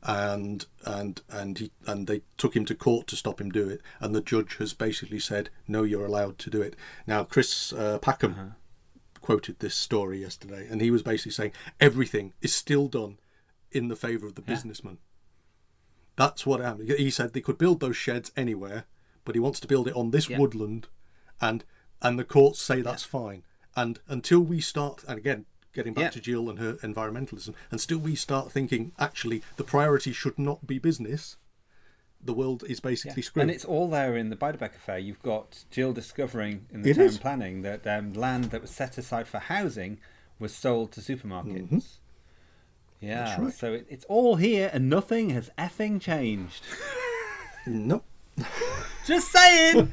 and 0.06 0.66
and 0.86 1.22
and 1.30 1.60
he 1.60 1.72
and 1.88 2.08
they 2.08 2.22
took 2.38 2.56
him 2.56 2.66
to 2.66 2.76
court 2.76 3.08
to 3.08 3.16
stop 3.16 3.40
him 3.40 3.50
do 3.50 3.70
it 3.70 3.82
and 4.02 4.14
the 4.14 4.22
judge 4.22 4.58
has 4.58 4.74
basically 4.74 5.20
said 5.20 5.50
no 5.68 5.84
you're 5.84 6.06
allowed 6.06 6.38
to 6.38 6.50
do 6.50 6.62
it 6.62 6.76
now 7.08 7.24
chris 7.24 7.72
uh, 7.74 7.98
packham 8.00 8.56
quoted 9.22 9.60
this 9.60 9.76
story 9.76 10.20
yesterday 10.20 10.68
and 10.70 10.82
he 10.82 10.92
was 10.92 11.02
basically 11.02 11.32
saying 11.32 11.54
everything 11.80 12.34
is 12.42 12.54
still 12.54 12.88
done 12.90 13.18
in 13.72 13.88
the 13.88 13.96
favor 13.96 14.26
of 14.28 14.36
the 14.36 14.42
businessman 14.42 14.98
that's 16.16 16.46
what 16.46 16.60
happened. 16.60 16.90
He 16.92 17.10
said 17.10 17.34
they 17.34 17.42
could 17.42 17.58
build 17.58 17.80
those 17.80 17.98
sheds 17.98 18.32
anywhere, 18.38 18.86
but 19.26 19.34
he 19.34 19.40
wants 19.40 19.60
to 19.62 19.68
build 19.68 19.88
it 19.88 19.96
on 19.96 20.12
this 20.12 20.30
Yeah. 20.30 20.38
woodland, 20.38 20.88
and 21.42 21.64
and 22.04 22.20
the 22.20 22.24
courts 22.24 22.62
say 22.62 22.82
that's 22.82 23.04
fine. 23.04 23.44
And 23.76 24.00
until 24.08 24.42
we 24.42 24.62
start, 24.62 25.04
and 25.08 25.18
again, 25.18 25.48
getting 25.74 25.94
back 25.94 26.04
Yeah. 26.04 26.10
to 26.12 26.20
Jill 26.22 26.50
and 26.50 26.60
her 26.60 26.74
environmentalism, 26.76 27.54
and 27.72 27.82
still 27.82 27.98
we 28.00 28.16
start 28.16 28.52
thinking 28.52 28.92
actually 29.00 29.42
the 29.58 29.64
priority 29.64 30.12
should 30.14 30.38
not 30.40 30.66
be 30.68 30.80
business, 30.80 31.38
the 32.26 32.34
world 32.34 32.64
is 32.68 32.80
basically 32.80 33.22
screwed. 33.22 33.42
And 33.44 33.52
it's 33.52 33.66
all 33.66 33.90
there 33.90 34.16
in 34.16 34.30
the 34.30 34.36
Beiderbecke 34.38 34.76
affair. 34.76 34.98
You've 34.98 35.22
got 35.22 35.66
Jill 35.72 35.92
discovering 35.94 36.66
in 36.72 36.82
the 36.84 36.92
It 36.92 36.96
town 36.96 37.06
is. 37.06 37.18
planning 37.18 37.62
that 37.64 37.86
um, 37.86 38.14
land 38.14 38.46
that 38.46 38.62
was 38.62 38.72
set 38.72 38.98
aside 38.98 39.28
for 39.28 39.40
housing 39.40 40.00
was 40.40 40.54
sold 40.56 40.92
to 40.94 41.02
supermarkets. 41.02 41.98
Yeah, 43.02 43.42
right. 43.42 43.54
so 43.54 43.74
it, 43.74 43.86
it's 43.90 44.06
all 44.06 44.38
here 44.38 44.70
and 44.74 44.90
nothing 44.90 45.32
has 45.32 45.50
effing 45.58 46.00
changed. 46.00 46.64
no, 47.68 48.04
Just 49.06 49.30
saying. 49.32 49.92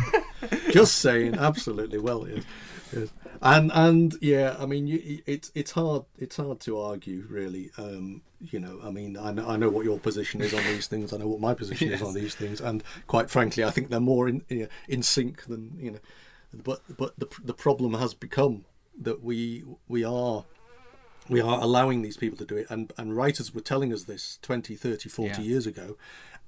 just 0.70 0.96
saying, 0.96 1.34
absolutely. 1.34 1.98
Well, 1.98 2.26
yes, 2.26 2.44
yes. 2.92 3.08
and 3.42 3.70
and 3.74 4.14
yeah, 4.20 4.56
I 4.58 4.66
mean, 4.66 4.86
you, 4.86 5.22
it's 5.26 5.50
it's 5.54 5.72
hard 5.72 6.04
it's 6.18 6.36
hard 6.36 6.60
to 6.60 6.78
argue, 6.78 7.26
really. 7.28 7.70
Um, 7.78 8.22
you 8.40 8.58
know, 8.58 8.80
I 8.82 8.90
mean, 8.90 9.16
I 9.16 9.32
know, 9.32 9.46
I 9.46 9.56
know 9.56 9.68
what 9.68 9.84
your 9.84 9.98
position 9.98 10.40
is 10.40 10.54
on 10.54 10.64
these 10.64 10.86
things. 10.86 11.12
I 11.12 11.18
know 11.18 11.26
what 11.28 11.40
my 11.40 11.52
position 11.54 11.92
is 11.92 12.00
on 12.02 12.14
these 12.14 12.34
things, 12.34 12.60
and 12.60 12.82
quite 13.06 13.28
frankly, 13.30 13.64
I 13.64 13.70
think 13.70 13.90
they're 13.90 14.00
more 14.00 14.28
in 14.28 14.42
in 14.88 15.02
sync 15.02 15.44
than 15.44 15.76
you 15.78 15.90
know. 15.92 15.98
But 16.64 16.80
but 16.96 17.18
the 17.18 17.28
the 17.44 17.54
problem 17.54 17.94
has 17.94 18.14
become 18.14 18.64
that 19.00 19.22
we 19.22 19.64
we 19.88 20.04
are 20.04 20.44
we 21.28 21.40
are 21.40 21.60
allowing 21.60 22.02
these 22.02 22.16
people 22.16 22.36
to 22.38 22.44
do 22.44 22.56
it 22.56 22.66
and 22.70 22.92
and 22.98 23.16
writers 23.16 23.54
were 23.54 23.60
telling 23.60 23.92
us 23.92 24.04
this 24.04 24.38
20 24.42 24.74
30 24.74 25.08
40 25.08 25.30
Yeah. 25.30 25.40
years 25.48 25.66
ago 25.66 25.96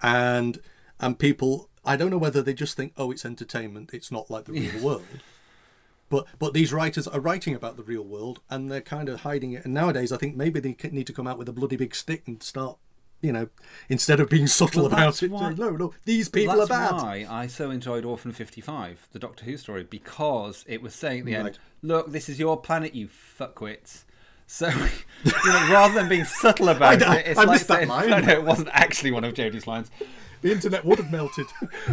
and 0.02 0.60
and 0.98 1.18
people 1.18 1.68
i 1.84 1.96
don't 1.96 2.10
know 2.10 2.18
whether 2.18 2.42
they 2.42 2.52
just 2.52 2.76
think 2.76 2.92
oh 2.96 3.10
it's 3.12 3.24
entertainment 3.24 3.90
it's 3.94 4.10
not 4.10 4.28
like 4.28 4.46
the 4.46 4.52
real 4.52 4.82
world 4.82 5.06
but 6.12 6.26
but 6.38 6.52
these 6.54 6.72
writers 6.72 7.08
are 7.08 7.18
writing 7.20 7.54
about 7.56 7.76
the 7.76 7.82
real 7.82 8.04
world 8.04 8.40
and 8.50 8.70
they're 8.70 8.80
kind 8.96 9.08
of 9.08 9.20
hiding 9.22 9.52
it 9.52 9.64
and 9.64 9.74
nowadays 9.74 10.12
i 10.12 10.16
think 10.16 10.36
maybe 10.36 10.60
they 10.60 10.76
need 10.92 11.06
to 11.08 11.12
come 11.12 11.26
out 11.26 11.38
with 11.38 11.48
a 11.48 11.52
bloody 11.52 11.76
big 11.76 11.94
stick 11.94 12.22
and 12.28 12.42
start 12.42 12.76
you 13.20 13.32
know 13.32 13.48
instead 13.88 14.18
of 14.20 14.28
being 14.28 14.46
subtle 14.60 14.82
Well, 14.84 14.92
about 14.92 15.22
it 15.22 15.30
why- 15.30 15.52
no 15.54 15.70
no 15.70 15.94
these 16.04 16.28
people 16.28 16.60
are 16.60 16.66
bad 16.66 16.92
why 16.94 17.26
I 17.30 17.46
so 17.46 17.70
enjoyed 17.70 18.04
Orphan 18.04 18.32
55, 18.32 19.08
the 19.12 19.18
Doctor 19.18 19.44
Who 19.44 19.56
story, 19.56 19.84
because 19.84 20.64
it 20.68 20.82
was 20.82 20.94
saying 20.94 21.20
at 21.20 21.26
the 21.26 21.34
Right. 21.36 21.46
end, 21.46 21.58
look, 21.82 22.10
this 22.12 22.28
is 22.28 22.38
your 22.40 22.60
planet, 22.60 22.94
you 22.94 23.08
fuckwits. 23.38 24.04
So, 24.48 24.68
you 25.24 25.32
know, 25.52 25.68
rather 25.72 25.94
than 25.94 26.08
being 26.08 26.24
subtle 26.24 26.68
about 26.76 27.00
I- 27.02 27.18
it, 27.18 27.26
it's 27.28 27.38
I 27.40 27.44
like 27.44 27.66
that 27.68 27.88
line. 27.88 28.10
no, 28.10 28.18
no, 28.18 28.32
it 28.32 28.42
wasn't 28.44 28.68
actually 28.72 29.12
one 29.12 29.24
of 29.24 29.32
Jodie's 29.34 29.66
lines. 29.68 29.88
the 30.42 30.50
internet 30.52 30.84
would 30.84 30.98
have 30.98 31.10
melted 31.12 31.46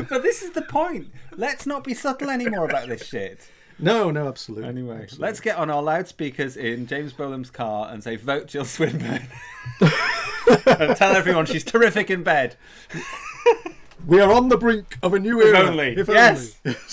But 0.09 0.23
this 0.23 0.41
is 0.41 0.51
the 0.51 0.63
point. 0.63 1.07
Let's 1.37 1.65
not 1.67 1.83
be 1.83 1.93
subtle 1.93 2.29
anymore 2.31 2.65
about 2.65 2.87
this 2.89 3.05
shit. 3.05 3.47
No, 3.79 4.11
no, 4.11 4.27
absolutely. 4.27 4.67
Anyway, 4.67 5.03
absolutely. 5.03 5.25
let's 5.27 5.39
get 5.39 5.55
on 5.57 5.69
our 5.69 5.81
loudspeakers 5.81 6.57
in 6.57 6.85
James 6.87 7.13
Bolam's 7.13 7.49
car 7.49 7.89
and 7.91 8.03
say, 8.03 8.15
vote 8.17 8.47
Jill 8.47 8.65
Swinburne. 8.65 9.27
and 9.79 9.89
tell 10.97 11.15
everyone 11.15 11.45
she's 11.45 11.63
terrific 11.63 12.09
in 12.09 12.23
bed. 12.23 12.55
We 14.05 14.19
are 14.21 14.31
on 14.31 14.49
the 14.49 14.57
brink 14.57 14.97
of 15.01 15.13
a 15.13 15.19
new 15.19 15.41
era. 15.41 15.49
If 15.51 15.55
era. 15.59 15.69
only. 15.69 15.97
If 15.97 16.07
Yes. 16.07 16.55
only. 16.65 16.77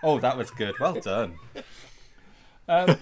Oh, 0.00 0.20
that 0.20 0.36
was 0.36 0.52
good. 0.52 0.78
Well 0.78 0.94
done. 0.94 1.34
Um, 2.70 2.98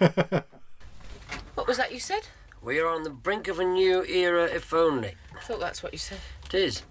what 1.56 1.66
was 1.66 1.76
that 1.76 1.92
you 1.92 1.98
said? 1.98 2.28
We 2.62 2.78
are 2.78 2.86
on 2.86 3.02
the 3.02 3.10
brink 3.10 3.48
of 3.48 3.58
a 3.58 3.64
new 3.64 4.04
era, 4.04 4.44
if 4.44 4.72
only. 4.72 5.14
I 5.36 5.40
thought 5.40 5.58
that's 5.58 5.82
what 5.82 5.92
you 5.92 5.98
said. 5.98 6.18
It 6.44 6.54
is. 6.54 6.82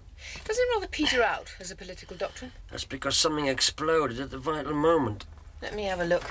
Doesn't 0.44 0.62
it 0.62 0.74
rather 0.74 0.86
peter 0.86 1.22
out 1.22 1.54
as 1.58 1.70
a 1.70 1.76
political 1.76 2.16
doctrine? 2.18 2.52
That's 2.70 2.84
because 2.84 3.16
something 3.16 3.46
exploded 3.46 4.20
at 4.20 4.30
the 4.30 4.36
vital 4.38 4.74
moment. 4.74 5.24
Let 5.62 5.74
me 5.74 5.84
have 5.84 6.00
a 6.00 6.04
look. 6.04 6.24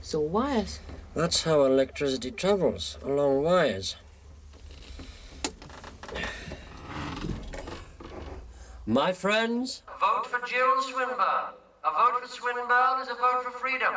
It's 0.00 0.14
all 0.14 0.26
wires. 0.26 0.80
That's 1.14 1.44
how 1.44 1.62
electricity 1.64 2.32
travels, 2.32 2.98
along 3.04 3.44
wires. 3.44 3.96
My 8.84 9.12
friends, 9.12 9.82
A 9.88 9.98
vote 9.98 10.26
for 10.26 10.44
Jill 10.46 10.82
Swinburne. 10.82 11.54
A 11.84 11.90
vote 11.90 12.20
for 12.20 12.28
Swinburne 12.28 13.00
is 13.00 13.08
a 13.08 13.14
vote 13.14 13.44
for 13.44 13.50
freedom. 13.52 13.94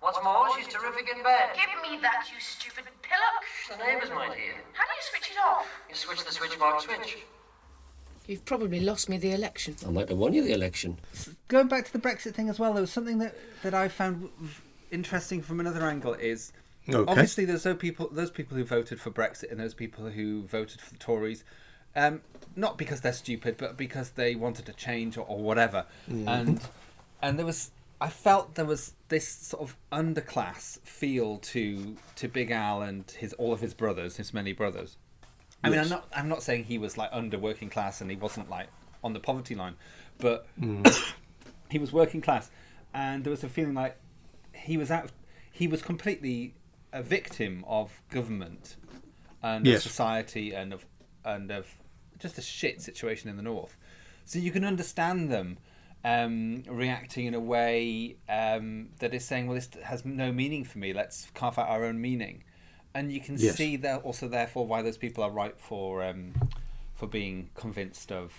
What's 0.00 0.18
more, 0.24 0.48
she's 0.56 0.66
terrific 0.66 1.08
in 1.14 1.22
bed. 1.22 1.50
Give 1.54 1.70
me 1.82 1.98
that, 2.02 2.26
you 2.32 2.40
stupid 2.40 2.84
pillock. 3.02 3.44
The 3.68 3.76
neighbours 3.84 4.10
might 4.10 4.34
hear. 4.34 4.54
How 4.72 4.84
do 4.84 4.92
you 4.96 5.02
switch 5.10 5.30
it 5.30 5.38
off? 5.38 5.66
You 5.88 5.94
switch 5.94 6.24
the 6.24 6.32
switch 6.32 6.50
switchboard 6.50 6.80
switch. 6.80 7.18
You've 8.26 8.44
probably 8.44 8.80
lost 8.80 9.08
me 9.08 9.18
the 9.18 9.32
election. 9.32 9.76
I 9.86 9.90
might 9.90 10.08
have 10.08 10.18
won 10.18 10.32
you 10.32 10.42
the 10.42 10.52
election. 10.52 10.98
Going 11.48 11.68
back 11.68 11.86
to 11.86 11.92
the 11.92 11.98
Brexit 11.98 12.34
thing 12.34 12.48
as 12.48 12.58
well, 12.58 12.72
there 12.72 12.80
was 12.80 12.90
something 12.90 13.18
that, 13.18 13.36
that 13.62 13.74
I 13.74 13.88
found 13.88 14.30
interesting 14.90 15.42
from 15.42 15.60
another 15.60 15.84
angle 15.84 16.14
is 16.14 16.52
Okay. 16.88 17.10
obviously 17.10 17.44
there's 17.44 17.64
those 17.64 17.76
people 17.76 18.08
those 18.12 18.30
people 18.30 18.56
who 18.56 18.64
voted 18.64 19.00
for 19.00 19.10
Brexit 19.10 19.50
and 19.50 19.58
those 19.58 19.74
people 19.74 20.08
who 20.08 20.42
voted 20.44 20.80
for 20.80 20.92
the 20.92 20.98
Tories, 20.98 21.42
um, 21.96 22.20
not 22.54 22.78
because 22.78 23.00
they're 23.00 23.12
stupid, 23.12 23.56
but 23.56 23.76
because 23.76 24.10
they 24.10 24.36
wanted 24.36 24.68
a 24.68 24.72
change 24.72 25.16
or, 25.16 25.26
or 25.26 25.38
whatever. 25.38 25.84
And 26.08 26.60
and 27.20 27.38
there 27.38 27.46
was 27.46 27.70
I 28.00 28.08
felt 28.08 28.54
there 28.54 28.66
was 28.66 28.92
this 29.08 29.26
sort 29.26 29.62
of 29.62 29.76
underclass 29.90 30.78
feel 30.82 31.38
to 31.38 31.96
to 32.16 32.28
Big 32.28 32.52
Al 32.52 32.82
and 32.82 33.10
his 33.10 33.32
all 33.32 33.52
of 33.52 33.60
his 33.60 33.74
brothers, 33.74 34.16
his 34.16 34.32
many 34.32 34.52
brothers. 34.52 34.96
I 35.64 35.70
mean, 35.70 35.80
I'm 35.80 35.88
not 35.88 36.08
I'm 36.14 36.28
not 36.28 36.42
saying 36.42 36.64
he 36.64 36.78
was 36.78 36.96
like 36.96 37.10
under 37.12 37.38
working 37.38 37.68
class 37.70 38.00
and 38.00 38.10
he 38.10 38.16
wasn't 38.16 38.48
like 38.50 38.68
on 39.02 39.12
the 39.12 39.20
poverty 39.20 39.54
line, 39.54 39.74
but 40.18 40.46
he 41.70 41.78
was 41.78 41.92
working 41.92 42.20
class, 42.20 42.50
and 42.94 43.24
there 43.24 43.30
was 43.30 43.44
a 43.44 43.48
feeling 43.48 43.74
like 43.74 43.96
he 44.52 44.76
was 44.76 44.90
out. 44.90 45.10
He 45.52 45.66
was 45.66 45.82
completely 45.82 46.54
a 46.92 47.02
victim 47.02 47.64
of 47.66 47.90
government 48.10 48.76
and 49.42 49.66
Yes. 49.66 49.78
of 49.84 49.90
society 49.90 50.52
and 50.54 50.72
of 50.72 50.86
and 51.24 51.50
of 51.50 51.66
just 52.18 52.38
a 52.38 52.42
shit 52.42 52.80
situation 52.80 53.28
in 53.28 53.36
the 53.36 53.42
north. 53.42 53.76
So 54.24 54.38
you 54.38 54.50
can 54.50 54.64
understand 54.64 55.30
them 55.30 55.58
um, 56.04 56.62
reacting 56.68 57.26
in 57.26 57.34
a 57.34 57.40
way 57.40 58.16
um, 58.28 58.90
that 59.00 59.12
is 59.14 59.24
saying, 59.24 59.46
"Well, 59.46 59.54
this 59.56 59.68
has 59.82 60.04
no 60.04 60.32
meaning 60.32 60.64
for 60.64 60.78
me. 60.78 60.92
Let's 60.92 61.28
carve 61.34 61.58
out 61.58 61.68
our 61.68 61.84
own 61.84 62.00
meaning." 62.00 62.44
And 62.96 63.12
you 63.12 63.20
can 63.20 63.36
Yes. 63.38 63.56
see 63.56 63.76
that 63.76 64.02
also, 64.02 64.26
therefore, 64.28 64.66
why 64.66 64.80
those 64.82 64.96
people 64.96 65.22
are 65.24 65.30
ripe 65.30 65.58
for 65.60 66.02
um, 66.08 66.32
for 66.94 67.06
being 67.06 67.50
convinced 67.54 68.10
of. 68.12 68.32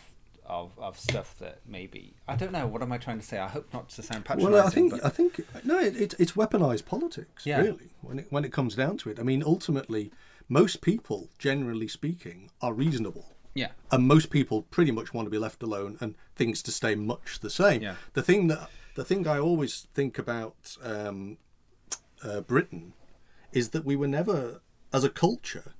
Of, 0.49 0.71
of 0.79 0.97
stuff 0.97 1.35
that 1.39 1.59
maybe 1.67 2.13
I 2.25 2.37
don't 2.37 2.53
know. 2.53 2.65
What 2.67 2.81
am 2.81 2.93
I 2.93 2.97
trying 2.97 3.19
to 3.19 3.25
say? 3.25 3.37
I 3.37 3.49
hope 3.49 3.67
not 3.73 3.89
to 3.89 4.01
sound 4.01 4.23
patronising. 4.23 4.53
Well, 4.53 4.65
I 4.65 4.69
think 4.69 4.91
but- 4.91 5.05
I 5.05 5.09
think 5.09 5.31
no, 5.65 5.77
it, 5.77 5.93
it, 6.03 6.13
it's 6.23 6.31
weaponized 6.41 6.85
politics. 6.85 7.45
Yeah. 7.45 7.59
Really, 7.59 7.89
when 8.01 8.19
it 8.19 8.27
when 8.29 8.45
it 8.45 8.53
comes 8.53 8.73
down 8.73 8.95
to 8.99 9.09
it, 9.09 9.19
I 9.19 9.23
mean, 9.23 9.43
ultimately, 9.45 10.09
most 10.47 10.79
people, 10.79 11.27
generally 11.37 11.89
speaking, 11.89 12.49
are 12.61 12.71
reasonable. 12.73 13.25
yeah, 13.55 13.71
and 13.91 14.07
most 14.07 14.29
people 14.29 14.61
pretty 14.77 14.91
much 14.91 15.13
want 15.13 15.25
to 15.25 15.29
be 15.29 15.37
left 15.47 15.61
alone 15.63 15.97
and 15.99 16.15
things 16.37 16.61
to 16.63 16.71
stay 16.71 16.95
much 16.95 17.39
the 17.41 17.49
same. 17.49 17.81
Yeah. 17.81 17.95
The 18.13 18.23
thing 18.23 18.47
that 18.47 18.69
the 18.95 19.03
thing 19.03 19.27
I 19.27 19.39
always 19.39 19.87
think 19.93 20.17
about 20.17 20.77
um, 20.81 21.39
uh, 22.23 22.39
Britain 22.39 22.93
is 23.57 23.69
that 23.69 23.85
we 23.85 23.95
were 23.95 24.07
never, 24.07 24.61
as 24.93 25.03
a 25.03 25.09
culture, 25.09 25.73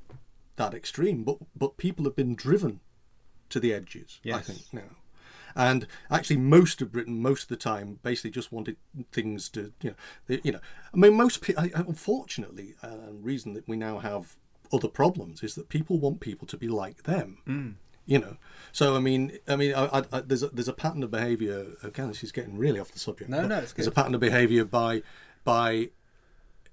that 0.56 0.74
extreme, 0.74 1.24
but 1.24 1.38
but 1.56 1.78
people 1.78 2.04
have 2.06 2.16
been 2.16 2.36
driven 2.36 2.80
to 3.50 3.60
the 3.60 3.74
edges. 3.74 4.20
I 4.38 4.42
think 4.42 4.62
now. 4.74 4.92
And 5.56 5.88
actually, 6.12 6.38
most 6.38 6.82
of 6.84 6.92
Britain, 6.92 7.20
most 7.22 7.44
of 7.44 7.50
the 7.50 7.56
time, 7.72 8.00
basically 8.04 8.30
just 8.32 8.52
wanted 8.52 8.78
things 9.12 9.50
to, 9.50 9.74
you 9.82 9.90
know, 9.92 9.96
they, 10.28 10.40
you 10.44 10.52
know. 10.52 10.60
I 10.94 10.98
mean, 10.98 11.14
most 11.16 11.42
people. 11.42 11.64
Unfortunately, 11.74 12.76
uh, 12.84 12.88
and 13.08 13.24
reason 13.26 13.54
that 13.54 13.68
we 13.68 13.76
now 13.78 14.00
have 14.00 14.36
other 14.74 14.88
problems 14.88 15.44
is 15.44 15.56
that 15.56 15.70
people 15.70 15.98
want 16.00 16.20
people 16.20 16.46
to 16.48 16.58
be 16.58 16.68
like 16.68 17.04
them 17.04 17.78
you 18.06 18.20
know 18.20 18.36
so 18.74 18.96
i 18.98 19.00
mean 19.00 19.38
i 19.48 19.56
mean 19.56 19.74
I, 19.74 20.04
I, 20.12 20.20
there's 20.22 20.44
a 20.44 20.50
there's 20.50 20.68
a 20.68 20.74
pattern 20.74 21.04
of 21.04 21.12
behavior 21.12 21.68
again 21.84 22.10
this 22.10 22.22
is 22.22 22.34
getting 22.34 22.58
really 22.58 22.78
off 22.80 22.92
the 22.92 23.00
subject 23.00 23.30
No, 23.30 23.48
no, 23.48 23.60
it's 23.60 23.72
good. 23.72 23.78
there's 23.78 23.88
a 23.88 23.92
pattern 23.92 24.14
of 24.14 24.20
behavior 24.20 24.66
by 24.66 25.04
by 25.46 25.90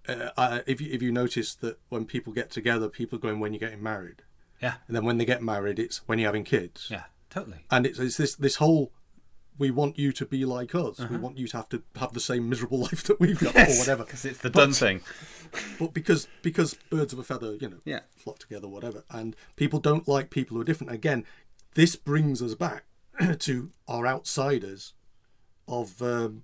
uh, 0.08 0.60
if 0.66 0.80
you 0.80 0.92
if 0.92 1.00
you 1.02 1.10
notice 1.12 1.54
that 1.54 1.78
when 1.88 2.04
people 2.04 2.32
get 2.32 2.50
together 2.50 2.88
people 2.88 3.16
are 3.18 3.20
going 3.22 3.40
when 3.40 3.52
you're 3.52 3.60
getting 3.60 3.82
married 3.82 4.22
yeah, 4.62 4.74
and 4.86 4.96
then 4.96 5.04
when 5.04 5.18
they 5.18 5.24
get 5.24 5.42
married 5.42 5.78
it's 5.78 5.98
when 6.06 6.18
you're 6.18 6.28
having 6.28 6.44
kids 6.44 6.88
yeah, 6.90 7.04
totally. 7.30 7.64
and 7.70 7.86
it's, 7.86 7.98
it's 7.98 8.16
this 8.16 8.34
this 8.34 8.56
whole 8.56 8.92
we 9.56 9.70
want 9.70 9.98
you 9.98 10.10
to 10.12 10.26
be 10.26 10.44
like 10.44 10.74
us 10.74 10.98
Uh-huh. 11.00 11.08
we 11.10 11.16
want 11.18 11.38
you 11.38 11.46
to 11.48 11.56
have 11.56 11.68
to 11.68 11.82
have 11.96 12.12
the 12.12 12.20
same 12.20 12.48
miserable 12.48 12.78
life 12.88 13.04
that 13.04 13.20
we've 13.20 13.38
got 13.38 13.54
or 13.56 13.66
whatever 13.78 14.04
because 14.04 14.24
it's 14.24 14.38
the 14.40 14.50
But- 14.50 14.60
done 14.60 14.72
thing. 14.72 15.00
but 15.78 15.94
because 15.94 16.26
because 16.42 16.74
birds 16.90 17.12
of 17.12 17.18
a 17.18 17.22
feather, 17.24 17.54
you 17.56 17.68
know, 17.68 17.78
Yeah. 17.84 18.00
flock 18.16 18.38
together, 18.40 18.66
whatever, 18.68 19.04
and 19.10 19.36
people 19.56 19.78
don't 19.78 20.08
like 20.08 20.28
people 20.30 20.56
who 20.56 20.60
are 20.62 20.64
different. 20.64 20.92
Again, 20.92 21.24
this 21.74 21.94
brings 21.96 22.42
us 22.42 22.54
back 22.56 22.84
to 23.38 23.70
our 23.86 24.04
outsiders 24.06 24.94
of 25.68 26.02
um, 26.02 26.42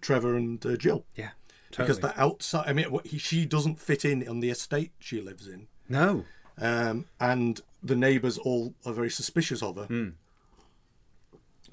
Trevor 0.00 0.36
and 0.36 0.64
uh, 0.64 0.76
Jill, 0.76 1.04
Yeah, 1.16 1.30
because 1.76 2.00
the 2.00 2.18
outside. 2.20 2.64
I 2.68 2.72
mean, 2.72 2.90
what- 2.90 3.06
he, 3.06 3.18
she 3.18 3.44
doesn't 3.46 3.80
fit 3.80 4.04
in 4.04 4.26
on 4.28 4.40
the 4.40 4.50
estate 4.50 4.92
she 4.98 5.20
lives 5.20 5.46
in, 5.48 5.66
no, 5.88 6.24
um, 6.58 7.06
and 7.20 7.60
the 7.82 7.96
neighbours 7.96 8.38
all 8.38 8.74
are 8.86 8.92
very 8.92 9.10
suspicious 9.10 9.62
of 9.62 9.76
her. 9.76 9.84
Hmm. 9.86 10.08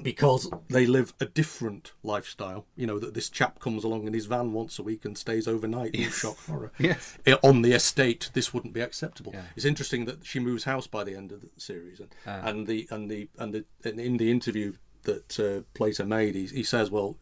Because 0.01 0.49
they 0.69 0.87
live 0.87 1.13
a 1.19 1.25
different 1.25 1.91
lifestyle, 2.01 2.65
you 2.75 2.87
know 2.87 2.97
that 2.97 3.13
this 3.13 3.29
chap 3.29 3.59
comes 3.59 3.83
along 3.83 4.07
in 4.07 4.13
his 4.13 4.25
van 4.25 4.51
once 4.51 4.79
a 4.79 4.83
week 4.83 5.05
and 5.05 5.15
stays 5.15 5.47
overnight. 5.47 5.93
Yes. 5.93 6.17
Shock 6.17 6.37
horror. 6.47 6.71
Yes. 6.79 7.17
On 7.43 7.61
the 7.61 7.73
estate, 7.73 8.31
this 8.33 8.51
wouldn't 8.53 8.73
be 8.73 8.79
acceptable. 8.81 9.31
Yeah. 9.35 9.43
It's 9.55 9.65
interesting 9.65 10.05
that 10.05 10.25
she 10.25 10.39
moves 10.39 10.63
house 10.63 10.87
by 10.87 11.03
the 11.03 11.15
end 11.15 11.31
of 11.31 11.41
the 11.41 11.49
series, 11.57 11.99
and, 11.99 12.09
Ah. 12.25 12.41
and 12.47 12.65
the 12.65 12.87
and 12.89 13.11
the 13.11 13.29
and 13.37 13.53
the 13.53 13.65
and 13.83 13.99
in 13.99 14.17
the 14.17 14.31
interview 14.31 14.73
that 15.03 15.39
uh, 15.39 15.63
Plater 15.75 16.05
made, 16.05 16.35
he, 16.35 16.45
he 16.47 16.63
says, 16.63 16.89
well, 16.89 17.17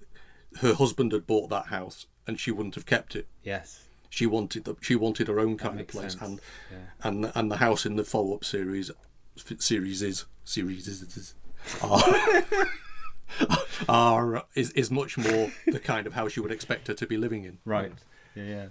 her 0.61 0.73
husband 0.75 1.11
had 1.11 1.25
bought 1.27 1.49
that 1.49 1.65
house 1.67 2.05
and 2.29 2.39
she 2.39 2.51
wouldn't 2.51 2.75
have 2.75 2.85
kept 2.85 3.15
it. 3.15 3.27
yes, 3.43 3.85
She 4.09 4.25
wanted 4.25 4.63
the, 4.63 4.75
she 4.81 4.95
wanted 4.95 5.27
her 5.27 5.39
own 5.39 5.57
kind 5.57 5.79
of 5.81 5.87
place, 5.87 6.13
sense. 6.13 6.21
and 6.23 6.41
Yeah. 6.71 6.77
and 7.07 7.31
and 7.35 7.51
the 7.51 7.57
house 7.57 7.85
in 7.85 7.95
the 7.97 8.03
follow 8.05 8.33
up 8.35 8.43
series 8.45 8.89
series 9.59 10.01
is 10.01 10.25
series 10.43 10.87
is, 10.87 11.01
is 11.17 11.33
are, 11.81 12.03
are 13.89 14.43
is 14.55 14.71
is 14.71 14.89
much 14.91 15.17
more 15.17 15.51
the 15.67 15.79
kind 15.79 16.07
of 16.07 16.13
house 16.13 16.35
you 16.35 16.43
would 16.43 16.51
expect 16.51 16.87
her 16.87 16.93
to 16.93 17.07
be 17.07 17.17
living 17.17 17.43
in. 17.45 17.57
right. 17.65 17.91
Yeah, 18.35 18.43
yeah. 18.43 18.65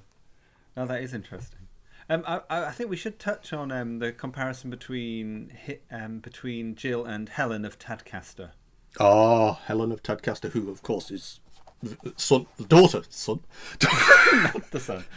No, 0.77 0.87
that 0.87 1.03
is 1.03 1.13
interesting. 1.13 1.67
Um, 2.11 2.23
I, 2.27 2.41
I 2.49 2.65
I 2.67 2.73
think 2.73 2.89
we 2.91 2.97
should 2.97 3.19
touch 3.19 3.53
on 3.53 3.71
um, 3.73 3.99
the 3.99 4.13
comparison 4.13 4.71
between 4.71 5.53
um, 5.91 6.19
between 6.21 6.75
Jill 6.75 7.05
and 7.05 7.29
Helen 7.29 7.65
of 7.65 7.79
Tadcaster. 7.79 8.51
Ah, 9.01 9.55
Helen 9.67 9.93
of 9.93 10.03
Tadcaster, 10.03 10.51
who 10.51 10.71
of 10.71 10.83
course 10.83 11.11
is 11.11 11.41
son, 12.17 12.47
daughter, 12.69 13.03
son. 13.09 13.41
Not 13.83 14.71
the 14.71 14.81
son. 14.81 15.05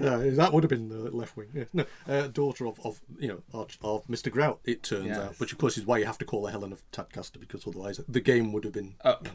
Yeah, 0.00 0.16
that 0.30 0.52
would 0.52 0.64
have 0.64 0.70
been 0.70 0.88
the 0.88 1.14
left 1.14 1.36
wing. 1.36 1.48
Yeah. 1.54 1.64
No, 1.72 1.84
uh, 2.08 2.26
daughter 2.26 2.66
of, 2.66 2.80
of 2.84 3.00
you 3.20 3.28
know 3.28 3.42
of, 3.52 3.76
of 3.82 4.04
Mr. 4.08 4.32
Grout. 4.32 4.58
It 4.64 4.82
turns 4.82 5.06
Yes. 5.06 5.18
out, 5.18 5.38
which 5.38 5.52
of 5.52 5.58
course 5.58 5.78
is 5.78 5.86
why 5.86 5.98
you 5.98 6.06
have 6.06 6.18
to 6.18 6.24
call 6.24 6.44
her 6.46 6.50
Helen 6.50 6.72
of 6.72 6.82
Tadcaster 6.90 7.38
because 7.38 7.66
otherwise 7.68 8.00
the 8.08 8.20
game 8.20 8.52
would 8.52 8.64
have 8.64 8.72
been 8.72 8.94
Up. 9.04 9.28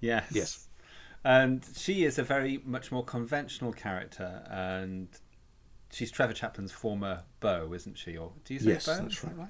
Yes. 0.00 0.26
Yes. 0.30 0.68
And 1.24 1.66
she 1.74 2.04
is 2.04 2.18
a 2.18 2.22
very 2.22 2.60
much 2.64 2.92
more 2.92 3.02
conventional 3.02 3.72
character, 3.72 4.44
and 4.48 5.08
she's 5.90 6.12
Trevor 6.12 6.34
Chaplin's 6.34 6.70
former 6.70 7.22
beau, 7.40 7.72
isn't 7.74 7.98
she? 7.98 8.16
Or 8.16 8.30
do 8.44 8.54
you 8.54 8.60
say 8.60 8.68
Yes, 8.68 8.86
beau? 8.86 8.98
that's 9.02 9.20
that 9.22 9.36
right. 9.36 9.48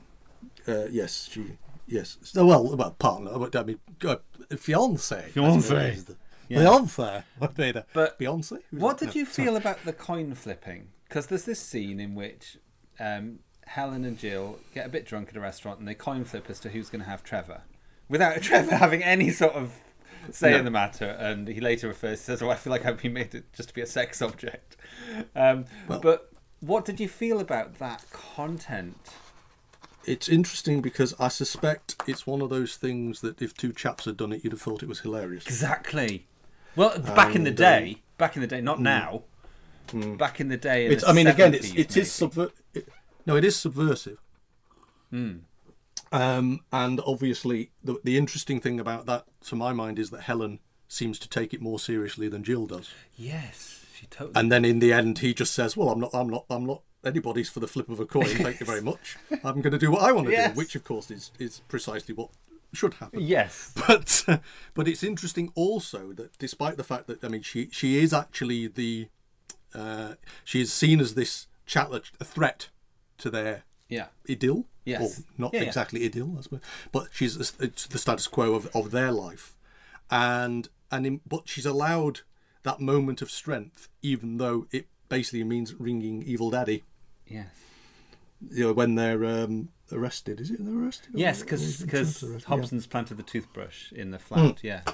Uh, 0.66 0.86
yes, 0.90 1.28
she. 1.30 1.44
Yes. 1.88 2.18
So, 2.22 2.46
well, 2.46 2.76
well, 2.76 2.90
partner. 2.92 3.30
but, 3.38 3.56
I 3.56 3.64
mean, 3.64 3.78
uh, 4.04 4.16
fiance. 4.56 5.30
Fiancé. 5.34 6.14
Yeah. 6.48 6.60
Fiance. 6.60 7.22
What 7.38 7.58
made 7.58 7.74
her? 7.74 7.84
But 7.92 8.18
Beyonce. 8.18 8.58
Who's 8.70 8.80
What 8.80 8.98
that? 8.98 9.06
did 9.06 9.14
No, 9.14 9.20
you 9.20 9.26
sorry. 9.26 9.46
feel 9.46 9.56
about 9.56 9.84
the 9.84 9.92
coin 9.92 10.34
flipping? 10.34 10.88
Because 11.08 11.26
there's 11.26 11.44
this 11.44 11.60
scene 11.60 11.98
in 12.00 12.14
which 12.14 12.58
um, 13.00 13.38
Helen 13.66 14.04
and 14.04 14.18
Jill 14.18 14.58
get 14.74 14.86
a 14.86 14.88
bit 14.88 15.06
drunk 15.06 15.28
at 15.30 15.36
a 15.36 15.40
restaurant 15.40 15.78
and 15.78 15.88
they 15.88 15.94
coin 15.94 16.24
flip 16.24 16.48
as 16.50 16.60
to 16.60 16.68
who's 16.68 16.88
going 16.90 17.02
to 17.02 17.08
have 17.08 17.22
Trevor, 17.24 17.62
without 18.08 18.40
Trevor 18.42 18.76
having 18.76 19.02
any 19.02 19.30
sort 19.30 19.54
of 19.54 19.72
saying 20.30 20.58
No. 20.58 20.62
the 20.64 20.70
matter, 20.70 21.06
and 21.06 21.48
he 21.48 21.60
later 21.60 21.88
refers 21.88 22.20
says, 22.20 22.42
"Oh, 22.42 22.50
I 22.50 22.54
feel 22.56 22.70
like 22.70 22.84
I've 22.84 23.00
been 23.00 23.14
made 23.14 23.30
to, 23.30 23.42
just 23.54 23.70
to 23.70 23.74
be 23.74 23.80
a 23.80 23.86
sex 23.86 24.20
object." 24.20 24.76
Um, 25.34 25.64
Well- 25.86 26.00
but 26.00 26.30
what 26.60 26.84
did 26.84 26.98
you 27.00 27.08
feel 27.08 27.40
about 27.40 27.78
that 27.78 28.04
content? 28.10 28.96
It's 30.08 30.28
interesting 30.28 30.80
because 30.80 31.14
I 31.20 31.28
suspect 31.28 31.96
it's 32.06 32.26
one 32.26 32.40
of 32.42 32.50
those 32.50 32.76
things 32.76 33.20
that 33.20 33.40
if 33.42 33.54
two 33.54 33.72
chaps 33.72 34.04
had 34.06 34.16
done 34.16 34.32
it, 34.32 34.42
you'd 34.44 34.52
have 34.52 34.62
thought 34.62 34.82
it 34.82 34.88
was 34.88 35.00
hilarious. 35.00 35.44
Exactly. 35.46 36.26
Well, 36.76 36.98
back 36.98 37.34
in 37.34 37.42
the 37.44 37.50
And, 37.50 37.56
day, 37.56 38.02
back 38.16 38.36
in 38.36 38.40
the 38.42 38.46
day, 38.48 38.60
not 38.60 38.80
now. 38.80 39.22
mm. 39.88 40.16
Back 40.16 40.40
in 40.40 40.48
the 40.48 40.56
day, 40.56 40.86
in 40.86 40.92
It's, 40.92 41.02
the 41.04 41.10
I 41.10 41.12
mean, 41.12 41.26
again, 41.26 41.54
it's 41.54 41.68
70s, 41.68 41.78
it 41.78 41.96
is 41.96 42.08
subver- 42.10 42.52
it, 42.74 42.88
No, 43.26 43.36
it 43.36 43.44
is 43.44 43.56
subversive. 43.56 44.18
Hmm. 45.10 45.38
Um, 46.12 46.60
and 46.72 47.00
obviously, 47.06 47.70
the 47.84 47.96
the 48.02 48.16
interesting 48.16 48.60
thing 48.60 48.80
about 48.80 49.06
that, 49.06 49.24
to 49.46 49.56
my 49.56 49.72
mind, 49.72 49.98
is 49.98 50.10
that 50.10 50.22
Helen 50.22 50.58
seems 50.88 51.18
to 51.18 51.28
take 51.28 51.52
it 51.52 51.60
more 51.60 51.78
seriously 51.78 52.28
than 52.28 52.42
Jill 52.44 52.66
does. 52.66 52.90
Yes, 53.16 53.84
she 53.94 54.06
totally. 54.06 54.32
And 54.34 54.50
then 54.50 54.64
in 54.64 54.78
the 54.78 54.92
end, 54.92 55.18
he 55.18 55.34
just 55.34 55.52
says, 55.52 55.76
"Well, 55.76 55.90
I'm 55.90 56.00
not, 56.00 56.10
I'm 56.14 56.28
not, 56.30 56.44
I'm 56.48 56.64
not 56.66 56.82
anybody's 57.04 57.48
for 57.48 57.60
the 57.60 57.68
flip 57.68 57.88
of 57.88 58.00
a 58.00 58.06
coin. 58.06 58.26
Thank 58.26 58.60
you 58.60 58.66
very 58.66 58.80
much. 58.90 59.16
I'm 59.44 59.60
going 59.60 59.72
to 59.72 59.78
do 59.78 59.90
what 59.90 60.02
I 60.02 60.12
want 60.12 60.26
to 60.26 60.32
Yes. 60.32 60.52
do," 60.52 60.56
which, 60.58 60.74
of 60.74 60.84
course, 60.84 61.10
is 61.10 61.30
is 61.38 61.60
precisely 61.68 62.14
what 62.14 62.30
should 62.72 62.94
happen. 62.94 63.20
Yes. 63.20 63.72
But 63.86 64.24
uh, 64.28 64.38
but 64.74 64.86
it's 64.88 65.02
interesting 65.02 65.50
also 65.54 66.12
that 66.14 66.36
despite 66.38 66.76
the 66.76 66.84
fact 66.84 67.06
that 67.06 67.22
I 67.24 67.28
mean 67.28 67.42
she 67.42 67.68
she 67.70 67.98
is 67.98 68.12
actually 68.12 68.66
the 68.66 69.08
uh, 69.74 70.14
she 70.44 70.60
is 70.60 70.72
seen 70.72 71.00
as 71.00 71.14
this 71.14 71.46
chatlet 71.66 72.10
a 72.20 72.24
threat 72.24 72.68
to 73.18 73.30
their 73.30 73.64
Yeah. 73.88 74.06
idyll. 74.28 74.66
Yes. 74.84 75.18
Or 75.20 75.24
not 75.36 75.52
Yeah, 75.54 75.60
yeah. 75.62 75.66
exactly 75.66 76.04
idyll, 76.06 76.36
I 76.38 76.40
suppose. 76.42 76.60
But 76.92 77.08
she's 77.12 77.36
it's 77.60 77.86
the 77.86 77.98
status 77.98 78.26
quo 78.26 78.54
of, 78.54 78.74
of 78.74 78.90
their 78.90 79.12
life, 79.12 79.54
and 80.10 80.68
and 80.90 81.06
in, 81.06 81.20
but 81.26 81.48
she's 81.48 81.66
allowed 81.66 82.20
that 82.62 82.80
moment 82.80 83.22
of 83.22 83.30
strength, 83.30 83.88
even 84.02 84.38
though 84.38 84.66
it 84.72 84.86
basically 85.08 85.44
means 85.44 85.74
ringing 85.78 86.22
evil 86.22 86.50
daddy. 86.50 86.84
Yes. 87.26 87.48
You 88.50 88.68
know 88.68 88.72
when 88.72 88.94
they're 88.94 89.24
um, 89.24 89.70
arrested. 89.92 90.40
Is 90.40 90.50
it 90.50 90.64
they're 90.64 90.74
arrested? 90.84 91.10
Yes, 91.14 91.42
because 91.42 91.82
arrested? 91.82 92.30
Yeah. 92.30 92.46
Hobson's 92.46 92.86
planted 92.86 93.16
the 93.16 93.22
toothbrush 93.22 93.92
in 93.92 94.10
the 94.12 94.18
flat. 94.18 94.40
Mm. 94.40 94.58
Yes. 94.62 94.84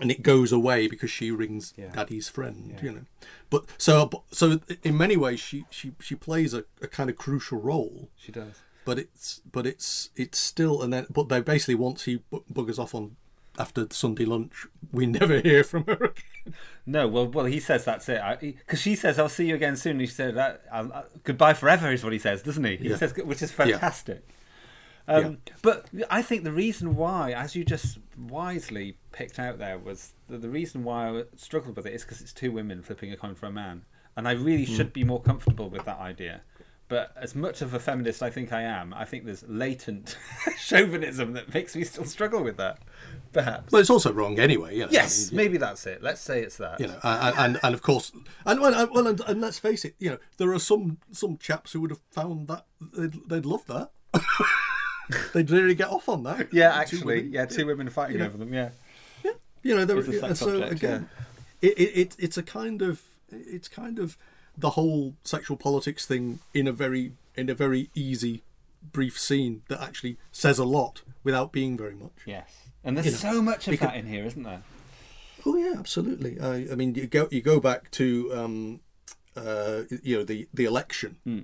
and 0.00 0.10
it 0.10 0.22
goes 0.22 0.52
away 0.52 0.86
because 0.88 1.10
she 1.10 1.30
rings 1.30 1.74
Yeah. 1.76 1.90
daddy's 1.90 2.26
friend 2.28 2.70
Yeah. 2.76 2.82
you 2.82 2.92
know 2.92 3.04
but 3.50 3.66
so 3.76 4.08
so 4.30 4.58
in 4.82 4.96
many 4.96 5.18
ways 5.18 5.38
she 5.38 5.66
she 5.68 5.92
she 6.00 6.14
plays 6.14 6.54
a, 6.54 6.64
a 6.80 6.86
kind 6.88 7.10
of 7.10 7.16
crucial 7.16 7.58
role 7.60 8.08
She 8.16 8.32
does. 8.32 8.54
but 8.86 8.98
it's 8.98 9.42
but 9.50 9.66
it's 9.66 10.08
it's 10.16 10.38
still 10.38 10.80
and 10.80 10.94
then 10.94 11.06
but 11.10 11.28
they 11.28 11.42
basically 11.42 11.74
once 11.74 12.04
he 12.04 12.22
bu- 12.30 12.42
buggers 12.50 12.78
off 12.78 12.94
on 12.94 13.16
after 13.58 13.86
Sunday 13.90 14.24
lunch 14.24 14.66
we 14.92 15.06
never 15.06 15.40
hear 15.40 15.62
from 15.64 15.84
her 15.86 15.94
again 15.94 16.54
No, 16.84 17.06
well, 17.06 17.28
well, 17.28 17.44
he 17.44 17.60
says 17.60 17.84
that's 17.84 18.08
it 18.08 18.20
because 18.40 18.80
she 18.80 18.96
says, 18.96 19.16
"I'll 19.18 19.28
see 19.28 19.46
you 19.46 19.54
again 19.54 19.76
soon." 19.76 20.00
He 20.00 20.06
said, 20.08 20.34
that, 20.34 20.62
uh, 20.72 20.88
uh, 20.92 21.02
"Goodbye 21.22 21.54
forever" 21.54 21.92
is 21.92 22.02
what 22.02 22.12
he 22.12 22.18
says, 22.18 22.42
doesn't 22.42 22.64
he? 22.64 22.76
He 22.76 22.88
Yeah. 22.88 22.96
says, 22.96 23.14
which 23.16 23.40
is 23.42 23.50
Yeah. 23.52 23.56
fantastic. 23.78 24.28
Um, 25.06 25.38
But 25.62 25.86
I 26.10 26.22
think 26.22 26.42
the 26.44 26.52
reason 26.52 26.96
why, 26.96 27.32
as 27.32 27.54
you 27.54 27.64
just 27.64 27.98
wisely 28.16 28.96
picked 29.12 29.38
out 29.38 29.58
there, 29.58 29.78
was 29.78 30.12
the, 30.28 30.38
the 30.38 30.48
reason 30.48 30.82
why 30.84 31.08
I 31.10 31.24
struggled 31.36 31.76
with 31.76 31.86
it 31.86 31.92
is 31.94 32.02
because 32.02 32.20
it's 32.20 32.32
two 32.32 32.50
women 32.50 32.82
flipping 32.82 33.12
a 33.12 33.16
coin 33.16 33.34
for 33.34 33.46
a 33.46 33.52
man, 33.52 33.84
and 34.16 34.26
I 34.26 34.32
really 34.32 34.66
Mm. 34.66 34.76
should 34.76 34.92
be 34.92 35.04
more 35.04 35.20
comfortable 35.22 35.70
with 35.70 35.84
that 35.84 35.98
idea. 35.98 36.42
But 36.92 37.10
as 37.16 37.34
much 37.34 37.62
of 37.62 37.72
a 37.72 37.78
feminist 37.78 38.22
I 38.22 38.28
think 38.28 38.52
I 38.52 38.60
am, 38.64 38.92
I 38.92 39.06
think 39.06 39.24
there's 39.24 39.42
latent 39.48 40.14
chauvinism 40.58 41.32
that 41.32 41.54
makes 41.54 41.74
me 41.74 41.84
still 41.84 42.04
struggle 42.04 42.42
with 42.44 42.58
that. 42.58 42.80
Perhaps. 43.32 43.72
well 43.72 43.80
it's 43.80 43.88
also 43.88 44.12
wrong 44.12 44.38
anyway 44.38 44.74
you 44.74 44.80
know, 44.80 44.88
I 44.88 44.92
yes, 44.92 45.30
mean, 45.30 45.36
maybe 45.38 45.56
that's 45.56 45.86
it. 45.86 46.02
Let's 46.02 46.20
say 46.20 46.42
it's 46.42 46.58
that. 46.58 46.80
you 46.80 46.88
know 46.88 46.98
and, 47.02 47.38
and 47.38 47.60
and 47.62 47.74
of 47.74 47.80
course 47.80 48.12
and 48.44 48.60
well, 48.60 48.88
well 48.92 49.06
and, 49.06 49.18
and 49.22 49.40
let's 49.40 49.58
face 49.58 49.86
it 49.86 49.94
you 49.98 50.10
know 50.10 50.18
there 50.36 50.52
are 50.52 50.58
some 50.58 50.98
some 51.12 51.38
chaps 51.38 51.72
who 51.72 51.80
would 51.80 51.88
have 51.92 52.02
found 52.10 52.48
that 52.48 52.66
they'd, 52.78 53.14
they'd 53.26 53.46
love 53.46 53.64
that 53.68 53.90
they'd 55.32 55.50
really 55.50 55.74
get 55.74 55.88
off 55.88 56.10
on 56.10 56.24
that 56.24 56.48
Yeah, 56.52 56.74
actually, 56.74 57.20
women. 57.22 57.32
yeah, 57.32 57.46
two 57.46 57.64
women 57.64 57.88
fighting 57.88 58.18
Yeah. 58.18 58.26
over 58.26 58.36
them. 58.36 58.52
Yeah. 58.52 58.68
Yeah. 59.24 59.32
You 59.62 59.76
know 59.76 59.86
there 59.86 59.96
It's 59.96 60.08
a 60.08 60.20
sex 60.20 60.40
so 60.40 60.48
object, 60.56 60.72
again 60.72 61.08
it, 61.62 61.78
it, 61.78 61.96
it 61.98 62.16
it's 62.18 62.36
a 62.36 62.42
kind 62.42 62.82
of 62.82 63.00
it's 63.30 63.68
kind 63.68 63.98
of 63.98 64.18
the 64.56 64.70
whole 64.70 65.14
sexual 65.24 65.56
politics 65.56 66.04
thing 66.06 66.40
in 66.54 66.66
a 66.68 66.72
very 66.72 67.12
in 67.36 67.48
a 67.48 67.54
very 67.54 67.90
easy 67.94 68.42
brief 68.92 69.18
scene 69.18 69.62
that 69.68 69.80
actually 69.80 70.16
says 70.32 70.58
a 70.58 70.64
lot 70.64 71.02
without 71.24 71.52
being 71.52 71.76
very 71.76 71.94
much 71.94 72.12
Yes, 72.26 72.50
and 72.84 72.96
there's 72.96 73.06
You 73.06 73.12
know, 73.12 73.34
so 73.36 73.42
much 73.42 73.66
of 73.68 73.72
because- 73.72 73.88
that 73.88 73.96
in 73.96 74.06
here, 74.06 74.24
isn't 74.26 74.42
there? 74.42 74.62
Oh 75.46 75.56
yeah, 75.56 75.74
absolutely. 75.78 76.38
I, 76.40 76.68
I 76.70 76.74
mean, 76.76 76.94
you 76.94 77.06
go 77.06 77.26
you 77.30 77.40
go 77.40 77.58
back 77.60 77.90
to 77.92 78.30
um, 78.34 78.80
uh, 79.36 79.82
you 80.02 80.16
know 80.18 80.22
the 80.24 80.46
the 80.54 80.64
election, 80.66 81.16
Hmm. 81.24 81.40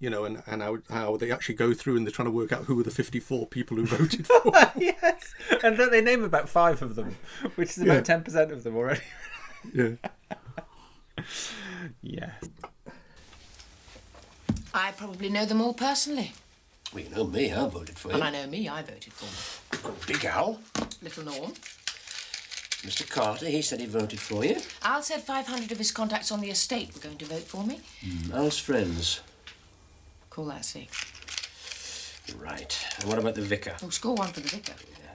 you 0.00 0.08
know, 0.08 0.24
and 0.24 0.42
and 0.46 0.62
how, 0.62 0.78
how 0.88 1.16
they 1.18 1.30
actually 1.30 1.56
go 1.56 1.74
through 1.74 1.96
and 1.98 2.06
they're 2.06 2.12
trying 2.12 2.26
to 2.28 2.32
work 2.32 2.50
out 2.52 2.64
who 2.64 2.76
were 2.76 2.82
the 2.82 2.90
fifty 2.90 3.20
four 3.20 3.46
people 3.46 3.76
who 3.76 3.84
voted 3.84 4.26
for. 4.26 4.42
yes, 4.78 5.34
and 5.62 5.76
then 5.76 5.90
they 5.90 6.00
name 6.00 6.24
about 6.24 6.48
five 6.48 6.80
of 6.80 6.94
them, 6.94 7.16
which 7.56 7.70
is 7.70 7.78
Yeah. 7.78 7.92
about 7.94 8.04
ten 8.06 8.22
percent 8.22 8.52
of 8.52 8.62
them 8.62 8.74
already. 8.76 9.02
yeah. 9.74 9.90
yeah. 12.02 12.30
I 14.74 14.92
probably 14.92 15.28
know 15.28 15.44
them 15.44 15.60
all 15.60 15.74
personally. 15.74 16.32
Well, 16.92 17.02
you 17.04 17.10
know 17.10 17.24
me, 17.24 17.52
I 17.52 17.66
voted 17.68 17.98
for 17.98 18.08
you. 18.08 18.14
And 18.14 18.24
I 18.24 18.30
know 18.30 18.46
me, 18.46 18.68
I 18.68 18.82
voted 18.82 19.12
for 19.12 19.80
them. 19.80 19.94
Big 20.06 20.24
Al. 20.24 20.60
Little 21.02 21.24
Norm. 21.24 21.52
Mr. 22.82 23.08
Carter, 23.08 23.46
he 23.46 23.62
said 23.62 23.80
he 23.80 23.86
voted 23.86 24.18
for 24.18 24.44
you. 24.44 24.56
Al 24.82 25.02
said 25.02 25.22
500 25.22 25.70
of 25.70 25.78
his 25.78 25.92
contacts 25.92 26.32
on 26.32 26.40
the 26.40 26.50
estate 26.50 26.92
were 26.92 27.00
going 27.00 27.16
to 27.18 27.24
vote 27.24 27.44
for 27.44 27.64
me. 27.64 27.80
Al's 28.34 28.58
friends. 28.58 29.20
Call 30.30 30.46
that 30.46 30.64
six. 30.64 31.06
Right. 32.38 32.86
And 33.00 33.08
what 33.08 33.18
about 33.18 33.34
the 33.36 33.42
vicar? 33.42 33.76
Oh, 33.82 33.90
score 33.90 34.14
one 34.14 34.32
for 34.32 34.40
the 34.40 34.48
vicar. 34.48 34.72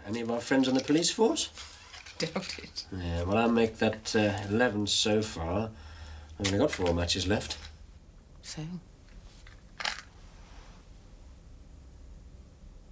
Any 0.08 0.22
of 0.22 0.32
our 0.32 0.40
friends 0.40 0.68
on 0.68 0.76
the 0.76 0.84
police 0.84 1.10
force? 1.10 1.50
Doubt 2.18 2.58
it. 2.60 2.86
Yeah, 2.98 3.24
well, 3.24 3.38
I'll 3.38 3.50
make 3.52 3.78
that 3.80 4.16
uh, 4.16 4.48
11 4.50 4.88
so 4.88 5.22
far. 5.22 5.70
I've 6.40 6.48
only 6.48 6.60
got 6.60 6.72
four 6.72 6.94
matches 6.94 7.28
left. 7.28 7.58
So? 8.42 8.62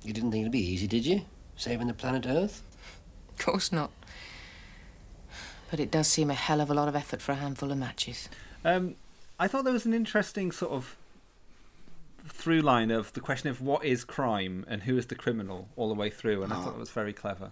You 0.04 0.14
didn't 0.14 0.32
think 0.32 0.42
it'd 0.42 0.52
be 0.52 0.60
easy, 0.60 0.88
did 0.88 1.06
you? 1.06 1.22
Saving 1.56 1.88
the 1.88 1.94
planet 1.94 2.26
Earth? 2.28 2.62
Of 3.30 3.46
course 3.46 3.72
not. 3.72 3.92
But 5.72 5.80
it 5.80 5.92
does 5.92 6.08
seem 6.08 6.30
a 6.30 6.36
hell 6.36 6.62
of 6.62 6.70
a 6.70 6.74
lot 6.74 6.88
of 6.88 6.96
effort 6.96 7.22
for 7.22 7.32
a 7.32 7.36
handful 7.36 7.72
of 7.72 7.78
matches. 7.78 8.30
Um, 8.64 8.96
I 9.40 9.48
thought 9.48 9.64
there 9.64 9.74
was 9.74 9.86
an 9.86 9.94
interesting 9.94 10.52
sort 10.52 10.72
of 10.72 10.96
through 12.28 12.62
line 12.62 12.92
of 12.92 13.14
the 13.14 13.20
question 13.20 13.50
of 13.50 13.62
what 13.62 13.86
is 13.86 14.04
crime 14.04 14.66
and 14.68 14.84
who 14.84 14.98
is 14.98 15.08
the 15.08 15.16
criminal 15.16 15.68
all 15.76 15.88
the 15.88 15.96
way 15.96 16.10
through, 16.10 16.44
and 16.44 16.52
I 16.52 16.58
thought 16.64 16.74
it 16.74 16.80
was 16.80 16.92
very 16.92 17.14
clever. 17.14 17.52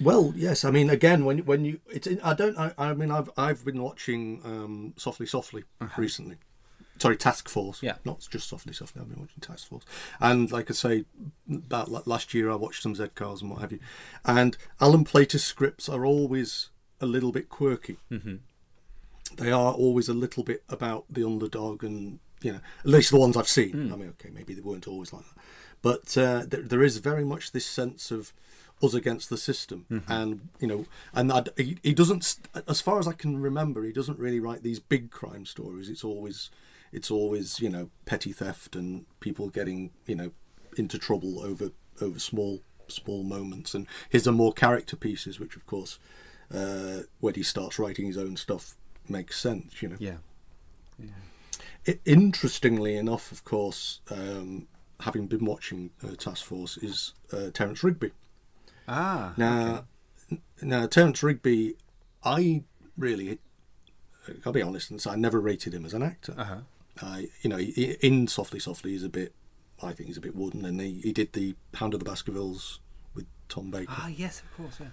Well, 0.00 0.32
yes. 0.36 0.64
I 0.64 0.70
mean, 0.70 0.90
again, 0.90 1.24
when 1.24 1.38
when 1.38 1.64
you 1.64 1.80
it's 1.92 2.06
in, 2.06 2.20
I 2.20 2.34
don't 2.34 2.56
I, 2.58 2.72
I 2.78 2.94
mean 2.94 3.10
I've 3.10 3.30
I've 3.36 3.64
been 3.64 3.82
watching 3.82 4.40
um, 4.44 4.94
Softly 4.96 5.26
Softly 5.26 5.64
recently. 5.96 6.36
Sorry, 6.98 7.16
Task 7.16 7.48
Force. 7.48 7.82
Yeah. 7.82 7.96
not 8.04 8.26
just 8.28 8.48
Softly 8.48 8.72
Softly. 8.72 9.00
I've 9.00 9.08
been 9.08 9.20
watching 9.20 9.40
Task 9.40 9.68
Force, 9.68 9.84
and 10.20 10.50
like 10.50 10.70
I 10.70 10.74
say, 10.74 11.04
about 11.48 12.06
last 12.06 12.34
year 12.34 12.50
I 12.50 12.56
watched 12.56 12.82
some 12.82 12.94
Z 12.94 13.08
cars 13.14 13.42
and 13.42 13.50
what 13.50 13.60
have 13.60 13.72
you, 13.72 13.80
and 14.24 14.56
Alan 14.80 15.04
Plater's 15.04 15.44
scripts 15.44 15.88
are 15.88 16.04
always 16.04 16.70
a 17.00 17.06
little 17.06 17.32
bit 17.32 17.48
quirky. 17.48 17.98
Mm-hmm. 18.10 18.36
They 19.36 19.52
are 19.52 19.72
always 19.72 20.08
a 20.08 20.14
little 20.14 20.42
bit 20.42 20.64
about 20.68 21.04
the 21.08 21.24
underdog, 21.24 21.84
and 21.84 22.18
you 22.42 22.52
know, 22.52 22.60
at 22.80 22.86
least 22.86 23.10
the 23.10 23.18
ones 23.18 23.36
I've 23.36 23.48
seen. 23.48 23.92
I 23.92 23.96
mean, 23.96 24.08
okay, 24.10 24.30
maybe 24.32 24.54
they 24.54 24.60
weren't 24.60 24.88
always 24.88 25.12
like 25.12 25.24
that, 25.24 25.42
but 25.82 26.18
uh, 26.18 26.44
there, 26.46 26.62
there 26.62 26.82
is 26.82 26.96
very 26.98 27.24
much 27.24 27.52
this 27.52 27.66
sense 27.66 28.10
of 28.10 28.32
us 28.82 28.94
against 28.94 29.28
the 29.30 29.36
system, 29.36 29.86
and 30.08 30.48
you 30.60 30.68
know, 30.68 30.86
and 31.12 31.50
he, 31.56 31.78
he 31.82 31.92
doesn't, 31.94 32.36
as 32.68 32.80
far 32.80 32.98
as 32.98 33.08
I 33.08 33.12
can 33.12 33.40
remember, 33.40 33.82
he 33.84 33.92
doesn't 33.92 34.18
really 34.18 34.40
write 34.40 34.62
these 34.62 34.78
big 34.78 35.10
crime 35.10 35.44
stories. 35.46 35.88
It's 35.88 36.04
always, 36.04 36.50
it's 36.92 37.10
always 37.10 37.60
you 37.60 37.68
know, 37.68 37.90
petty 38.06 38.32
theft 38.32 38.76
and 38.76 39.04
people 39.20 39.48
getting 39.48 39.90
you 40.06 40.14
know 40.14 40.30
into 40.76 40.98
trouble 40.98 41.40
over 41.40 41.72
over 42.00 42.18
small 42.18 42.60
small 42.86 43.22
moments, 43.22 43.74
and 43.74 43.86
his 44.08 44.26
are 44.28 44.32
more 44.32 44.52
character 44.52 44.96
pieces, 44.96 45.40
which 45.40 45.56
of 45.56 45.66
course, 45.66 45.98
uh, 46.54 47.00
when 47.20 47.34
he 47.34 47.42
starts 47.42 47.78
writing 47.78 48.06
his 48.06 48.16
own 48.18 48.36
stuff, 48.36 48.76
makes 49.08 49.38
sense. 49.38 49.82
You 49.82 49.88
know. 49.90 49.96
Yeah. 49.98 50.16
I- 51.86 51.98
interestingly 52.04 52.96
enough, 52.96 53.32
of 53.32 53.44
course, 53.44 54.00
um, 54.10 54.68
having 55.00 55.26
been 55.26 55.44
watching 55.44 55.90
uh, 56.04 56.14
Task 56.16 56.44
Force, 56.44 56.76
is 56.76 57.14
uh, 57.32 57.50
Terence 57.52 57.82
Rigby. 57.82 58.12
Ah. 58.88 59.34
Now, 59.36 59.84
n- 60.30 60.40
now 60.62 60.86
Terence 60.86 61.22
Rigby, 61.22 61.76
I 62.24 62.64
really, 62.96 63.38
I'll 64.44 64.52
be 64.52 64.62
honest 64.62 64.90
and 64.90 65.00
say 65.00 65.10
I 65.10 65.16
never 65.16 65.40
rated 65.40 65.74
him 65.74 65.84
as 65.84 65.94
an 65.94 66.02
actor. 66.02 66.34
Uh-huh. 66.36 66.58
I, 67.00 67.28
you 67.42 67.50
know, 67.50 67.58
he, 67.58 67.96
in 68.00 68.26
Softly 68.26 68.58
Softly, 68.58 68.92
he's 68.92 69.04
a 69.04 69.08
bit, 69.08 69.32
I 69.82 69.92
think 69.92 70.08
he's 70.08 70.16
a 70.16 70.20
bit 70.22 70.34
wooden, 70.34 70.64
and 70.64 70.80
he, 70.80 71.00
he 71.02 71.12
did 71.12 71.32
the 71.32 71.54
Hound 71.74 71.94
of 71.94 72.00
the 72.00 72.04
Baskervilles 72.04 72.80
with 73.14 73.26
Tom 73.48 73.70
Baker. 73.70 73.92
Ah, 73.96 74.08
yes, 74.08 74.40
of 74.40 74.56
course. 74.56 74.78
Yeah. 74.80 74.86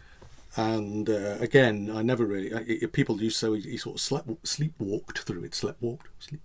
And 0.57 1.09
uh, 1.09 1.37
again, 1.41 1.91
I 1.93 2.01
never 2.01 2.25
really. 2.25 2.53
I, 2.53 2.85
people 2.87 3.21
used 3.21 3.39
to 3.41 3.55
say 3.55 3.61
he, 3.61 3.71
he 3.71 3.77
sort 3.77 3.95
of 3.95 4.01
slept, 4.01 4.27
sleepwalked 4.43 5.17
through 5.19 5.43
it, 5.43 5.51
sleptwalked, 5.51 6.05
sleep, 6.19 6.41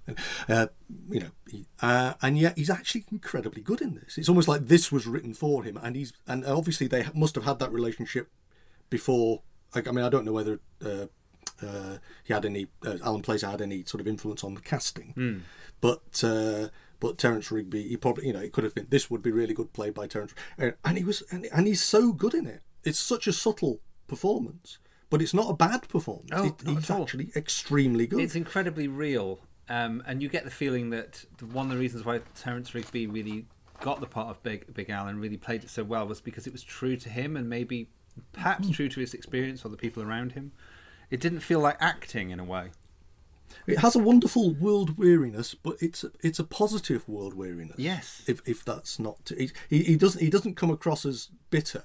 uh, 0.48 0.66
you 1.08 1.20
know, 1.20 1.30
he, 1.48 1.66
uh, 1.80 2.14
and 2.20 2.36
yet 2.36 2.58
he's 2.58 2.70
actually 2.70 3.04
incredibly 3.12 3.62
good 3.62 3.80
in 3.80 3.94
this. 3.94 4.18
It's 4.18 4.28
almost 4.28 4.48
like 4.48 4.66
this 4.66 4.90
was 4.90 5.06
written 5.06 5.32
for 5.32 5.62
him, 5.62 5.78
and 5.80 5.94
he's 5.94 6.12
and 6.26 6.44
obviously 6.44 6.88
they 6.88 7.06
must 7.14 7.36
have 7.36 7.44
had 7.44 7.61
that 7.61 7.72
relationship 7.72 8.28
before. 8.88 9.42
I, 9.74 9.82
I 9.86 9.92
mean, 9.92 10.04
I 10.04 10.08
don't 10.08 10.24
know 10.24 10.32
whether 10.32 10.58
uh, 10.84 11.06
uh, 11.64 11.98
he 12.24 12.32
had 12.32 12.44
any 12.44 12.66
uh, 12.84 12.96
Alan 13.04 13.22
Plater 13.22 13.46
had 13.46 13.62
any 13.62 13.84
sort 13.84 14.00
of 14.00 14.08
influence 14.08 14.42
on 14.42 14.54
the 14.54 14.61
casting, 14.61 15.14
but. 15.80 16.22
Uh, 16.24 16.68
but 16.98 17.16
Terence 17.16 17.50
Rigby, 17.50 17.88
he 17.88 17.96
probably, 17.96 18.26
you 18.26 18.34
know, 18.34 18.40
it 18.40 18.52
could 18.52 18.62
have 18.62 18.74
been. 18.74 18.86
This 18.90 19.11
would 19.11 19.22
be 19.22 19.30
really 19.30 19.54
good 19.54 19.72
played 19.72 19.94
by 19.94 20.06
Terence, 20.06 20.34
and 20.58 20.98
he 20.98 21.02
was, 21.02 21.22
and, 21.30 21.46
and 21.50 21.66
he's 21.66 21.82
so 21.82 22.12
good 22.12 22.34
in 22.34 22.46
it. 22.46 22.61
It's 22.84 22.98
such 22.98 23.26
a 23.26 23.32
subtle 23.32 23.80
performance, 24.11 24.78
but 25.08 25.22
it's 25.22 25.32
not 25.34 25.48
a 25.48 25.54
bad 25.54 25.88
performance. 25.88 26.30
Oh, 26.32 26.44
it, 26.48 26.64
not 26.66 26.74
he's 26.76 26.90
at 26.90 26.96
all. 26.96 27.02
actually 27.04 27.30
extremely 27.34 28.06
good. 28.06 28.20
It's 28.20 28.34
incredibly 28.36 28.88
real, 28.88 29.38
um, 29.68 30.02
and 30.06 30.20
you 30.22 30.28
get 30.28 30.44
the 30.44 30.50
feeling 30.50 30.90
that 30.90 31.24
one 31.52 31.66
of 31.66 31.72
the 31.72 31.78
reasons 31.78 32.04
why 32.04 32.20
Terence 32.34 32.74
Rigby 32.74 33.06
really 33.06 33.46
got 33.80 34.00
the 34.00 34.06
part 34.06 34.28
of 34.28 34.42
Big 34.42 34.74
Big 34.74 34.90
Al 34.90 35.06
and 35.06 35.20
really 35.20 35.38
played 35.38 35.64
it 35.64 35.70
so 35.70 35.82
well 35.84 36.06
was 36.06 36.20
because 36.20 36.46
it 36.46 36.52
was 36.52 36.62
true 36.62 36.96
to 36.96 37.08
him 37.08 37.36
and 37.36 37.48
maybe 37.48 37.88
perhaps 38.32 38.66
Hmm. 38.66 38.72
true 38.72 38.88
to 38.90 39.00
his 39.00 39.14
experience 39.14 39.64
or 39.64 39.68
the 39.70 39.76
people 39.78 40.02
around 40.02 40.32
him. 40.32 40.52
It 41.11 41.20
didn't 41.20 41.40
feel 41.40 41.61
like 41.61 41.76
acting 41.80 42.30
in 42.30 42.38
a 42.38 42.44
way. 42.44 42.70
It 43.66 43.78
has 43.78 43.96
a 43.96 43.98
wonderful 43.98 44.54
world 44.54 44.96
weariness, 44.96 45.54
but 45.54 45.76
it's 45.80 46.04
a, 46.04 46.11
it's 46.20 46.38
a 46.38 46.44
positive 46.44 47.08
world 47.08 47.34
weariness. 47.34 47.76
Yes. 47.78 48.22
If 48.28 48.42
if 48.46 48.64
that's 48.64 48.98
not 49.00 49.32
he, 49.36 49.50
he 49.68 49.82
he 49.82 49.96
doesn't 49.96 50.20
he 50.22 50.30
doesn't 50.30 50.54
come 50.56 50.70
across 50.70 51.04
as 51.04 51.30
bitter, 51.50 51.82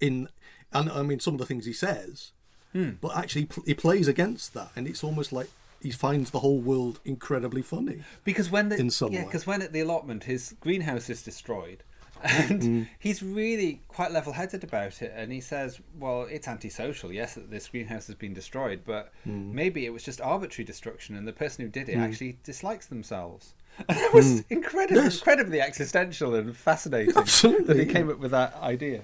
in 0.00 0.28
and 0.72 0.90
I 0.90 1.02
mean 1.02 1.20
some 1.20 1.34
of 1.34 1.40
the 1.40 1.46
things 1.46 1.66
he 1.66 1.72
says, 1.72 2.32
Hmm. 2.72 2.90
but 3.00 3.16
actually 3.16 3.48
he 3.66 3.74
plays 3.74 4.08
against 4.08 4.54
that, 4.54 4.70
and 4.76 4.86
it's 4.86 5.02
almost 5.02 5.32
like 5.32 5.50
he 5.80 5.90
finds 5.90 6.30
the 6.30 6.40
whole 6.40 6.58
world 6.60 7.00
incredibly 7.04 7.62
funny. 7.62 8.02
Because 8.24 8.50
when 8.50 8.68
the 8.68 8.76
In 8.76 8.90
some 8.90 9.12
yeah, 9.12 9.24
because 9.24 9.46
when 9.46 9.62
at 9.62 9.72
the 9.72 9.80
allotment 9.80 10.24
his 10.24 10.54
greenhouse 10.60 11.08
is 11.08 11.22
destroyed, 11.22 11.82
and 12.22 12.60
Mm. 12.60 12.86
he's 12.98 13.22
really 13.22 13.80
quite 13.86 14.10
level-headed 14.10 14.64
about 14.64 15.02
it, 15.02 15.12
and 15.14 15.30
he 15.32 15.40
says, 15.40 15.80
"Well, 15.98 16.22
it's 16.24 16.48
antisocial, 16.48 17.12
yes, 17.12 17.34
that 17.34 17.48
this 17.50 17.68
greenhouse 17.68 18.08
has 18.08 18.16
been 18.16 18.34
destroyed, 18.34 18.80
but 18.84 19.12
Mm. 19.26 19.52
maybe 19.52 19.86
it 19.86 19.90
was 19.90 20.02
just 20.02 20.20
arbitrary 20.20 20.66
destruction, 20.66 21.14
and 21.16 21.28
the 21.28 21.32
person 21.32 21.64
who 21.64 21.70
did 21.70 21.88
it 21.88 21.94
Mm. 21.96 22.02
actually 22.02 22.38
dislikes 22.42 22.86
themselves." 22.86 23.54
And 23.88 23.96
that 24.00 24.12
was 24.12 24.24
Mm. 24.26 24.44
incredibly, 24.50 25.02
Yes. 25.04 25.14
incredibly 25.18 25.60
existential 25.60 26.34
and 26.34 26.56
fascinating. 26.56 27.14
Absolutely, 27.24 27.66
that 27.66 27.78
he 27.78 27.86
came 27.86 28.10
up 28.10 28.18
with 28.18 28.32
that 28.32 28.52
idea. 28.56 29.02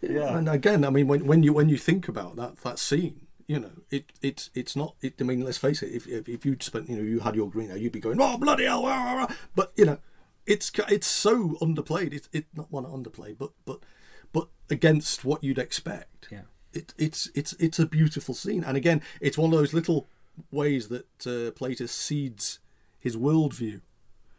Yeah. 0.00 0.36
And 0.36 0.48
again, 0.48 0.84
I 0.84 0.90
mean, 0.90 1.08
when, 1.08 1.26
when 1.26 1.42
you 1.42 1.52
when 1.52 1.68
you 1.68 1.76
think 1.76 2.08
about 2.08 2.36
that 2.36 2.58
that 2.58 2.78
scene, 2.78 3.26
you 3.46 3.58
know, 3.58 3.70
it 3.90 4.12
it's 4.22 4.50
it's 4.54 4.76
not. 4.76 4.94
It, 5.00 5.14
I 5.20 5.24
mean, 5.24 5.40
let's 5.40 5.58
face 5.58 5.82
it. 5.82 5.92
If 5.92 6.06
if, 6.06 6.28
if 6.28 6.46
you'd 6.46 6.62
spent, 6.62 6.88
you 6.88 6.96
know, 6.96 7.02
you 7.02 7.20
had 7.20 7.34
your 7.34 7.50
greenhouse, 7.50 7.78
you'd 7.78 7.92
be 7.92 8.00
going, 8.00 8.20
oh 8.20 8.38
bloody 8.38 8.64
hell! 8.64 8.84
rah, 8.84 9.04
rah, 9.04 9.14
rah." 9.14 9.34
But 9.56 9.72
you 9.76 9.84
know, 9.84 9.98
it's 10.46 10.70
it's 10.88 11.06
so 11.06 11.56
underplayed. 11.60 12.12
It's 12.12 12.28
it 12.32 12.46
not 12.54 12.70
one 12.70 12.84
underplayed, 12.84 13.38
but 13.38 13.50
but 13.64 13.80
but 14.32 14.48
against 14.70 15.24
what 15.24 15.42
you'd 15.42 15.58
expect. 15.58 16.28
Yeah. 16.30 16.42
It, 16.72 16.94
it's 16.98 17.30
it's 17.34 17.54
it's 17.54 17.78
a 17.78 17.86
beautiful 17.86 18.34
scene, 18.34 18.62
and 18.62 18.76
again, 18.76 19.02
it's 19.20 19.38
one 19.38 19.52
of 19.52 19.58
those 19.58 19.72
little 19.72 20.06
ways 20.52 20.88
that 20.88 21.26
uh, 21.26 21.50
Plater 21.52 21.86
seeds 21.86 22.60
his 23.00 23.16
worldview. 23.16 23.80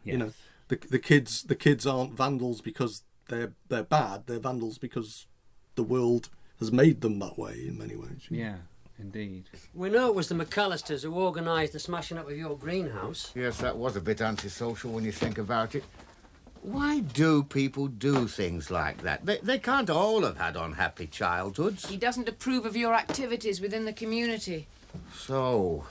You 0.04 0.16
know, 0.16 0.32
the 0.68 0.76
the 0.76 0.98
kids 0.98 1.42
the 1.42 1.54
kids 1.54 1.86
aren't 1.86 2.14
vandals 2.14 2.60
because 2.60 3.02
they're 3.28 3.52
they're 3.68 3.82
bad. 3.82 4.26
They're 4.26 4.38
vandals 4.38 4.78
because 4.78 5.26
the 5.74 5.82
world 5.82 6.28
has 6.58 6.70
made 6.72 7.00
them 7.00 7.18
that 7.20 7.38
way 7.38 7.64
in 7.66 7.78
many 7.78 7.96
ways. 7.96 8.26
Yeah, 8.28 8.56
indeed. 8.98 9.44
We 9.74 9.88
know 9.90 10.08
it 10.08 10.14
was 10.14 10.28
the 10.28 10.34
McAllisters 10.34 11.02
who 11.02 11.14
organised 11.14 11.72
the 11.72 11.78
smashing 11.78 12.18
up 12.18 12.28
of 12.28 12.36
your 12.36 12.56
greenhouse. 12.56 13.32
Yes, 13.34 13.58
that 13.58 13.76
was 13.76 13.96
a 13.96 14.00
bit 14.00 14.20
antisocial 14.20 14.92
when 14.92 15.04
you 15.04 15.12
think 15.12 15.38
about 15.38 15.74
it. 15.74 15.84
Why 16.62 17.00
do 17.00 17.42
people 17.42 17.86
do 17.86 18.28
things 18.28 18.70
like 18.70 19.02
that? 19.02 19.24
They, 19.24 19.38
they 19.38 19.58
can't 19.58 19.88
all 19.88 20.22
have 20.24 20.36
had 20.36 20.56
unhappy 20.56 21.06
childhoods. 21.06 21.88
He 21.88 21.96
doesn't 21.96 22.28
approve 22.28 22.66
of 22.66 22.76
your 22.76 22.94
activities 22.94 23.62
within 23.62 23.86
the 23.86 23.94
community. 23.94 24.66
So, 25.16 25.86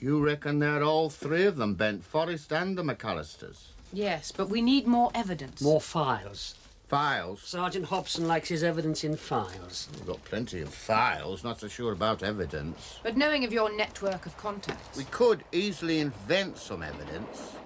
you 0.00 0.24
reckon 0.24 0.58
they're 0.58 0.82
all 0.82 1.08
three 1.08 1.44
of 1.44 1.56
them, 1.56 1.74
Bent 1.74 2.04
Forrest 2.04 2.52
and 2.52 2.76
the 2.76 2.82
McAllisters? 2.82 3.68
Yes, 3.92 4.32
but 4.32 4.48
we 4.48 4.60
need 4.60 4.88
more 4.88 5.12
evidence. 5.14 5.62
More 5.62 5.80
files. 5.80 6.56
Files? 6.86 7.42
Sergeant 7.42 7.86
Hobson 7.86 8.28
likes 8.28 8.48
his 8.48 8.62
evidence 8.62 9.02
in 9.02 9.16
files. 9.16 9.88
We've 9.94 10.06
got 10.06 10.24
plenty 10.24 10.60
of 10.60 10.72
files, 10.72 11.42
not 11.42 11.58
so 11.58 11.66
sure 11.66 11.92
about 11.92 12.22
evidence. 12.22 13.00
But 13.02 13.16
knowing 13.16 13.44
of 13.44 13.52
your 13.52 13.76
network 13.76 14.24
of 14.24 14.36
contacts, 14.36 14.96
We 14.96 15.04
could 15.04 15.42
easily 15.50 15.98
invent 15.98 16.58
some 16.58 16.84
evidence. 16.84 17.56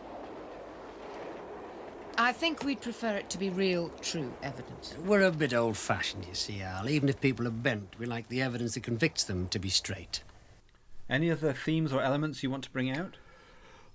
I 2.16 2.32
think 2.32 2.64
we'd 2.64 2.80
prefer 2.80 3.16
it 3.16 3.28
to 3.30 3.38
be 3.38 3.50
real, 3.50 3.90
true 4.00 4.32
evidence. 4.42 4.94
We're 5.04 5.22
a 5.22 5.30
bit 5.30 5.52
old 5.52 5.76
fashioned, 5.76 6.24
you 6.26 6.34
see, 6.34 6.62
Al. 6.62 6.88
Even 6.88 7.08
if 7.08 7.20
people 7.20 7.46
are 7.46 7.50
bent, 7.50 7.94
we 7.98 8.06
like 8.06 8.28
the 8.28 8.40
evidence 8.40 8.74
that 8.74 8.82
convicts 8.82 9.24
them 9.24 9.48
to 9.48 9.58
be 9.58 9.68
straight. 9.68 10.22
Any 11.10 11.30
other 11.30 11.52
themes 11.52 11.92
or 11.92 12.02
elements 12.02 12.42
you 12.42 12.50
want 12.50 12.64
to 12.64 12.70
bring 12.70 12.90
out? 12.90 13.16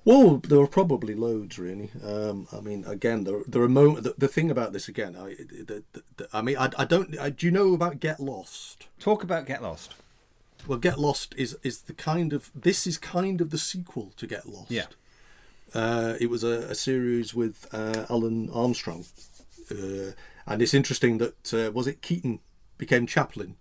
Well, 0.06 0.38
there 0.38 0.60
are 0.62 0.68
probably 0.68 1.16
loads, 1.16 1.58
really. 1.58 1.90
Um, 2.04 2.48
I 2.54 2.60
mean, 2.62 2.86
again, 2.86 3.24
there, 3.24 3.40
there 3.48 3.64
are 3.64 3.68
mo- 3.70 4.00
the, 4.00 4.14
the 4.18 4.28
thing 4.28 4.52
about 4.52 4.72
this 4.72 4.88
again. 4.88 5.16
I, 5.16 5.30
the, 5.36 5.84
the, 6.18 6.28
I 6.32 6.42
mean, 6.44 6.58
I, 6.58 6.70
I 6.78 6.86
don't. 6.86 7.18
I, 7.20 7.32
do 7.32 7.46
you 7.48 7.52
know 7.52 7.74
about 7.74 8.00
Get 8.00 8.20
Lost? 8.20 8.88
Talk 9.00 9.24
about 9.24 9.48
Get 9.48 9.64
Lost. 9.64 9.96
Well, 10.68 10.78
Get 10.78 11.00
Lost 11.00 11.34
is 11.38 11.58
is 11.64 11.82
the 11.82 11.94
kind 11.94 12.34
of 12.34 12.52
this 12.54 12.86
is 12.86 13.00
kind 13.00 13.42
of 13.42 13.50
the 13.50 13.58
sequel 13.58 14.14
to 14.18 14.28
Get 14.28 14.48
Lost. 14.48 14.70
Yeah. 14.70 14.86
Uh, 15.74 16.14
it 16.22 16.30
was 16.30 16.44
a, 16.44 16.68
a 16.70 16.76
series 16.76 17.34
with 17.34 17.68
uh, 17.74 18.06
Alun 18.08 18.56
Armstrong, 18.56 19.06
uh, 19.72 20.12
and 20.46 20.62
it's 20.62 20.74
interesting 20.76 21.18
that 21.18 21.52
uh, 21.54 21.72
was 21.72 21.88
it 21.88 22.04
Keaton 22.04 22.40
became 22.78 23.08
Chaplin, 23.08 23.56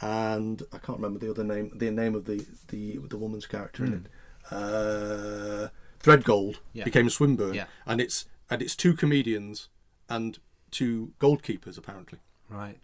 and 0.00 0.62
I 0.72 0.78
can't 0.78 0.98
remember 0.98 1.18
the 1.18 1.30
other 1.30 1.44
name, 1.44 1.72
the 1.74 1.90
name 1.90 2.14
of 2.14 2.26
the 2.26 2.46
the 2.68 2.98
the 2.98 3.18
woman's 3.18 3.46
character 3.46 3.84
in 3.84 3.90
Hmm. 3.90 3.96
it. 3.96 4.06
Uh, 4.50 5.68
Threadgold 6.02 6.56
Yeah. 6.72 6.84
became 6.84 7.08
Swinburne, 7.08 7.54
Yeah. 7.54 7.66
and 7.86 8.00
it's 8.00 8.26
and 8.50 8.60
it's 8.60 8.76
two 8.76 8.94
comedians 8.94 9.68
and 10.08 10.38
two 10.70 11.12
goldkeepers 11.18 11.78
apparently. 11.78 12.18
Right. 12.48 12.80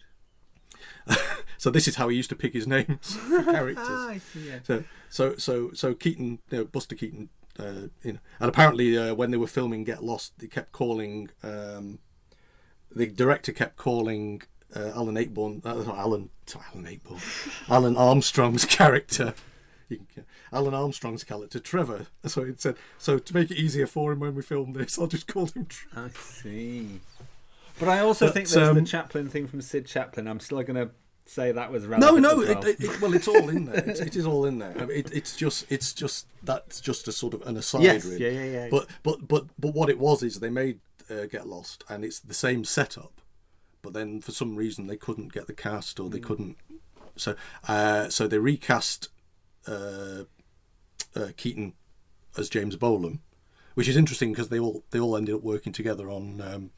So 1.59 1.69
this 1.71 1.87
is 1.87 1.97
how 1.97 2.09
he 2.09 2.17
used 2.17 2.31
to 2.31 2.37
pick 2.37 2.55
his 2.55 2.67
names 2.67 3.15
for 3.29 3.43
characters. 3.43 4.23
See, 4.33 4.49
yeah. 4.49 4.61
So 4.63 4.85
so 5.11 5.37
so 5.37 5.73
so 5.75 5.93
Keaton, 5.95 6.39
you 6.51 6.59
know, 6.59 6.65
Buster 6.65 6.95
Keaton, 6.95 7.29
uh, 7.59 7.89
you 8.03 8.15
know, 8.15 8.19
and 8.41 8.49
apparently 8.49 8.97
uh, 8.97 9.13
when 9.15 9.31
they 9.31 9.37
were 9.37 9.47
filming 9.47 9.85
Get 9.85 10.03
Lost, 10.03 10.39
they 10.39 10.47
kept 10.47 10.73
calling 10.73 11.29
um, 11.43 11.99
the 12.91 13.07
director 13.09 13.53
kept 13.53 13.77
calling 13.77 14.41
uh, 14.75 14.93
Alan 14.95 15.17
Ayckbourn, 15.17 15.63
uh, 15.67 15.69
Alan, 15.93 16.31
Alan 16.73 16.87
Ayckbourn, 16.87 17.19
Alun 17.67 17.99
Armstrong's 17.99 18.65
character. 18.65 19.35
You 19.91 20.07
can, 20.14 20.24
Alun 20.53 20.72
Armstrong's 20.72 21.24
character, 21.24 21.59
Trevor. 21.59 22.07
So 22.26 22.43
it 22.43 22.61
said, 22.61 22.76
so 22.99 23.18
to 23.18 23.34
make 23.34 23.51
it 23.51 23.57
easier 23.59 23.86
for 23.86 24.12
him 24.12 24.20
when 24.20 24.34
we 24.34 24.43
film 24.43 24.72
this, 24.72 24.99
I'll 24.99 25.07
just 25.09 25.26
call 25.26 25.47
him 25.47 25.66
Trevor. 25.66 26.11
I 26.14 26.18
see. 26.18 27.01
But 27.78 27.88
I 27.88 27.99
also 28.01 28.26
But, 28.26 28.34
think 28.34 28.49
there's 28.49 28.72
the 28.74 28.78
um, 28.80 28.84
Chaplin 28.84 29.28
thing 29.28 29.47
from 29.49 29.61
Sid 29.62 29.86
Chaplin. 29.86 30.28
I'm 30.28 30.41
still 30.41 30.62
going 30.62 30.76
to 30.76 30.91
say 31.26 31.53
that 31.53 31.72
was 31.72 31.84
No, 31.84 31.88
relevant. 31.88 32.22
no. 32.22 32.41
It, 32.43 32.49
well. 32.57 32.64
it, 32.66 32.80
it, 32.80 33.01
well, 33.01 33.14
it's 33.14 33.26
all 33.28 33.49
in 33.49 33.64
there. 33.66 33.84
It's, 33.86 34.01
it 34.01 34.16
is 34.16 34.26
all 34.26 34.45
in 34.47 34.59
there. 34.59 34.74
I 34.78 34.84
mean, 34.86 34.99
it, 34.99 35.12
it's 35.12 35.34
just, 35.36 35.66
it's 35.70 35.93
just 35.93 36.26
that's 36.43 36.80
just 36.80 37.09
a 37.09 37.12
sort 37.12 37.34
of 37.34 37.43
an 37.43 37.57
aside, 37.57 37.82
Yes, 37.82 38.05
really. 38.05 38.22
yeah, 38.24 38.43
yeah, 38.43 38.53
yeah. 38.64 38.68
But, 38.70 38.86
but, 39.03 39.26
but, 39.28 39.45
but 39.59 39.74
what 39.74 39.88
it 39.91 39.99
was 39.99 40.22
is 40.22 40.41
they 40.41 40.51
made 40.51 40.80
uh, 41.11 41.26
Get 41.26 41.47
Lost, 41.49 41.82
and 41.88 42.05
it's 42.05 42.20
the 42.20 42.34
same 42.34 42.64
setup, 42.64 43.12
but 43.82 43.93
then 43.95 44.20
for 44.20 44.32
some 44.32 44.55
reason 44.57 44.86
they 44.86 44.97
couldn't 44.97 45.32
get 45.32 45.47
the 45.49 45.53
cast, 45.55 45.99
or 45.99 46.09
they 46.11 46.18
Mm. 46.20 46.24
couldn't. 46.24 46.57
So, 47.16 47.34
uh, 47.68 48.09
so 48.09 48.26
they 48.28 48.38
recast 48.38 49.09
uh, 49.67 50.25
uh, 51.15 51.29
Keaton 51.37 51.75
as 52.39 52.49
James 52.49 52.77
Bolam, 52.77 53.19
which 53.75 53.89
is 53.89 53.97
interesting 53.97 54.33
because 54.33 54.49
they 54.49 54.59
all 54.59 54.85
they 54.91 55.01
all 55.01 55.17
ended 55.17 55.35
up 55.35 55.43
working 55.43 55.73
together 55.73 56.09
on 56.11 56.41
um, 56.41 56.71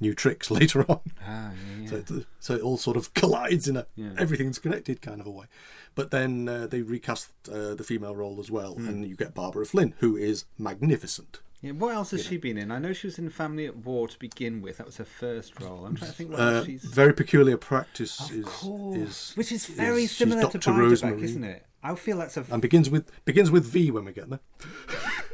New 0.00 0.14
Tricks 0.14 0.50
later 0.60 0.84
on. 0.90 1.00
Ah, 1.26 1.50
yeah, 1.80 1.88
So, 1.88 1.96
it, 1.96 2.26
so 2.40 2.54
it 2.54 2.62
all 2.62 2.76
sort 2.76 2.96
of 2.96 3.14
collides 3.20 3.68
in 3.68 3.76
a 3.76 3.86
Yeah. 3.96 4.10
everything's 4.18 4.58
connected 4.58 5.00
kind 5.02 5.20
of 5.20 5.26
a 5.26 5.30
way. 5.30 5.46
But 5.94 6.10
then 6.10 6.48
uh, 6.48 6.66
they 6.66 6.82
recast 6.82 7.30
uh, 7.52 7.74
the 7.74 7.84
female 7.84 8.14
role 8.14 8.38
as 8.40 8.50
well, 8.50 8.74
Hmm. 8.74 8.88
and 8.88 9.06
you 9.08 9.16
get 9.16 9.34
Barbara 9.34 9.66
Flynn, 9.66 9.94
who 9.98 10.16
is 10.16 10.44
magnificent. 10.58 11.40
Yeah, 11.60 11.72
what 11.72 11.92
else 11.92 12.12
has 12.12 12.20
you 12.20 12.24
know. 12.24 12.30
she 12.30 12.36
been 12.36 12.56
in? 12.58 12.70
I 12.70 12.78
know 12.78 12.92
she 12.92 13.08
was 13.08 13.18
in 13.18 13.30
Family 13.30 13.66
at 13.66 13.76
War 13.78 14.06
to 14.06 14.16
begin 14.20 14.62
with. 14.62 14.76
That 14.76 14.86
was 14.86 14.98
her 14.98 15.04
first 15.04 15.60
role. 15.60 15.86
I'm 15.86 15.96
trying 15.96 16.10
to 16.12 16.16
think 16.16 16.30
what 16.30 16.38
Uh, 16.38 16.64
she's. 16.64 16.84
very 16.84 17.12
peculiar 17.12 17.56
practice 17.56 18.20
Of 18.20 18.30
is, 18.36 18.44
course. 18.44 18.96
is 18.96 19.32
Which 19.36 19.50
is 19.50 19.66
very 19.66 20.04
is- 20.04 20.12
similar 20.12 20.42
to 20.48 20.58
Dr. 20.58 20.72
Rosemary. 20.78 21.24
isn't 21.24 21.42
it? 21.42 21.66
I 21.82 21.94
feel 21.94 22.18
that's 22.18 22.36
a. 22.36 22.44
And 22.50 22.60
begins 22.62 22.90
with 22.90 23.10
begins 23.24 23.50
with 23.50 23.64
V 23.64 23.90
when 23.90 24.04
we 24.04 24.12
get 24.12 24.28
there. 24.30 24.40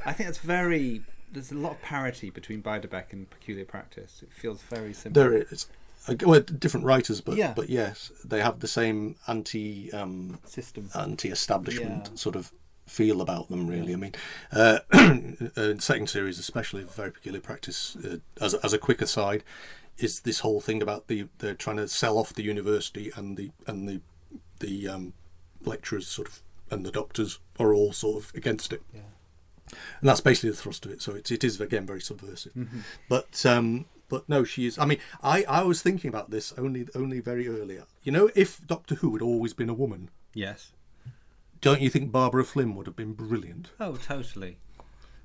I 0.07 0.12
think 0.12 0.28
that's 0.28 0.38
very. 0.38 1.03
There's 1.32 1.51
a 1.51 1.57
lot 1.57 1.72
of 1.72 1.82
parity 1.82 2.30
between 2.30 2.62
Beiderbecke 2.62 3.12
and 3.12 3.28
Peculiar 3.28 3.64
Practice. 3.64 4.20
It 4.22 4.32
feels 4.32 4.62
very 4.62 4.92
similar. 4.92 5.30
There 5.30 5.47
is, 5.51 5.66
Uh, 6.07 6.14
well, 6.26 6.38
different 6.40 6.84
writers, 6.86 7.20
but 7.22 7.36
Yeah. 7.36 7.55
but 7.55 7.68
yes, 7.70 8.12
they 8.24 8.40
have 8.42 8.61
the 8.61 8.68
same 8.68 9.16
anti 9.26 9.90
um, 9.92 10.38
System. 10.45 10.90
anti-establishment 10.95 12.09
Yeah. 12.11 12.16
sort 12.16 12.36
of 12.36 12.53
feel 12.86 13.20
about 13.22 13.49
them. 13.49 13.66
Really, 13.66 13.95
I 13.95 13.97
mean, 13.97 14.12
uh, 14.53 14.80
uh, 15.57 15.78
second 15.78 16.09
series 16.11 16.38
especially 16.38 16.82
very 16.84 17.11
peculiar 17.11 17.40
practice. 17.40 17.97
Uh, 17.97 18.18
as 18.40 18.53
a- 18.55 18.61
as 18.64 18.72
a 18.74 18.78
quick 18.78 19.01
aside, 19.01 19.42
is 19.97 20.20
this 20.20 20.40
whole 20.40 20.61
thing 20.61 20.82
about 20.82 21.09
the 21.09 21.26
they're 21.38 21.55
trying 21.55 21.78
to 21.78 21.88
sell 21.88 22.18
off 22.18 22.34
the 22.34 22.42
university 22.45 23.11
and 23.16 23.36
the 23.38 23.51
and 23.66 23.88
the 23.88 24.01
the 24.61 24.86
um, 24.88 25.14
lecturers 25.66 26.06
sort 26.06 26.28
of 26.28 26.40
and 26.70 26.84
the 26.84 26.90
doctors 26.90 27.38
are 27.58 27.72
all 27.74 27.92
sort 27.92 28.24
of 28.24 28.32
against 28.34 28.72
it. 28.72 28.82
And 30.00 30.08
that's 30.08 30.20
basically 30.20 30.50
the 30.50 30.56
thrust 30.56 30.84
of 30.86 30.92
it. 30.92 31.02
So 31.02 31.14
it, 31.14 31.30
it 31.30 31.42
is 31.44 31.60
again 31.60 31.86
very 31.86 32.00
subversive. 32.00 32.52
But 33.08 33.44
um, 33.46 33.86
but 34.08 34.28
no, 34.28 34.44
she 34.44 34.66
is. 34.66 34.78
I 34.78 34.84
mean, 34.84 34.98
I, 35.22 35.44
I 35.48 35.62
was 35.62 35.82
thinking 35.82 36.08
about 36.08 36.30
this 36.30 36.52
only 36.58 36.86
only 36.94 37.20
very 37.20 37.48
earlier. 37.48 37.84
You 38.02 38.12
know, 38.12 38.30
if 38.34 38.64
Doctor 38.66 38.96
Who 38.96 39.12
had 39.14 39.22
always 39.22 39.52
been 39.54 39.68
a 39.68 39.74
woman, 39.74 40.10
Yes. 40.34 40.72
don't 41.60 41.80
you 41.80 41.90
think 41.90 42.12
Barbara 42.12 42.44
Flynn 42.44 42.74
would 42.76 42.86
have 42.86 42.96
been 42.96 43.12
brilliant? 43.14 43.70
Oh, 43.80 43.96
totally. 43.96 44.58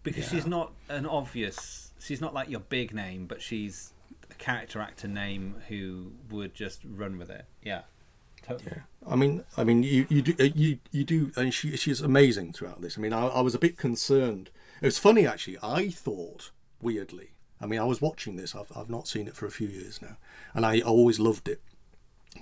Because 0.03 0.29
she's 0.29 0.45
not 0.47 0.71
an 0.87 1.05
obvious. 1.05 1.91
She's 1.99 2.21
not 2.21 2.33
like 2.33 2.49
your 2.49 2.61
big 2.61 2.93
name, 2.93 3.25
but 3.25 3.41
she's 3.41 3.91
a 4.31 4.33
character 4.35 4.79
actor 4.79 5.07
name 5.09 5.55
who 5.67 6.13
would 6.31 6.53
just 6.53 6.81
run 6.85 7.17
with 7.17 7.29
it. 7.29 7.45
Yeah. 7.63 7.81
Totally. 8.49 8.81
I 9.07 9.15
mean, 9.15 9.43
I 9.57 9.63
mean, 9.63 9.83
you 9.83 10.05
you 10.09 10.21
do 10.21 10.35
uh, 10.39 10.49
you 10.53 10.79
you 10.91 11.03
do, 11.03 11.31
and 11.37 11.53
she 11.53 11.77
she's 11.77 12.01
amazing 12.01 12.53
throughout 12.53 12.81
this. 12.81 12.97
I 12.97 13.01
mean, 13.01 13.13
I, 13.13 13.27
I 13.27 13.41
was 13.41 13.55
a 13.55 13.59
bit 13.59 13.77
concerned. 13.77 14.49
It 14.81 14.85
was 14.85 14.97
funny 14.99 15.25
actually. 15.25 15.57
I 15.63 15.89
thought 15.89 16.51
weirdly. 16.81 17.31
I 17.61 17.65
mean, 17.65 17.79
I 17.79 17.85
was 17.85 18.01
watching 18.01 18.35
this. 18.35 18.55
I've 18.55 18.71
I've 18.75 18.89
not 18.89 19.07
seen 19.07 19.27
it 19.27 19.35
for 19.35 19.45
a 19.45 19.51
few 19.51 19.67
years 19.67 20.01
now, 20.01 20.17
and 20.53 20.65
I 20.65 20.81
always 20.81 21.19
loved 21.19 21.47
it. 21.47 21.61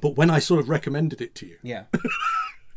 But 0.01 0.15
when 0.15 0.29
I 0.29 0.39
sort 0.39 0.59
of 0.59 0.69
recommended 0.69 1.21
it 1.21 1.35
to 1.35 1.45
you, 1.47 1.57
Yeah. 1.63 1.83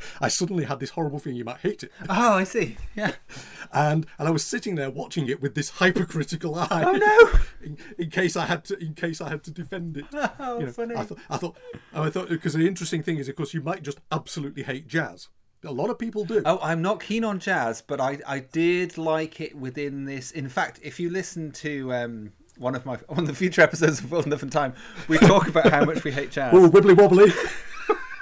I 0.20 0.28
suddenly 0.28 0.64
had 0.64 0.80
this 0.80 0.90
horrible 0.90 1.18
feeling 1.18 1.36
you 1.36 1.44
might 1.44 1.58
hate 1.58 1.82
it. 1.82 1.92
Oh, 2.08 2.34
I 2.34 2.44
see. 2.44 2.76
Yeah. 2.94 3.12
and 3.72 4.06
and 4.18 4.28
I 4.28 4.30
was 4.30 4.44
sitting 4.44 4.74
there 4.74 4.90
watching 4.90 5.28
it 5.28 5.40
with 5.40 5.54
this 5.54 5.70
hypercritical 5.70 6.54
eye. 6.54 6.84
Oh, 6.86 6.92
no! 6.92 7.40
in, 7.62 7.78
in 7.98 8.10
case 8.10 8.36
I 8.36 8.46
had 8.46 8.64
to, 8.64 8.78
in 8.78 8.94
case 8.94 9.20
I 9.20 9.28
had 9.28 9.42
to 9.44 9.50
defend 9.50 9.96
it. 9.96 10.04
Oh, 10.38 10.58
You 10.58 10.66
know, 10.66 10.72
funny. 10.72 10.96
I 10.96 11.04
thought, 11.04 11.18
I 11.30 11.36
thought, 11.36 11.56
I 11.94 12.10
thought, 12.10 12.28
because 12.28 12.54
the 12.54 12.66
interesting 12.66 13.02
thing 13.02 13.18
is, 13.18 13.28
of 13.28 13.36
course, 13.36 13.54
you 13.54 13.60
might 13.62 13.82
just 13.82 14.00
absolutely 14.10 14.62
hate 14.64 14.86
jazz. 14.88 15.28
A 15.64 15.70
lot 15.70 15.90
of 15.90 15.98
people 15.98 16.24
do. 16.24 16.42
Oh, 16.46 16.58
I'm 16.62 16.80
not 16.80 17.00
keen 17.00 17.22
on 17.22 17.38
jazz, 17.38 17.82
but 17.82 18.00
I, 18.00 18.18
I 18.26 18.38
did 18.40 18.96
like 18.96 19.40
it 19.42 19.54
within 19.54 20.06
this. 20.06 20.30
In 20.30 20.48
fact, 20.48 20.80
if 20.82 20.98
you 20.98 21.10
listen 21.10 21.52
to 21.52 21.92
um, 21.92 22.32
one 22.56 22.74
of 22.74 22.86
my 22.86 22.96
one 23.08 23.20
of 23.20 23.26
the 23.26 23.34
future 23.34 23.60
episodes 23.60 24.00
of 24.00 24.10
World 24.10 24.24
Enough 24.26 24.42
and 24.42 24.50
Time, 24.50 24.72
we 25.06 25.18
talk 25.18 25.48
about 25.48 25.70
how 25.70 25.84
much 25.84 26.02
we 26.02 26.12
hate 26.12 26.30
jazz. 26.30 26.54
Oh, 26.54 26.68
wibbly 26.70 26.96
wobbly. 26.96 27.30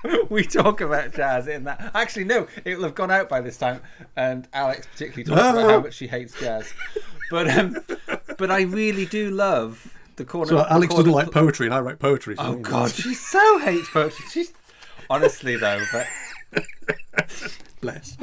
we 0.30 0.44
talk 0.44 0.80
about 0.80 1.12
jazz 1.14 1.46
in 1.48 1.64
that. 1.64 1.90
Actually, 1.94 2.24
no, 2.24 2.46
it 2.64 2.76
will 2.76 2.84
have 2.84 2.94
gone 2.94 3.10
out 3.10 3.28
by 3.28 3.40
this 3.40 3.56
time, 3.56 3.80
and 4.16 4.46
Alex 4.52 4.86
particularly 4.92 5.24
talks 5.24 5.40
about 5.40 5.56
Ah. 5.64 5.68
how 5.74 5.80
much 5.80 5.94
she 5.94 6.06
hates 6.06 6.38
jazz. 6.38 6.72
But 7.30 7.50
um, 7.58 7.76
but 8.38 8.50
I 8.50 8.62
really 8.62 9.06
do 9.06 9.30
love 9.30 9.92
the 10.16 10.24
corner. 10.24 10.48
So 10.48 10.56
the 10.56 10.72
Alex 10.72 10.88
corner- 10.92 11.04
doesn't 11.10 11.12
like 11.26 11.30
poetry, 11.32 11.66
and 11.66 11.74
I 11.74 11.80
write 11.80 11.98
poetry. 11.98 12.36
So 12.36 12.42
Oh. 12.42 12.54
God, 12.56 12.90
she 12.92 13.14
so 13.14 13.58
hates 13.58 13.88
poetry. 13.90 14.24
She's 14.30 14.52
honestly 15.10 15.56
though, 15.56 15.82
but 15.92 16.06
bless. 17.80 18.16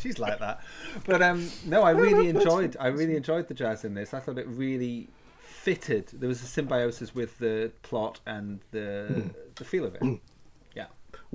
she's 0.00 0.18
like 0.18 0.38
that. 0.38 0.60
But 1.06 1.22
um, 1.22 1.48
no, 1.64 1.82
I 1.82 1.90
really 1.90 2.28
enjoyed. 2.28 2.76
I 2.80 2.88
really 2.88 3.16
enjoyed 3.16 3.48
the 3.48 3.54
jazz 3.54 3.84
in 3.84 3.94
this. 3.94 4.12
I 4.14 4.20
thought 4.20 4.38
it 4.38 4.46
really 4.48 5.08
fitted. 5.40 6.08
There 6.12 6.28
was 6.28 6.42
a 6.42 6.46
symbiosis 6.46 7.14
with 7.14 7.38
the 7.38 7.72
plot 7.82 8.20
and 8.26 8.60
the 8.72 9.30
the 9.56 9.64
feel 9.64 9.84
of 9.84 9.94
it. 9.94 10.02
Yeah. 10.04 10.14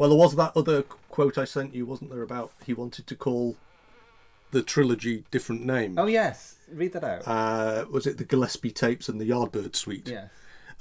Well, 0.01 0.09
there 0.09 0.17
was 0.17 0.35
that 0.35 0.57
other 0.57 0.81
quote 0.81 1.37
I 1.37 1.45
sent 1.45 1.75
you, 1.75 1.85
wasn't 1.85 2.09
there? 2.09 2.23
About 2.23 2.51
he 2.65 2.73
wanted 2.73 3.05
to 3.05 3.15
call 3.15 3.55
the 4.49 4.63
trilogy 4.63 5.25
different 5.29 5.63
names. 5.63 5.95
Oh 5.99 6.07
yes, 6.07 6.55
read 6.73 6.93
that 6.93 7.03
out. 7.03 7.27
Uh, 7.27 7.85
was 7.87 8.07
it 8.07 8.17
the 8.17 8.23
Gillespie 8.23 8.71
tapes 8.71 9.09
and 9.09 9.21
the 9.21 9.29
Yardbird 9.29 9.75
Suite? 9.75 10.09
Yes. 10.09 10.31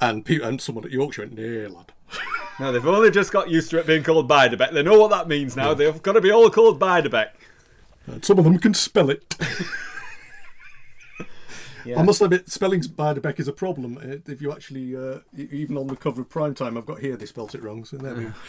And 0.01 0.25
pe- 0.25 0.41
and 0.41 0.59
someone 0.59 0.87
at 0.87 0.91
Yorkshire 0.91 1.27
went, 1.27 1.39
"Yeah, 1.39 1.69
lad." 1.69 1.93
No, 2.59 2.73
they've 2.73 2.87
only 2.87 3.11
just 3.11 3.31
got 3.31 3.51
used 3.51 3.69
to 3.71 3.79
it 3.79 3.87
being 3.87 4.03
called 4.03 4.27
Beiderbecke. 4.27 4.73
They 4.73 4.83
know 4.83 4.99
what 4.99 5.11
that 5.11 5.29
means 5.29 5.55
now. 5.55 5.75
They've 5.75 6.03
got 6.03 6.13
to 6.13 6.21
be 6.23 6.31
all 6.31 6.49
called 6.51 6.81
Beiderbecke. 6.81 7.31
And 8.07 8.25
some 8.25 8.39
of 8.39 8.45
them 8.45 8.59
can 8.59 8.73
spell 8.75 9.09
it. 9.11 9.37
Yeah. 11.87 11.99
I 11.99 12.03
must 12.03 12.21
admit, 12.21 12.51
spelling 12.51 12.81
Beiderbecke 12.83 13.41
is 13.41 13.49
a 13.49 13.53
problem. 13.55 13.97
Uh, 13.97 14.31
If 14.31 14.43
you 14.43 14.53
actually, 14.53 14.95
uh, 14.95 15.21
even 15.37 15.79
on 15.79 15.87
the 15.87 15.97
cover 15.97 16.21
of 16.21 16.29
Prime 16.29 16.55
Time, 16.55 16.77
I've 16.77 16.85
got 16.85 16.99
here 17.01 17.17
they 17.17 17.25
spelt 17.25 17.55
it 17.55 17.63
wrong. 17.63 17.87
So 17.87 17.97
there 17.97 18.15
we 18.15 18.25
go. 18.25 18.33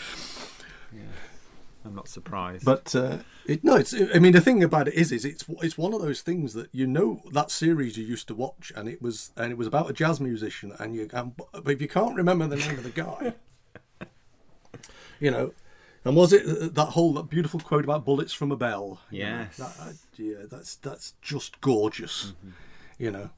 I'm 1.83 1.95
not 1.95 2.07
surprised. 2.07 2.63
But 2.63 2.93
uh, 2.95 3.17
it, 3.47 3.63
no, 3.63 3.75
it's. 3.75 3.93
I 4.13 4.19
mean, 4.19 4.33
the 4.33 4.41
thing 4.41 4.63
about 4.63 4.87
it 4.87 4.93
is, 4.93 5.11
is 5.11 5.25
it's 5.25 5.43
it's 5.63 5.77
one 5.79 5.93
of 5.95 6.01
those 6.01 6.21
things 6.21 6.53
that 6.53 6.69
you 6.71 6.85
know 6.85 7.23
that 7.31 7.49
series 7.49 7.97
you 7.97 8.05
used 8.05 8.27
to 8.27 8.35
watch, 8.35 8.71
and 8.75 8.87
it 8.87 9.01
was 9.01 9.31
and 9.35 9.51
it 9.51 9.57
was 9.57 9.65
about 9.65 9.89
a 9.89 9.93
jazz 9.93 10.19
musician, 10.19 10.73
and 10.79 10.95
you 10.95 11.09
and, 11.11 11.35
but 11.35 11.47
if 11.65 11.81
you 11.81 11.87
can't 11.87 12.15
remember 12.15 12.45
the 12.47 12.57
name 12.57 12.77
of 12.77 12.83
the 12.83 12.91
guy, 12.91 13.33
you 15.19 15.31
know, 15.31 15.53
and 16.05 16.15
was 16.15 16.33
it 16.33 16.45
uh, 16.45 16.67
that 16.71 16.89
whole 16.91 17.13
that 17.13 17.29
beautiful 17.31 17.59
quote 17.59 17.83
about 17.83 18.05
bullets 18.05 18.31
from 18.33 18.51
a 18.51 18.55
bell? 18.57 18.99
you 19.09 19.23
know, 19.23 19.39
Yes. 19.39 19.57
that- 19.57 19.75
uh, 19.79 19.91
yeah, 20.17 20.35
that's 20.51 20.75
that's 20.75 21.13
just 21.21 21.61
gorgeous. 21.61 22.33
You 22.99 23.09
know, 23.09 23.29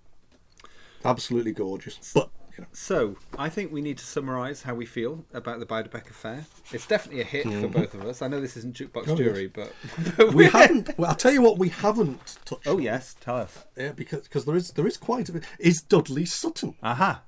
absolutely 1.06 1.54
gorgeous. 1.54 2.12
But 2.14 2.30
So, 2.72 3.18
I 3.38 3.50
think 3.50 3.72
we 3.72 3.82
need 3.82 3.98
to 3.98 4.06
summarise 4.06 4.62
how 4.64 4.74
we 4.76 4.86
feel 4.86 5.26
about 5.34 5.60
the 5.60 5.66
Beiderbecke 5.66 6.10
affair. 6.10 6.46
It's 6.72 6.88
definitely 6.88 7.22
a 7.22 7.26
hit 7.26 7.44
for 7.46 7.68
both 7.68 7.94
of 7.94 8.06
us. 8.06 8.22
I 8.22 8.28
know 8.28 8.40
this 8.42 8.56
isn't 8.58 8.76
Jukebox 8.76 9.04
Mm-hmm. 9.06 9.12
Oh, 9.12 9.18
yes. 9.18 9.34
Jury, 9.34 9.48
but, 9.48 9.74
but 10.18 10.34
we 10.36 10.46
haven't. 10.50 10.98
Well, 10.98 11.10
I'll 11.10 11.16
tell 11.16 11.32
you 11.34 11.42
what 11.42 11.58
we 11.58 11.70
haven't 11.70 12.38
touched. 12.46 12.68
Oh 12.68 12.76
on. 12.78 12.82
yes, 12.82 13.16
tell 13.20 13.38
us. 13.38 13.66
Yeah, 13.78 13.92
because 13.92 14.22
because 14.24 14.46
there 14.46 14.56
is 14.56 14.72
there 14.72 14.88
is 14.88 14.98
quite 14.98 15.30
a 15.30 15.34
bit. 15.34 15.44
Is 15.60 15.82
Dudley 15.82 16.26
Sutton? 16.26 16.76
Aha. 16.82 17.22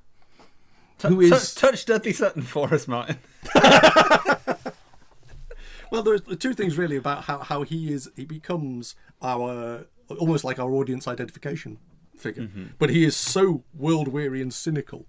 Who 1.02 1.16
Tou- 1.16 1.36
is- 1.36 1.54
touch 1.54 1.86
Dudley 1.86 2.14
Sutton 2.14 2.42
for 2.44 2.74
us, 2.74 2.88
Martin? 2.88 3.18
Well, 5.92 6.02
there's 6.04 6.22
two 6.40 6.54
things 6.54 6.78
really 6.78 6.98
about 6.98 7.26
how, 7.26 7.38
how 7.40 7.62
he 7.62 7.94
is. 7.94 8.10
He 8.16 8.26
becomes 8.26 8.96
our 9.22 9.86
almost 10.20 10.44
like 10.44 10.60
our 10.60 10.72
audience 10.74 11.08
identification 11.08 11.78
figure, 12.18 12.50
but 12.80 12.90
he 12.90 13.06
is 13.06 13.16
so 13.16 13.64
world 13.74 14.08
weary 14.10 14.42
and 14.42 14.54
cynical. 14.54 15.06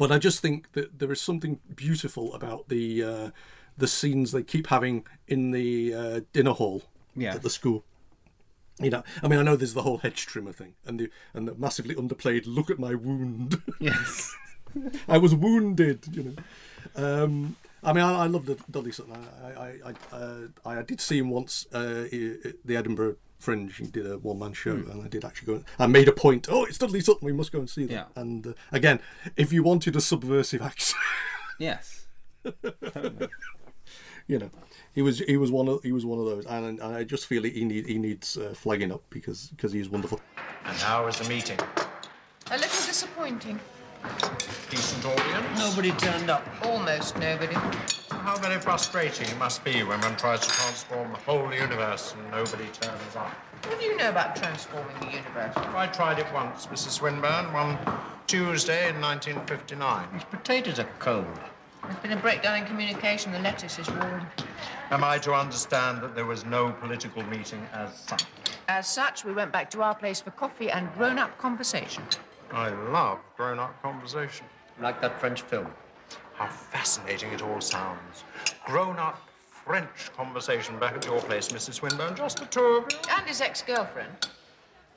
But 0.00 0.10
I 0.10 0.18
just 0.18 0.40
think 0.40 0.72
that 0.72 0.98
there 0.98 1.12
is 1.12 1.20
something 1.20 1.60
beautiful 1.76 2.32
about 2.34 2.68
the 2.68 2.84
uh, 3.12 3.30
the 3.76 3.86
scenes 3.86 4.32
they 4.32 4.42
keep 4.42 4.66
having 4.68 5.06
in 5.28 5.50
the 5.50 5.94
uh, 5.94 6.20
dinner 6.32 6.52
hall 6.60 6.82
Yes. 7.14 7.34
at 7.36 7.42
the 7.42 7.50
school. 7.50 7.84
You 8.80 8.88
know, 8.94 9.02
I 9.22 9.28
mean, 9.28 9.38
I 9.38 9.42
know 9.42 9.56
there's 9.56 9.74
the 9.74 9.82
whole 9.82 9.98
hedge 9.98 10.24
trimmer 10.26 10.52
thing, 10.52 10.72
and 10.86 10.98
the 10.98 11.10
and 11.34 11.46
the 11.46 11.54
massively 11.54 11.94
underplayed 11.94 12.44
"Look 12.46 12.70
at 12.70 12.78
my 12.78 12.94
wound." 12.94 13.60
Yes. 13.78 14.34
I 15.08 15.18
was 15.18 15.34
wounded, 15.34 15.98
you 16.16 16.22
know. 16.22 16.36
Um, 17.04 17.56
I 17.82 17.92
mean, 17.92 18.04
I, 18.04 18.24
I 18.24 18.26
love 18.28 18.46
Dudley 18.70 18.92
Sutton. 18.92 19.14
I, 19.44 19.48
I, 19.66 19.68
I, 19.90 20.16
uh, 20.16 20.38
I 20.64 20.82
did 20.82 21.00
see 21.00 21.18
him 21.18 21.28
once 21.28 21.66
uh, 21.74 22.04
at 22.48 22.54
the 22.64 22.76
Edinburgh 22.76 23.16
Fringe. 23.40 23.76
He 23.76 23.86
did 23.86 24.06
a 24.06 24.18
one 24.18 24.38
man 24.38 24.52
show, 24.52 24.72
and 24.72 25.02
I 25.02 25.08
did 25.08 25.24
actually 25.24 25.58
go. 25.58 25.64
I 25.78 25.86
made 25.86 26.08
a 26.08 26.12
point. 26.12 26.46
Oh, 26.50 26.64
it's 26.64 26.78
Dudley 26.78 27.00
Sutton. 27.00 27.26
We 27.26 27.32
must 27.32 27.50
go 27.52 27.58
and 27.58 27.68
see 27.68 27.86
that. 27.86 27.92
Yeah. 27.92 28.04
And 28.14 28.46
uh, 28.46 28.52
again, 28.70 29.00
if 29.36 29.52
you 29.52 29.62
wanted 29.62 29.96
a 29.96 30.00
subversive 30.00 30.62
act, 30.62 30.94
Yes. 31.58 32.06
Totally. 32.42 33.28
you 34.26 34.38
know, 34.38 34.50
he 34.94 35.02
was 35.02 35.18
he 35.20 35.36
was 35.36 35.52
one 35.52 35.68
of 35.68 35.82
he 35.82 35.92
was 35.92 36.06
one 36.06 36.18
of 36.18 36.24
those, 36.24 36.46
and, 36.46 36.80
I 36.80 37.04
just 37.04 37.26
feel 37.26 37.42
he 37.42 37.64
need 37.64 37.86
he 37.86 37.98
needs 37.98 38.36
uh, 38.38 38.54
flagging 38.54 38.90
up 38.92 39.02
because 39.10 39.48
because 39.48 39.72
he's 39.72 39.88
wonderful. 39.88 40.20
And 40.64 40.76
how 40.76 41.04
was 41.04 41.18
the 41.18 41.28
meeting? 41.28 41.58
A 42.50 42.56
little 42.56 42.86
disappointing. 42.86 43.60
Decent 44.70 45.04
audience? 45.04 45.58
Nobody 45.58 45.90
turned 45.92 46.30
up. 46.30 46.46
Almost 46.64 47.18
nobody. 47.18 47.56
How 48.22 48.36
very 48.36 48.60
frustrating 48.60 49.26
it 49.28 49.38
must 49.38 49.64
be 49.64 49.82
when 49.82 49.98
one 50.02 50.14
tries 50.16 50.40
to 50.40 50.48
transform 50.48 51.10
the 51.10 51.18
whole 51.18 51.52
universe 51.54 52.14
and 52.14 52.30
nobody 52.30 52.66
turns 52.66 53.16
up. 53.16 53.30
What 53.64 53.80
do 53.80 53.86
you 53.86 53.96
know 53.96 54.10
about 54.10 54.36
transforming 54.36 54.94
the 55.00 55.06
universe? 55.06 55.56
I 55.56 55.86
tried 55.86 56.18
it 56.18 56.26
once, 56.32 56.66
Mrs. 56.66 56.90
Swinburne, 56.90 57.50
one 57.54 57.78
Tuesday 58.26 58.90
in 58.90 59.00
1959. 59.00 60.08
These 60.12 60.24
potatoes 60.24 60.78
are 60.78 60.88
cold. 60.98 61.26
There's 61.82 61.96
been 61.96 62.12
a 62.12 62.16
breakdown 62.16 62.58
in 62.58 62.66
communication. 62.66 63.32
The 63.32 63.38
lettuce 63.38 63.78
is 63.78 63.88
warm. 63.88 64.26
Am 64.90 65.02
I 65.02 65.16
to 65.18 65.32
understand 65.32 66.02
that 66.02 66.14
there 66.14 66.26
was 66.26 66.44
no 66.44 66.72
political 66.72 67.22
meeting 67.24 67.66
as 67.72 67.98
such? 68.00 68.24
As 68.68 68.86
such, 68.86 69.24
we 69.24 69.32
went 69.32 69.50
back 69.50 69.70
to 69.70 69.82
our 69.82 69.94
place 69.94 70.20
for 70.20 70.30
coffee 70.32 70.70
and 70.70 70.92
grown-up 70.92 71.38
conversation. 71.38 72.04
I 72.52 72.68
love 72.68 73.18
grown-up 73.38 73.80
conversation. 73.82 74.44
Like 74.78 75.00
that 75.00 75.18
French 75.18 75.40
film. 75.40 75.68
How 76.40 76.46
fascinating 76.46 77.32
it 77.32 77.42
all 77.42 77.60
sounds. 77.60 78.24
Grown-up 78.64 79.20
French 79.50 80.10
conversation 80.16 80.78
back 80.78 80.94
at 80.94 81.04
your 81.04 81.20
place, 81.20 81.48
Mrs. 81.50 81.74
Swinburne. 81.74 82.16
Just 82.16 82.38
the 82.38 82.46
two 82.46 82.60
of 82.60 82.90
you. 82.90 82.98
And 83.10 83.26
his 83.26 83.42
ex-girlfriend. 83.42 84.30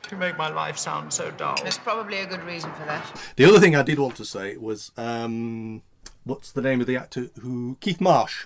You 0.10 0.16
make 0.16 0.38
my 0.38 0.48
life 0.50 0.78
sound 0.78 1.12
so 1.12 1.32
dull. 1.32 1.58
There's 1.62 1.78
probably 1.78 2.20
a 2.20 2.26
good 2.26 2.42
reason 2.44 2.72
for 2.72 2.86
that. 2.86 3.06
The 3.36 3.44
other 3.44 3.60
thing 3.60 3.76
I 3.76 3.82
did 3.84 4.00
want 4.00 4.16
to 4.16 4.26
say 4.26 4.56
was 4.56 4.94
um, 4.96 5.82
what's 6.24 6.54
the 6.54 6.62
name 6.62 6.80
of 6.80 6.88
the 6.88 6.96
actor 6.96 7.28
who 7.42 7.76
Keith 7.82 8.00
Marsh, 8.00 8.46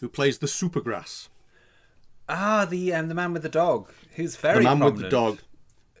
who 0.00 0.08
plays 0.08 0.38
the 0.38 0.48
Supergrass, 0.48 1.28
Ah, 2.28 2.64
the 2.68 2.92
um, 2.92 3.06
the 3.08 3.14
man 3.14 3.32
with 3.32 3.42
the 3.42 3.48
dog, 3.48 3.88
who's 4.16 4.34
very 4.34 4.58
the 4.58 4.64
man 4.64 4.78
prominent. 4.78 4.94
with 4.96 5.04
the 5.04 5.10
dog. 5.10 5.38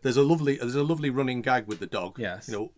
There's 0.02 0.16
a 0.16 0.22
lovely 0.22 0.56
there's 0.56 0.74
a 0.74 0.82
lovely 0.82 1.10
running 1.10 1.40
gag 1.42 1.68
with 1.68 1.78
the 1.78 1.86
dog. 1.86 2.18
Yes. 2.18 2.48
You 2.48 2.54
know. 2.54 2.70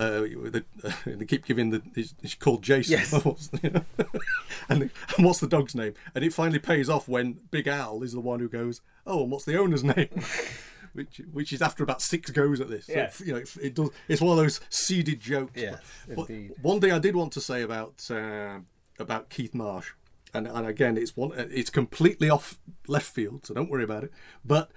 Uh, 0.00 0.20
the, 0.22 0.64
they 1.04 1.24
keep 1.26 1.44
giving 1.44 1.70
the. 1.70 1.82
He's, 1.94 2.14
he's 2.22 2.34
called 2.34 2.62
Jason. 2.62 2.92
Yes. 2.98 3.50
And, 4.68 4.82
and 5.16 5.26
what's 5.26 5.40
the 5.40 5.48
dog's 5.48 5.74
name? 5.74 5.94
And 6.14 6.24
it 6.24 6.32
finally 6.32 6.58
pays 6.60 6.88
off 6.88 7.08
when 7.08 7.40
Big 7.50 7.66
Al 7.66 8.02
is 8.02 8.12
the 8.12 8.20
one 8.20 8.38
who 8.40 8.48
goes, 8.48 8.80
"Oh, 9.06 9.22
and 9.22 9.30
what's 9.30 9.44
the 9.44 9.58
owner's 9.58 9.82
name?" 9.82 10.08
which 10.92 11.20
which 11.32 11.52
is 11.52 11.60
after 11.62 11.82
about 11.82 12.02
six 12.02 12.30
goes 12.30 12.60
at 12.60 12.68
this. 12.68 12.86
So, 12.86 12.92
Yes. 12.92 13.20
you 13.24 13.32
know, 13.32 13.38
it, 13.38 13.56
it 13.60 13.74
does. 13.74 13.90
It's 14.08 14.20
one 14.20 14.36
of 14.38 14.42
those 14.42 14.60
seeded 14.70 15.20
jokes. 15.20 15.60
Yes, 15.60 15.80
But 16.08 16.30
indeed. 16.30 16.52
one 16.62 16.80
thing 16.80 16.92
I 16.92 16.98
did 16.98 17.16
want 17.16 17.32
to 17.32 17.40
say 17.40 17.62
about 17.62 18.08
uh, 18.10 18.60
about 18.98 19.28
Keith 19.30 19.54
Marsh, 19.54 19.90
and 20.32 20.46
and 20.46 20.66
again, 20.66 20.96
it's 20.96 21.16
one. 21.16 21.32
It's 21.36 21.70
completely 21.70 22.30
off 22.30 22.58
left 22.86 23.12
field, 23.12 23.46
so 23.46 23.54
don't 23.54 23.70
worry 23.70 23.84
about 23.84 24.04
it. 24.04 24.12
But 24.44 24.70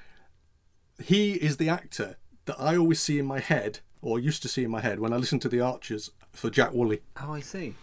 he 1.04 1.34
is 1.34 1.58
the 1.58 1.70
actor 1.70 2.18
that 2.46 2.60
I 2.60 2.78
always 2.78 3.00
see 3.00 3.20
in 3.20 3.26
my 3.26 3.40
head, 3.40 3.80
or 4.04 4.20
used 4.20 4.42
to 4.44 4.48
see 4.48 4.64
in 4.64 4.70
my 4.72 4.82
head, 4.82 5.00
when 5.00 5.14
I 5.14 5.18
listened 5.18 5.42
to 5.44 5.50
the 5.50 5.62
Archers 5.62 6.12
for 6.32 6.50
Jack 6.50 6.74
Woolley. 6.74 7.02
Oh, 7.22 7.34
I 7.34 7.40
see. 7.40 7.74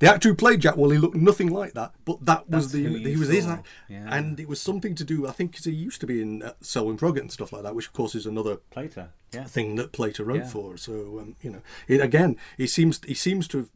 The 0.00 0.10
actor 0.12 0.28
who 0.28 0.34
played 0.34 0.60
Jack 0.60 0.76
Woolley 0.76 0.98
looked 0.98 1.14
nothing 1.16 1.50
like 1.50 1.72
that, 1.74 1.92
but 2.04 2.24
that 2.26 2.50
was 2.50 2.72
That's 2.72 2.72
the 2.72 2.98
he 3.10 3.16
was 3.16 3.28
his 3.28 3.46
act, 3.46 3.66
Yeah. 3.88 4.04
and 4.12 4.38
it 4.40 4.48
was 4.48 4.60
something 4.60 4.94
to 4.96 5.04
do. 5.04 5.26
I 5.26 5.30
think 5.30 5.52
because 5.52 5.64
he 5.66 5.72
used 5.72 6.00
to 6.00 6.06
be 6.06 6.20
in 6.20 6.42
uh, 6.42 6.52
Selwyn 6.60 6.98
Froggitt 6.98 7.20
and 7.20 7.32
stuff 7.32 7.52
like 7.52 7.62
that, 7.62 7.74
which 7.76 7.86
of 7.86 7.92
course 7.92 8.14
is 8.16 8.26
another 8.26 8.56
Plater. 8.70 9.10
Yeah. 9.32 9.44
thing 9.44 9.76
that 9.76 9.92
Plater 9.92 10.24
wrote 10.24 10.38
Yeah. 10.42 10.48
for. 10.48 10.76
So 10.76 11.20
um, 11.20 11.36
you 11.42 11.50
know, 11.50 11.62
it, 11.88 12.00
again, 12.00 12.36
he 12.58 12.66
seems 12.66 13.00
he 13.06 13.14
seems 13.14 13.46
to 13.48 13.58
have 13.58 13.70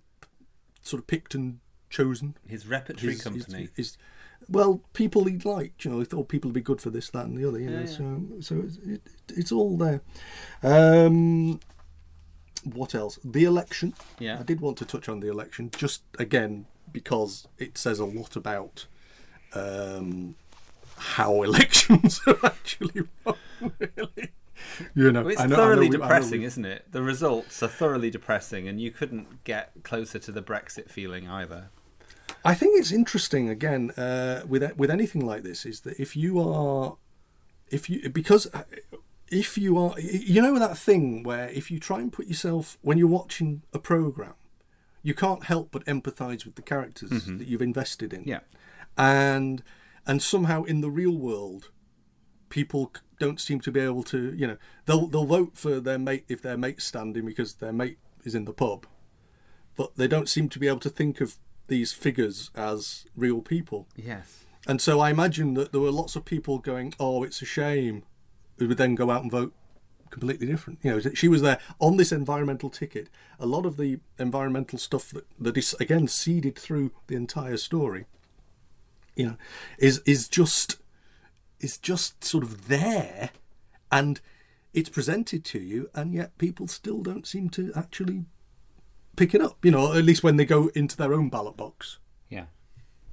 sort 0.83 1.01
of 1.01 1.07
picked 1.07 1.35
and 1.37 1.61
chosen 1.89 2.37
His 2.47 2.67
repertory 2.67 3.13
his- 3.13 3.23
his- 3.25 3.69
his- 3.77 3.97
well, 4.49 4.81
people 4.93 5.25
he 5.25 5.37
liked, 5.39 5.85
you 5.85 5.91
know, 5.91 5.99
he 5.99 6.05
thought 6.05 6.29
people 6.29 6.49
would 6.49 6.55
be 6.55 6.61
good 6.61 6.81
for 6.81 6.91
this, 6.91 7.11
that, 7.11 7.27
and 7.27 7.37
the 7.37 7.47
other, 7.49 7.59
you 7.59 7.71
know. 7.71 7.81
Yeah, 7.81 7.87
yeah. 7.87 7.97
So, 7.97 8.23
so 8.41 8.63
it's, 8.65 8.77
it, 8.79 9.03
it's 9.37 9.53
all 9.53 9.77
there. 9.77 10.01
Um, 10.63 11.61
what 12.65 12.95
else? 12.95 13.19
The 13.25 13.45
election. 13.45 13.95
Yeah. 14.19 14.39
I 14.41 14.43
did 14.43 14.61
want 14.61 14.77
to 14.79 14.85
touch 14.85 15.09
on 15.09 15.21
the 15.21 15.29
election, 15.29 15.71
just 15.77 16.03
again 16.19 16.67
because 16.93 17.47
it 17.59 17.77
says 17.79 17.99
a 17.99 18.05
lot 18.05 18.35
about 18.37 18.87
um, 19.55 20.35
how 20.97 21.43
elections 21.43 22.21
are 22.27 22.39
actually 22.45 23.03
run. 23.25 23.37
Really, 23.61 24.31
you 24.95 25.13
know, 25.13 25.23
Well, 25.23 25.33
it's 25.33 25.45
know 25.45 25.57
thoroughly 25.57 25.89
we- 25.91 25.97
depressing, 25.99 26.41
we- 26.41 26.47
isn't 26.47 26.65
it? 26.65 26.87
The 26.93 27.03
results 27.03 27.63
are 27.63 27.69
thoroughly 27.69 28.11
depressing, 28.11 28.67
and 28.69 28.81
you 28.81 28.91
couldn't 28.91 29.45
get 29.45 29.73
closer 29.83 30.19
to 30.19 30.33
the 30.33 30.43
Brexit 30.43 30.89
feeling 30.91 31.29
either. 31.29 31.71
I 32.51 32.55
think 32.55 32.71
it's 32.81 32.93
interesting 32.93 33.49
again 33.57 33.83
uh, 34.05 34.43
with 34.53 34.63
with 34.81 34.91
anything 34.99 35.25
like 35.31 35.43
this 35.43 35.61
is 35.67 35.81
that 35.85 35.97
if 36.05 36.11
you 36.23 36.33
are, 36.41 36.97
if 37.77 37.83
you 37.91 38.09
because 38.21 38.45
uh, 38.59 38.63
if 39.43 39.59
you 39.59 39.73
are, 39.83 39.95
you 40.01 40.41
know 40.45 40.59
that 40.59 40.79
thing 40.79 41.23
where 41.29 41.49
if 41.61 41.71
you 41.71 41.79
try 41.79 41.99
and 42.03 42.11
put 42.19 42.27
yourself 42.33 42.65
when 42.87 42.97
you're 42.99 43.17
watching 43.21 43.51
a 43.73 43.79
program, 43.93 44.35
you 45.03 45.15
can't 45.15 45.45
help 45.53 45.67
but 45.75 45.85
empathise 45.95 46.45
with 46.47 46.55
the 46.55 46.63
characters 46.73 47.11
Mhm. 47.11 47.39
that 47.39 47.47
you've 47.49 47.63
invested 47.73 48.11
in. 48.13 48.23
Yeah. 48.35 48.41
and 48.97 49.63
and 50.07 50.23
somehow 50.23 50.59
in 50.73 50.81
the 50.81 50.91
real 50.91 51.17
world, 51.29 51.63
people 52.49 52.83
don't 53.19 53.41
seem 53.41 53.61
to 53.61 53.71
be 53.71 53.81
able 53.81 54.03
to, 54.05 54.21
you 54.41 54.47
know, 54.47 54.57
they'll 54.87 55.07
they'll 55.07 55.27
vote 55.39 55.53
for 55.65 55.81
their 55.81 55.99
mate 55.99 56.25
if 56.29 56.41
their 56.41 56.57
mate's 56.57 56.85
standing 56.93 57.27
because 57.27 57.51
their 57.55 57.73
mate 57.83 57.99
is 58.25 58.35
in 58.35 58.45
the 58.47 58.55
pub, 58.65 58.87
but 59.77 59.89
they 59.97 60.09
don't 60.15 60.29
seem 60.35 60.49
to 60.49 60.59
be 60.59 60.67
able 60.73 60.81
to 60.89 60.95
think 61.01 61.21
of 61.21 61.37
these 61.69 61.93
figures 61.93 62.51
as 62.55 63.07
real 63.17 63.41
people. 63.41 63.87
Yes. 63.97 64.45
And 64.67 64.81
so 64.81 65.01
I 65.01 65.11
imagine 65.11 65.55
that 65.55 65.73
there 65.73 65.81
were 65.81 65.91
lots 65.91 66.17
of 66.17 66.25
people 66.25 66.59
going, 66.59 66.95
"Oh, 66.99 67.23
it's 67.23 67.41
a 67.41 67.47
shame," 67.47 68.03
who 68.59 68.69
would 68.69 68.77
then 68.79 68.95
go 68.95 69.11
out 69.11 69.23
and 69.23 69.31
vote 69.31 69.55
completely 70.11 70.47
different. 70.47 70.79
You 70.83 70.91
know, 70.93 71.01
she 71.15 71.29
was 71.29 71.43
there 71.43 71.59
on 71.79 71.97
this 71.97 72.13
environmental 72.13 72.71
ticket. 72.71 73.09
A 73.39 73.47
lot 73.47 73.67
of 73.67 73.77
the 73.77 74.01
environmental 74.19 74.79
stuff 74.79 75.11
that, 75.11 75.27
that 75.39 75.57
is 75.57 75.75
again 75.81 76.09
seeded 76.09 76.59
through 76.59 76.91
the 77.07 77.17
entire 77.17 77.57
story, 77.57 78.07
you 79.15 79.27
know, 79.27 79.37
is 79.79 80.01
is 80.05 80.29
just 80.29 80.77
is 81.61 81.79
just 81.79 82.25
sort 82.25 82.45
of 82.45 82.69
there, 82.69 83.31
and 83.91 84.21
it's 84.75 84.89
presented 84.89 85.45
to 85.45 85.59
you, 85.59 85.91
and 85.95 86.15
yet 86.15 86.37
people 86.39 86.67
still 86.67 87.03
don't 87.03 87.27
seem 87.27 87.49
to 87.51 87.73
actually 87.75 88.25
pick 89.19 89.35
it 89.35 89.41
up. 89.43 89.65
You 89.65 89.71
know, 89.71 89.93
at 89.93 90.05
least 90.05 90.23
when 90.23 90.37
they 90.37 90.45
go 90.45 90.69
into 90.75 90.97
their 90.97 91.13
own 91.13 91.29
ballot 91.29 91.57
box 91.57 91.99
Yeah. 92.31 92.47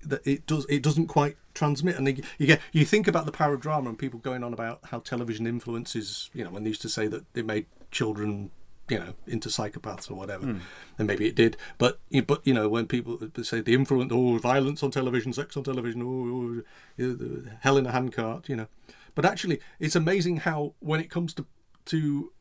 that 0.03 0.25
it 0.25 0.45
does 0.45 0.65
it 0.69 0.81
doesn't 0.83 1.07
quite 1.07 1.35
transmit 1.53 1.95
and 1.97 2.07
you, 2.07 2.23
you 2.37 2.47
get 2.47 2.61
you 2.71 2.85
think 2.85 3.07
about 3.07 3.25
the 3.25 3.31
power 3.31 3.53
of 3.55 3.61
drama 3.61 3.89
and 3.89 3.97
people 3.97 4.19
going 4.19 4.43
on 4.43 4.53
about 4.53 4.79
how 4.91 4.99
television 4.99 5.47
influences 5.47 6.29
you 6.33 6.43
know 6.43 6.51
when 6.51 6.63
they 6.63 6.69
used 6.69 6.81
to 6.81 6.89
say 6.89 7.07
that 7.07 7.23
it 7.33 7.45
made 7.45 7.65
children 7.91 8.51
you 8.89 8.99
know 8.99 9.13
into 9.25 9.47
psychopaths 9.49 10.11
or 10.11 10.15
whatever 10.15 10.45
Hmm. 10.45 10.57
and 10.99 11.07
maybe 11.07 11.25
it 11.27 11.33
did 11.35 11.55
but 11.79 11.99
you- 12.09 12.21
but 12.31 12.45
you 12.45 12.53
know 12.53 12.67
when 12.69 12.85
people 12.87 13.17
say 13.41 13.61
the 13.61 13.73
influence 13.73 14.11
oh 14.13 14.37
violence 14.37 14.83
on 14.83 14.91
television 14.91 15.31
sex 15.33 15.55
on 15.57 15.63
television 15.63 16.01
oh, 16.03 16.27
oh 16.35 16.61
the 16.97 17.51
hell 17.61 17.77
in 17.77 17.85
a 17.87 17.91
handcart 17.91 18.47
you 18.49 18.55
know 18.57 18.67
but 19.15 19.23
actually 19.25 19.59
it's 19.79 19.95
amazing 19.95 20.37
how 20.47 20.73
when 20.81 20.99
it 20.99 21.09
comes 21.09 21.33
to 21.33 21.45
to 21.85 22.31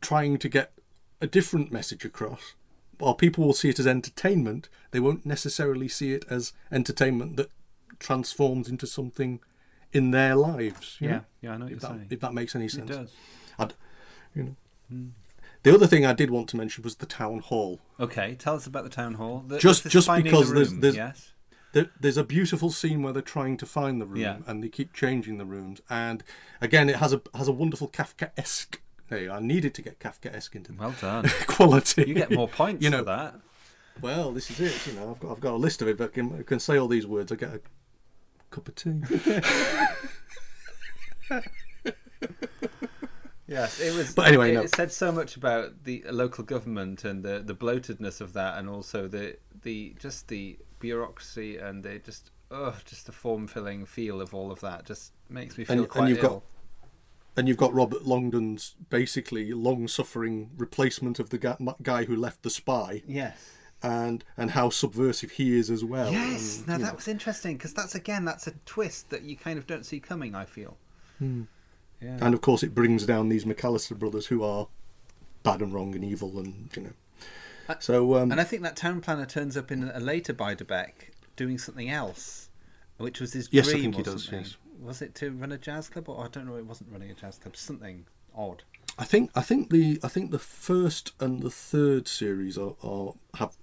trying 0.00 0.38
to 0.38 0.48
get 0.48 0.72
a 1.20 1.26
different 1.26 1.70
message 1.70 2.04
across 2.04 2.54
while 2.98 3.14
people 3.14 3.44
will 3.44 3.52
see 3.54 3.68
it 3.68 3.78
as 3.78 3.86
entertainment, 3.86 4.68
they 4.90 5.00
won't 5.00 5.24
necessarily 5.26 5.88
see 5.88 6.12
it 6.12 6.24
as 6.30 6.52
entertainment 6.70 7.36
that 7.36 7.50
transforms 7.98 8.68
into 8.68 8.86
something 8.86 9.40
in 9.92 10.10
their 10.10 10.34
lives. 10.34 10.96
Yeah, 11.00 11.10
know? 11.10 11.24
yeah, 11.40 11.52
I 11.52 11.56
know 11.56 11.64
what 11.64 11.72
if 11.72 11.82
you're 11.82 11.90
that, 11.90 11.96
saying. 11.96 12.06
If 12.10 12.20
that 12.20 12.34
makes 12.34 12.54
any 12.56 12.68
sense, 12.68 12.90
It 12.90 12.94
does. 12.94 13.12
I'd, 13.58 13.74
you 14.34 14.42
know. 14.42 14.56
Hmm. 14.88 15.08
The 15.62 15.72
other 15.74 15.86
thing 15.86 16.04
I 16.04 16.12
did 16.12 16.30
want 16.30 16.48
to 16.50 16.56
mention 16.58 16.84
was 16.84 16.96
the 16.96 17.06
town 17.06 17.38
hall. 17.38 17.80
Okay, 17.98 18.34
tell 18.38 18.54
us 18.54 18.66
about 18.66 18.84
the 18.84 18.90
town 18.90 19.14
hall. 19.14 19.44
The- 19.46 19.58
just 19.58 19.88
just 19.88 20.06
finding 20.06 20.30
the 20.30 20.38
because 20.38 20.52
there's 20.52 20.74
there's 20.74 20.96
yes. 20.96 21.32
there, 21.72 21.86
there's 21.98 22.18
a 22.18 22.24
beautiful 22.24 22.70
scene 22.70 23.02
where 23.02 23.14
they're 23.14 23.22
trying 23.22 23.56
to 23.56 23.66
find 23.66 23.98
the 24.00 24.04
room 24.06 24.20
Yeah. 24.20 24.36
and 24.46 24.62
they 24.62 24.68
keep 24.68 24.92
changing 24.92 25.38
the 25.38 25.46
rooms 25.46 25.80
and 25.88 26.22
again 26.60 26.90
it 26.90 26.96
has 26.96 27.14
a 27.14 27.22
has 27.34 27.48
a 27.48 27.52
wonderful 27.52 27.88
Kafka-esque. 27.88 28.78
I 29.14 29.40
needed 29.40 29.74
to 29.74 29.82
get 29.82 29.98
Kafka-esque 29.98 30.54
into 30.56 30.72
Well 30.72 30.94
done. 31.00 31.28
quality. 31.46 32.04
You 32.06 32.14
get 32.14 32.30
more 32.30 32.48
points 32.48 32.82
you 32.82 32.90
know, 32.90 32.98
for 32.98 33.04
that. 33.04 33.34
Well, 34.00 34.32
this 34.32 34.50
is 34.50 34.60
it. 34.60 34.86
You 34.86 34.98
know, 34.98 35.10
I've 35.10 35.20
got 35.20 35.30
I've 35.32 35.40
got 35.40 35.52
a 35.54 35.56
list 35.56 35.82
of 35.82 35.88
it, 35.88 35.98
but 35.98 36.10
I 36.10 36.12
can, 36.14 36.38
I 36.40 36.42
can 36.42 36.58
say 36.58 36.76
all 36.76 36.88
these 36.88 37.06
words. 37.06 37.30
I 37.32 37.36
get 37.36 37.54
a 37.54 37.60
cup 38.50 38.68
of 38.68 38.74
tea. 38.74 39.02
Yes, 43.46 43.78
it 43.78 43.94
was. 43.94 44.14
But 44.14 44.28
anyway, 44.28 44.52
it, 44.52 44.54
no. 44.54 44.62
it 44.62 44.74
said 44.74 44.90
so 44.90 45.12
much 45.12 45.36
about 45.36 45.84
the 45.84 46.02
local 46.10 46.44
government 46.44 47.04
and 47.04 47.22
the 47.22 47.42
the 47.44 47.54
bloatedness 47.54 48.20
of 48.20 48.32
that, 48.32 48.58
and 48.58 48.68
also 48.68 49.06
the 49.06 49.36
the 49.62 49.94
just 49.98 50.28
the 50.28 50.58
bureaucracy 50.78 51.58
and 51.58 51.82
the 51.82 51.98
just 51.98 52.30
oh, 52.50 52.76
just 52.84 53.06
the 53.06 53.12
form 53.12 53.46
filling 53.46 53.84
feel 53.84 54.20
of 54.20 54.34
all 54.34 54.50
of 54.50 54.60
that 54.60 54.86
just 54.86 55.12
makes 55.28 55.58
me 55.58 55.64
feel 55.64 55.80
and, 55.80 55.88
quite 55.88 56.00
and 56.02 56.08
you've 56.10 56.24
ill. 56.24 56.30
got 56.30 56.42
and 57.36 57.48
you've 57.48 57.56
got 57.56 57.74
Robert 57.74 58.02
Longden's 58.04 58.74
basically 58.90 59.52
long-suffering 59.52 60.50
replacement 60.56 61.18
of 61.18 61.30
the 61.30 61.38
guy, 61.82 62.04
who 62.04 62.16
left 62.16 62.42
the 62.42 62.50
spy. 62.50 63.02
Yes. 63.06 63.50
And 63.82 64.24
and 64.38 64.52
how 64.52 64.70
subversive 64.70 65.32
he 65.32 65.58
is 65.58 65.70
as 65.70 65.84
well. 65.84 66.10
Yes, 66.10 66.60
and, 66.60 66.68
now 66.68 66.78
that 66.78 66.86
know. 66.86 66.94
was 66.94 67.06
interesting 67.06 67.58
because 67.58 67.74
that's 67.74 67.94
again 67.94 68.24
that's 68.24 68.46
a 68.46 68.52
twist 68.64 69.10
that 69.10 69.24
you 69.24 69.36
kind 69.36 69.58
of 69.58 69.66
don't 69.66 69.84
see 69.84 70.00
coming. 70.00 70.34
I 70.34 70.46
feel. 70.46 70.78
Hmm. 71.18 71.42
Yeah. 72.00 72.16
And 72.20 72.32
of 72.32 72.40
course, 72.40 72.62
it 72.62 72.74
brings 72.74 73.04
down 73.04 73.28
these 73.28 73.44
McAllister 73.44 73.98
brothers 73.98 74.26
who 74.26 74.42
are 74.42 74.68
bad 75.42 75.60
and 75.60 75.74
wrong 75.74 75.94
and 75.94 76.02
evil, 76.02 76.38
and 76.38 76.70
you 76.74 76.82
know. 76.82 77.76
So 77.80 78.16
um, 78.16 78.30
and 78.30 78.40
I 78.40 78.44
think 78.44 78.62
that 78.62 78.76
town 78.76 79.02
planner 79.02 79.26
turns 79.26 79.56
up 79.56 79.70
in 79.70 79.90
a 79.92 80.00
later 80.00 80.32
Beiderbecke 80.32 81.10
doing 81.36 81.58
something 81.58 81.90
else, 81.90 82.48
which 82.96 83.20
was 83.20 83.32
his 83.34 83.48
Yes, 83.50 83.68
I 83.68 83.72
dream. 83.72 83.82
think 83.82 83.96
he 83.96 84.02
does, 84.02 84.30
yes. 84.30 84.56
Was 84.80 85.02
it 85.02 85.14
to 85.16 85.30
run 85.30 85.52
a 85.52 85.58
jazz 85.58 85.88
club, 85.88 86.08
or 86.08 86.24
I 86.24 86.28
don't 86.28 86.46
know? 86.46 86.56
It 86.56 86.66
wasn't 86.66 86.90
running 86.92 87.10
a 87.10 87.14
jazz 87.14 87.38
club. 87.38 87.56
Something 87.56 88.06
odd. 88.34 88.62
I 88.98 89.04
think 89.04 89.30
I 89.34 89.42
think 89.42 89.70
the 89.70 89.98
I 90.02 90.08
think 90.08 90.30
the 90.30 90.38
first 90.38 91.12
and 91.20 91.42
the 91.42 91.50
third 91.50 92.06
series 92.08 92.56
are, 92.58 92.74
are 92.82 93.14
have 93.38 93.56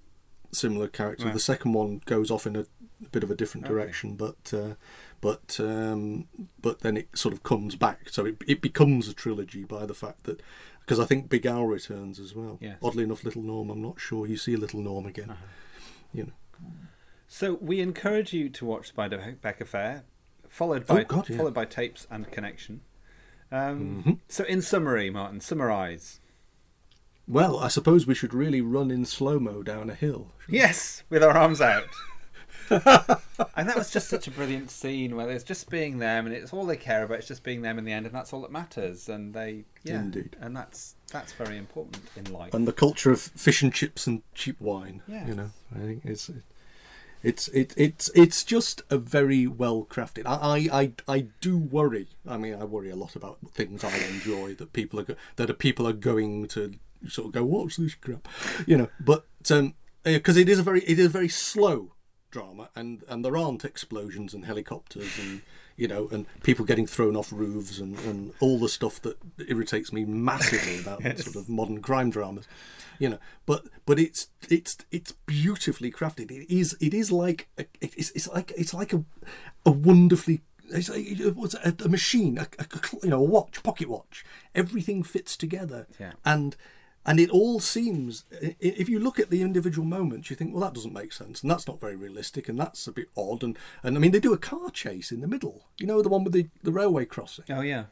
similar 0.52 0.88
characters. 0.88 1.26
Right. 1.26 1.34
The 1.34 1.40
second 1.40 1.72
one 1.72 2.02
goes 2.04 2.30
off 2.30 2.46
in 2.46 2.56
a, 2.56 2.60
a 2.60 3.08
bit 3.10 3.22
of 3.22 3.30
a 3.30 3.34
different 3.34 3.66
Okay. 3.66 3.74
direction, 3.74 4.14
but 4.16 4.52
uh, 4.52 4.74
but 5.20 5.58
um, 5.60 6.28
but 6.60 6.80
then 6.80 6.96
it 6.96 7.16
sort 7.16 7.32
of 7.34 7.42
comes 7.42 7.76
back. 7.76 8.08
So 8.10 8.26
it 8.26 8.36
it 8.46 8.60
becomes 8.60 9.08
a 9.08 9.14
trilogy 9.14 9.64
by 9.64 9.86
the 9.86 9.94
fact 9.94 10.24
that 10.24 10.42
because 10.80 10.98
I 11.00 11.04
think 11.04 11.28
Big 11.28 11.46
Al 11.46 11.64
returns 11.64 12.18
as 12.18 12.34
well. 12.34 12.58
Yes. 12.60 12.76
Oddly 12.82 13.04
enough, 13.04 13.24
Little 13.24 13.42
Norm. 13.42 13.70
I'm 13.70 13.80
not 13.82 14.00
sure 14.00 14.26
you 14.26 14.36
see 14.36 14.56
Little 14.56 14.80
Norm 14.80 15.06
again. 15.06 15.30
Uh-huh. 15.30 15.46
You 16.12 16.24
know. 16.24 16.32
So 17.28 17.54
we 17.54 17.80
encourage 17.80 18.34
you 18.34 18.50
to 18.50 18.66
watch 18.66 18.94
Beiderbecke 18.94 19.62
Affair, 19.62 20.04
followed 20.52 20.86
by 20.86 21.00
Oh, 21.00 21.04
God, 21.04 21.28
yeah. 21.30 21.36
followed 21.38 21.54
by 21.54 21.64
Tapes 21.64 22.06
and 22.10 22.30
Connection. 22.30 22.82
Um, 23.50 24.02
Mhm. 24.06 24.18
So, 24.28 24.44
in 24.44 24.60
summary, 24.62 25.10
Martin, 25.10 25.40
summarise. 25.40 26.20
Well, 27.26 27.58
I 27.58 27.68
suppose 27.68 28.06
we 28.06 28.14
should 28.14 28.34
really 28.34 28.60
run 28.60 28.90
in 28.90 29.04
slow 29.06 29.38
mo 29.40 29.62
down 29.62 29.88
a 29.90 29.94
hill. 29.94 30.32
Yes, 30.48 31.02
with 31.08 31.22
our 31.22 31.36
arms 31.36 31.60
out. 31.60 31.86
and 32.70 33.68
that 33.68 33.76
was 33.76 33.90
just 33.90 34.08
such 34.08 34.26
a 34.26 34.30
brilliant 34.30 34.70
scene 34.70 35.14
where 35.16 35.26
there's 35.26 35.44
just 35.44 35.68
being 35.70 35.98
them, 35.98 36.26
and 36.26 36.34
it's 36.34 36.52
all 36.52 36.64
they 36.66 36.76
care 36.76 37.02
about. 37.04 37.18
It's 37.18 37.28
just 37.28 37.42
being 37.42 37.62
them 37.62 37.78
in 37.78 37.84
the 37.84 37.92
end, 37.92 38.06
and 38.06 38.14
that's 38.14 38.32
all 38.32 38.40
that 38.42 38.50
matters. 38.52 39.08
And 39.08 39.34
they, 39.34 39.64
yeah, 39.84 40.00
Indeed. 40.00 40.36
and 40.40 40.56
that's 40.56 40.94
that's 41.10 41.32
very 41.34 41.58
important 41.58 42.02
in 42.16 42.32
life. 42.32 42.54
And 42.54 42.66
the 42.66 42.72
culture 42.72 43.10
of 43.10 43.20
fish 43.20 43.62
and 43.62 43.72
chips 43.72 44.06
and 44.06 44.22
cheap 44.34 44.60
wine. 44.60 45.02
Yeah. 45.06 45.26
You 45.26 45.34
know, 45.34 45.50
I 45.74 45.78
think 45.78 46.02
it's 46.04 46.30
it's 47.22 47.48
it, 47.48 47.72
it's 47.76 48.10
it's 48.14 48.44
just 48.44 48.82
a 48.90 48.98
very 48.98 49.46
well 49.46 49.84
crafted. 49.84 50.24
I, 50.26 50.68
I 50.72 50.92
I 51.08 51.26
do 51.40 51.56
worry. 51.56 52.08
I 52.26 52.36
mean, 52.36 52.54
I 52.54 52.64
worry 52.64 52.90
a 52.90 52.96
lot 52.96 53.16
about 53.16 53.38
things 53.52 53.84
I 53.84 53.96
enjoy 53.96 54.54
that 54.54 54.72
people 54.72 55.00
are 55.00 55.06
that 55.36 55.58
people 55.58 55.86
are 55.86 55.92
going 55.92 56.48
to 56.48 56.74
sort 57.08 57.26
of 57.26 57.32
go 57.32 57.44
watch 57.44 57.76
this 57.76 57.94
crap, 57.94 58.26
you 58.66 58.76
know. 58.76 58.88
But 59.00 59.26
um, 59.50 59.74
because 60.04 60.36
it 60.36 60.48
is 60.48 60.58
a 60.58 60.62
very 60.62 60.80
it 60.82 60.98
is 60.98 61.06
a 61.06 61.10
very 61.10 61.28
slow 61.28 61.94
drama, 62.30 62.70
and 62.74 63.04
and 63.08 63.24
there 63.24 63.36
aren't 63.36 63.64
explosions 63.64 64.34
and 64.34 64.44
helicopters 64.44 65.18
and 65.18 65.42
you 65.76 65.88
know 65.88 66.08
and 66.12 66.26
people 66.42 66.64
getting 66.64 66.86
thrown 66.86 67.16
off 67.16 67.32
roofs 67.32 67.78
and 67.78 67.98
and 68.00 68.32
all 68.40 68.58
the 68.58 68.68
stuff 68.68 69.00
that 69.02 69.16
irritates 69.48 69.92
me 69.92 70.04
massively 70.04 70.78
about 70.80 71.00
Yes. 71.04 71.24
sort 71.24 71.36
of 71.36 71.48
modern 71.48 71.80
crime 71.80 72.10
dramas 72.10 72.46
you 72.98 73.08
know 73.08 73.18
but 73.46 73.64
but 73.86 73.98
it's 73.98 74.28
it's 74.48 74.76
it's 74.90 75.12
beautifully 75.26 75.90
crafted 75.90 76.30
it 76.30 76.52
is 76.54 76.76
it 76.80 76.94
is 76.94 77.10
like 77.10 77.48
a, 77.58 77.64
it's, 77.80 78.10
it's 78.10 78.28
like 78.28 78.52
it's 78.56 78.74
like 78.74 78.92
a 78.92 79.02
a 79.66 79.70
wonderfully 79.70 80.42
it's 80.68 80.88
like, 80.88 81.04
it 81.06 81.36
was 81.36 81.54
a, 81.54 81.74
a 81.84 81.88
machine 81.88 82.38
a, 82.38 82.46
a, 82.58 82.66
you 83.02 83.10
know 83.10 83.18
a 83.18 83.22
watch 83.22 83.62
pocket 83.62 83.88
watch 83.88 84.24
everything 84.54 85.02
fits 85.02 85.36
together 85.36 85.86
Yeah. 85.98 86.12
and 86.24 86.56
and 87.04 87.18
it 87.18 87.30
all 87.30 87.58
seems 87.60 88.24
if 88.60 88.88
you 88.88 88.98
look 89.00 89.18
at 89.18 89.30
the 89.30 89.42
individual 89.42 89.86
moments 89.86 90.30
you 90.30 90.36
think 90.36 90.52
well 90.52 90.62
that 90.62 90.74
doesn't 90.74 90.92
make 90.92 91.12
sense 91.12 91.42
and 91.42 91.50
that's 91.50 91.66
not 91.66 91.80
very 91.80 91.96
realistic 91.96 92.48
and 92.48 92.58
that's 92.58 92.86
a 92.86 92.92
bit 92.92 93.08
odd 93.16 93.42
and 93.42 93.58
and 93.82 93.96
i 93.96 94.00
mean 94.00 94.12
they 94.12 94.20
do 94.20 94.32
a 94.32 94.38
car 94.38 94.70
chase 94.70 95.10
in 95.10 95.20
the 95.20 95.26
middle 95.28 95.64
you 95.78 95.86
know 95.86 96.00
the 96.02 96.08
one 96.08 96.22
with 96.24 96.32
the, 96.32 96.48
the 96.62 96.72
railway 96.72 97.04
crossing 97.04 97.44
Oh 97.50 97.60
yeah, 97.60 97.84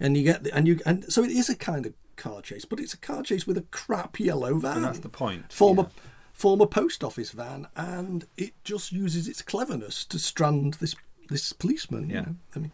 and 0.00 0.16
you 0.16 0.22
get 0.24 0.44
the, 0.44 0.54
and 0.54 0.66
you 0.68 0.78
and 0.86 1.10
so 1.12 1.22
it 1.24 1.30
is 1.30 1.48
a 1.48 1.56
kind 1.56 1.86
of 1.86 1.94
car 2.16 2.40
chase 2.42 2.64
but 2.64 2.80
it's 2.80 2.94
a 2.94 2.98
car 2.98 3.22
chase 3.22 3.46
with 3.46 3.56
a 3.56 3.62
crap 3.70 4.18
yellow 4.18 4.58
van 4.58 4.76
and 4.78 4.84
that's 4.84 4.98
the 5.00 5.08
point. 5.08 5.52
former 5.52 5.82
yeah. 5.84 6.02
former 6.32 6.66
post 6.66 7.04
office 7.04 7.30
van 7.30 7.66
and 7.76 8.26
it 8.36 8.52
just 8.64 8.92
uses 8.92 9.28
its 9.28 9.42
cleverness 9.42 10.04
to 10.04 10.18
strand 10.18 10.74
this 10.74 10.94
this 11.28 11.52
policeman 11.52 12.08
you 12.10 12.16
Yeah. 12.16 12.20
know? 12.22 12.34
i 12.56 12.58
mean 12.58 12.72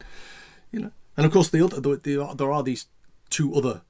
you 0.73 0.81
know 0.81 0.93
and 1.17 1.27
of 1.27 1.33
course 1.33 1.49
the 1.51 1.63
other 1.65 1.81
the, 1.81 1.97
the, 1.97 2.35
there 2.37 2.51
are 2.53 2.63
these 2.63 2.87
two 3.31 3.55
other 3.55 3.83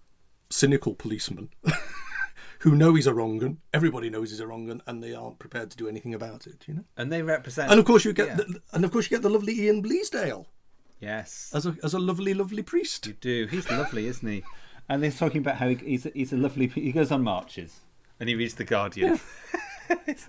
cynical 0.55 0.95
policemen 0.95 1.49
who 2.61 2.75
know 2.75 2.95
he's 2.95 3.07
a 3.07 3.15
wrong 3.15 3.43
un 3.43 3.59
everybody 3.73 4.09
knows 4.09 4.31
he's 4.31 4.41
a 4.41 4.47
wrong 4.47 4.71
un 4.71 4.81
and 4.87 5.03
they 5.03 5.13
aren't 5.15 5.39
prepared 5.39 5.71
to 5.71 5.77
do 5.77 5.89
anything 5.89 6.15
about 6.15 6.47
it 6.47 6.65
you 6.69 6.75
know 6.75 6.85
and 6.97 7.11
they 7.13 7.23
represent. 7.23 7.71
and 7.71 7.81
of 7.81 7.85
course 7.85 8.05
you 8.05 8.13
get 8.13 8.29
yeah. 8.29 8.37
the, 8.37 8.61
and 8.73 8.85
of 8.85 8.91
course 8.93 9.11
you 9.11 9.17
get 9.17 9.23
the 9.23 9.29
lovely 9.37 9.55
ian 9.61 9.83
bleasdale 9.83 10.47
yes, 11.01 11.51
as 11.55 11.67
a 11.67 11.77
as 11.83 11.93
a 11.93 11.99
lovely 11.99 12.33
lovely 12.35 12.63
priest 12.63 13.07
you 13.07 13.13
do. 13.15 13.47
He's 13.47 13.69
lovely, 13.71 14.07
isn't 14.07 14.29
he? 14.29 14.43
And 14.89 15.03
they're 15.03 15.11
talking 15.11 15.41
about 15.41 15.57
how 15.57 15.69
he, 15.69 15.77
he's 15.77 16.05
a, 16.05 16.11
he's 16.11 16.33
a 16.35 16.37
lovely. 16.37 16.67
He 16.67 16.93
goes 16.93 17.11
on 17.11 17.23
marches 17.23 17.81
and 18.21 18.29
he 18.29 18.35
reads 18.35 18.55
the 18.55 18.65
Guardian. 18.65 19.19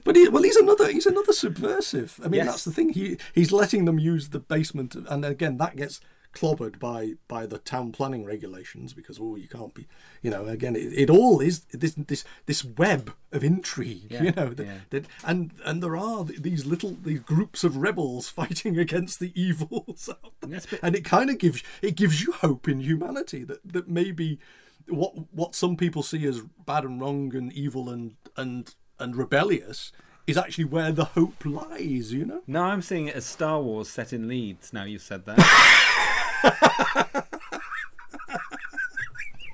But 0.05 0.15
he, 0.17 0.27
well, 0.29 0.43
he's 0.43 0.55
another 0.57 0.91
he's 0.91 1.05
another 1.05 1.31
subversive. 1.33 2.19
I 2.23 2.27
mean, 2.27 2.39
Yes. 2.39 2.47
that's 2.47 2.65
the 2.65 2.71
thing. 2.71 2.89
He 2.89 3.17
he's 3.33 3.51
letting 3.51 3.85
them 3.85 3.99
use 3.99 4.29
the 4.29 4.39
basement, 4.39 4.95
and 4.95 5.23
again, 5.25 5.57
that 5.57 5.75
gets 5.77 6.01
clobbered 6.35 6.77
by 6.77 7.13
by 7.27 7.45
the 7.47 7.57
town 7.57 7.91
planning 7.91 8.25
regulations 8.25 8.93
because 8.93 9.17
oh, 9.19 9.35
you 9.35 9.47
can't 9.47 9.73
be, 9.73 9.87
you 10.21 10.29
know. 10.29 10.45
Again, 10.45 10.75
it, 10.75 10.93
it 10.93 11.09
all 11.09 11.39
is 11.41 11.61
this 11.71 11.95
this 11.97 12.23
this 12.45 12.63
web 12.63 13.13
of 13.31 13.43
intrigue, 13.43 14.11
Yeah, 14.11 14.23
you 14.23 14.31
know. 14.31 14.49
That, 14.49 14.65
yeah. 14.67 14.77
that, 14.91 15.05
and 15.25 15.51
and 15.65 15.81
there 15.81 15.97
are 15.97 16.23
these 16.25 16.65
little 16.65 16.97
these 17.01 17.21
groups 17.21 17.63
of 17.63 17.77
rebels 17.77 18.29
fighting 18.41 18.77
against 18.77 19.19
the 19.19 19.31
evils. 19.39 20.09
Yes, 20.47 20.67
but- 20.69 20.79
and 20.83 20.95
it 20.95 21.03
kind 21.03 21.29
of 21.31 21.39
gives 21.39 21.63
it 21.81 21.95
gives 21.95 22.21
you 22.21 22.31
hope 22.33 22.67
in 22.67 22.81
humanity 22.81 23.43
that 23.45 23.61
that 23.73 23.87
maybe 23.87 24.37
what 24.87 25.13
what 25.33 25.55
some 25.55 25.75
people 25.75 26.03
see 26.03 26.23
as 26.27 26.41
bad 26.67 26.83
and 26.83 27.01
wrong 27.01 27.35
and 27.35 27.51
evil 27.53 27.89
and 27.89 28.15
and 28.37 28.75
and 28.99 29.15
rebellious 29.15 29.91
is 30.27 30.37
actually 30.37 30.65
where 30.65 30.91
the 30.91 31.05
hope 31.05 31.43
lies 31.45 32.11
you 32.13 32.25
know 32.25 32.41
No, 32.45 32.61
I'm 32.63 32.81
seeing 32.83 33.07
it 33.07 33.15
as 33.15 33.25
Star 33.25 33.59
Wars 33.61 33.89
set 33.89 34.13
in 34.13 34.27
Leeds. 34.27 34.71
Now 34.73 34.83
you've 34.83 35.01
said 35.01 35.25
that. 35.25 35.39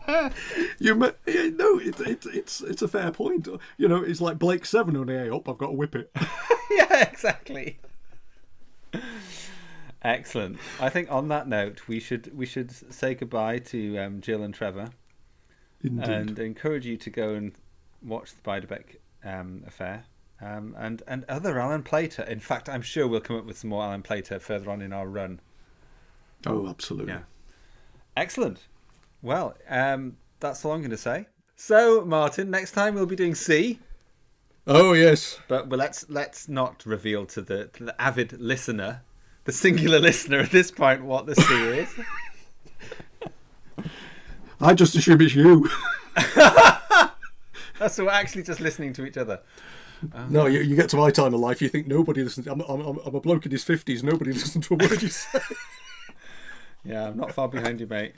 you 0.80 0.96
ma- 0.96 1.12
yeah, 1.26 1.50
no 1.56 1.80
it, 1.80 2.00
it, 2.02 2.26
it's 2.34 2.62
it's 2.62 2.82
a 2.82 2.88
fair 2.88 3.12
point 3.12 3.48
you 3.78 3.88
know 3.88 4.04
it's 4.04 4.20
like 4.20 4.38
blake 4.40 4.66
seven 4.66 4.98
on 4.98 5.08
the 5.08 5.30
a 5.30 5.36
up 5.36 5.48
i've 5.48 5.58
got 5.58 5.68
to 5.68 5.74
whip 5.74 5.96
it 5.96 6.12
yeah, 6.72 7.10
exactly. 7.10 7.80
Excellent. 10.04 10.58
I 10.80 10.90
think 10.90 11.12
on 11.12 11.28
that 11.28 11.48
note, 11.48 11.88
we 11.88 12.00
should 12.00 12.36
we 12.36 12.46
should 12.46 12.72
say 12.94 13.14
goodbye 13.14 13.60
to 13.60 13.98
um, 14.00 14.20
Jill 14.22 14.42
and 14.42 14.54
Trevor, 14.54 14.90
Indeed. 15.84 16.10
and 16.10 16.40
encourage 16.40 16.86
you 16.86 16.98
to 16.98 17.10
go 17.10 17.34
and 17.36 17.52
watch 18.02 18.32
the 18.34 18.42
Beiderbecke 18.42 18.96
um, 19.24 19.64
affair. 19.68 20.06
Um, 20.42 20.76
and 20.80 21.04
and 21.08 21.24
other 21.30 21.60
Alan 21.60 21.84
Plater. 21.84 22.24
In 22.24 22.40
fact, 22.40 22.68
I'm 22.68 22.82
sure 22.82 23.08
we'll 23.08 23.22
come 23.22 23.36
up 23.38 23.46
with 23.46 23.60
some 23.60 23.70
more 23.70 23.84
Alan 23.84 24.02
Plater 24.02 24.40
further 24.40 24.72
on 24.72 24.82
in 24.82 24.92
our 24.92 25.08
run. 25.08 25.40
Oh 26.46 26.68
absolutely 26.68 27.14
Yeah. 27.14 27.22
Excellent. 28.18 28.60
Well, 29.22 29.56
um, 29.70 30.18
that's 30.40 30.66
all 30.66 30.74
I'm 30.74 30.80
going 30.82 30.92
to 30.92 30.98
say. 30.98 31.28
So, 31.56 32.04
Martin, 32.04 32.50
next 32.50 32.72
time 32.72 32.96
we'll 32.96 33.06
be 33.06 33.16
doing 33.16 33.36
C, 33.36 33.80
oh 34.68 34.94
yes 34.94 35.40
but 35.48 35.68
well, 35.70 35.80
let's 35.80 36.08
let's 36.10 36.48
not 36.48 36.86
reveal 36.86 37.26
to 37.28 37.42
the, 37.42 37.66
to 37.68 37.86
the 37.86 38.02
avid 38.02 38.40
listener, 38.40 39.02
the 39.46 39.52
singular 39.52 40.00
listener 40.10 40.40
at 40.40 40.52
this 40.52 40.72
point, 40.72 41.04
what 41.04 41.26
the 41.26 41.36
C 41.36 41.54
is. 41.54 41.90
i 44.62 44.74
just 44.74 44.96
assume 44.96 45.20
it's 45.22 45.34
you 45.34 45.68
That's 47.80 47.96
so 47.96 48.06
we're 48.06 48.12
actually 48.12 48.44
just 48.44 48.60
listening 48.60 48.94
to 48.94 49.06
each 49.06 49.18
other. 49.18 49.40
no 50.30 50.46
you, 50.46 50.60
you 50.62 50.76
get 50.76 50.90
to 50.90 50.98
my 50.98 51.10
time 51.10 51.34
of 51.34 51.40
life 51.40 51.62
you 51.62 51.70
think 51.70 51.88
nobody 51.88 52.24
listens 52.24 52.46
I'm, 52.48 52.62
I'm, 52.62 52.82
I'm 52.82 53.00
I'm 53.06 53.16
a 53.16 53.20
bloke 53.22 53.46
in 53.46 53.52
his 53.52 53.64
50s 53.66 54.04
nobody 54.04 54.34
listens 54.34 54.68
to 54.68 54.74
a 54.76 54.78
word 54.78 55.02
you 55.02 55.10
say 55.10 55.40
Yeah, 56.84 57.08
I'm 57.08 57.18
not 57.18 57.32
far 57.32 57.48
behind 57.48 57.80
you, 57.80 57.88
mate. 57.88 58.14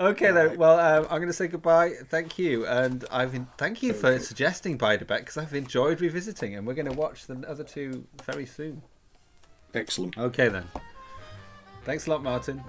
Okay, 0.00 0.30
then. 0.30 0.56
Well, 0.56 0.78
um, 0.78 1.04
I'm 1.10 1.18
going 1.18 1.28
to 1.28 1.32
say 1.32 1.46
goodbye. 1.46 1.92
Thank 2.08 2.38
you, 2.38 2.66
and 2.66 3.04
I've 3.10 3.32
been, 3.32 3.46
thank 3.58 3.82
you 3.82 3.92
for 3.92 4.18
suggesting 4.18 4.78
Beiderbecke 4.78 5.18
because 5.18 5.36
I've 5.36 5.54
enjoyed 5.54 6.00
revisiting, 6.00 6.56
and 6.56 6.66
we're 6.66 6.74
going 6.74 6.90
to 6.90 6.96
watch 6.96 7.26
the 7.26 7.46
other 7.46 7.64
two 7.64 8.06
very 8.24 8.46
soon. 8.46 8.82
excellent 9.74 10.16
Okay, 10.16 10.48
then. 10.48 10.64
Thanks 11.84 12.06
a 12.06 12.10
lot, 12.10 12.22
Martin. 12.22 12.62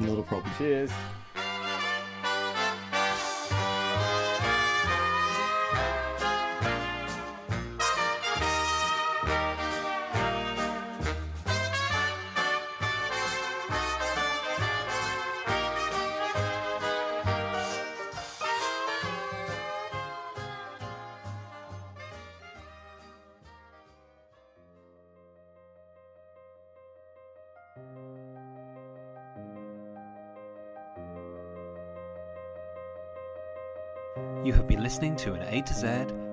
not 0.00 0.18
a 0.18 0.22
problem 0.22 0.52
Cheers. 0.58 0.90
Listening 34.92 35.16
to 35.16 35.32
an 35.32 35.40
A 35.44 35.62
to 35.62 35.72
Z 35.72 35.86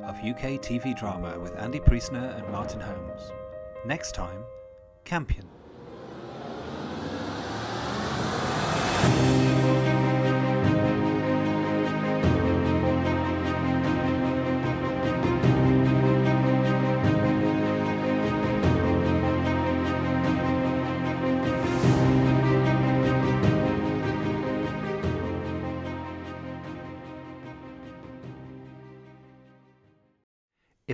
of 0.03 0.17
UK 0.17 0.59
TV 0.59 0.93
drama 0.93 1.39
with 1.39 1.55
Andy 1.55 1.79
Priestner 1.79 2.37
and 2.37 2.45
Martin 2.51 2.81
Holmes. 2.81 3.31
Next 3.85 4.13
time, 4.13 4.43
Campion. 5.05 5.47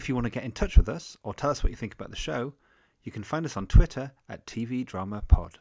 If 0.06 0.10
you 0.10 0.14
want 0.14 0.26
to 0.26 0.30
get 0.30 0.44
in 0.44 0.52
touch 0.52 0.78
with 0.78 0.88
us 0.88 1.18
or 1.24 1.34
tell 1.34 1.50
us 1.50 1.64
what 1.64 1.72
you 1.72 1.76
think 1.76 1.96
about 1.96 2.12
the 2.12 2.16
show, 2.16 2.54
you 3.02 3.12
can 3.12 3.24
find 3.24 3.44
us 3.44 3.58
on 3.58 3.66
Twitter 3.66 4.12
at 4.30 4.46
TV 4.46 4.86
Drama 4.86 5.24
Pod. 5.28 5.58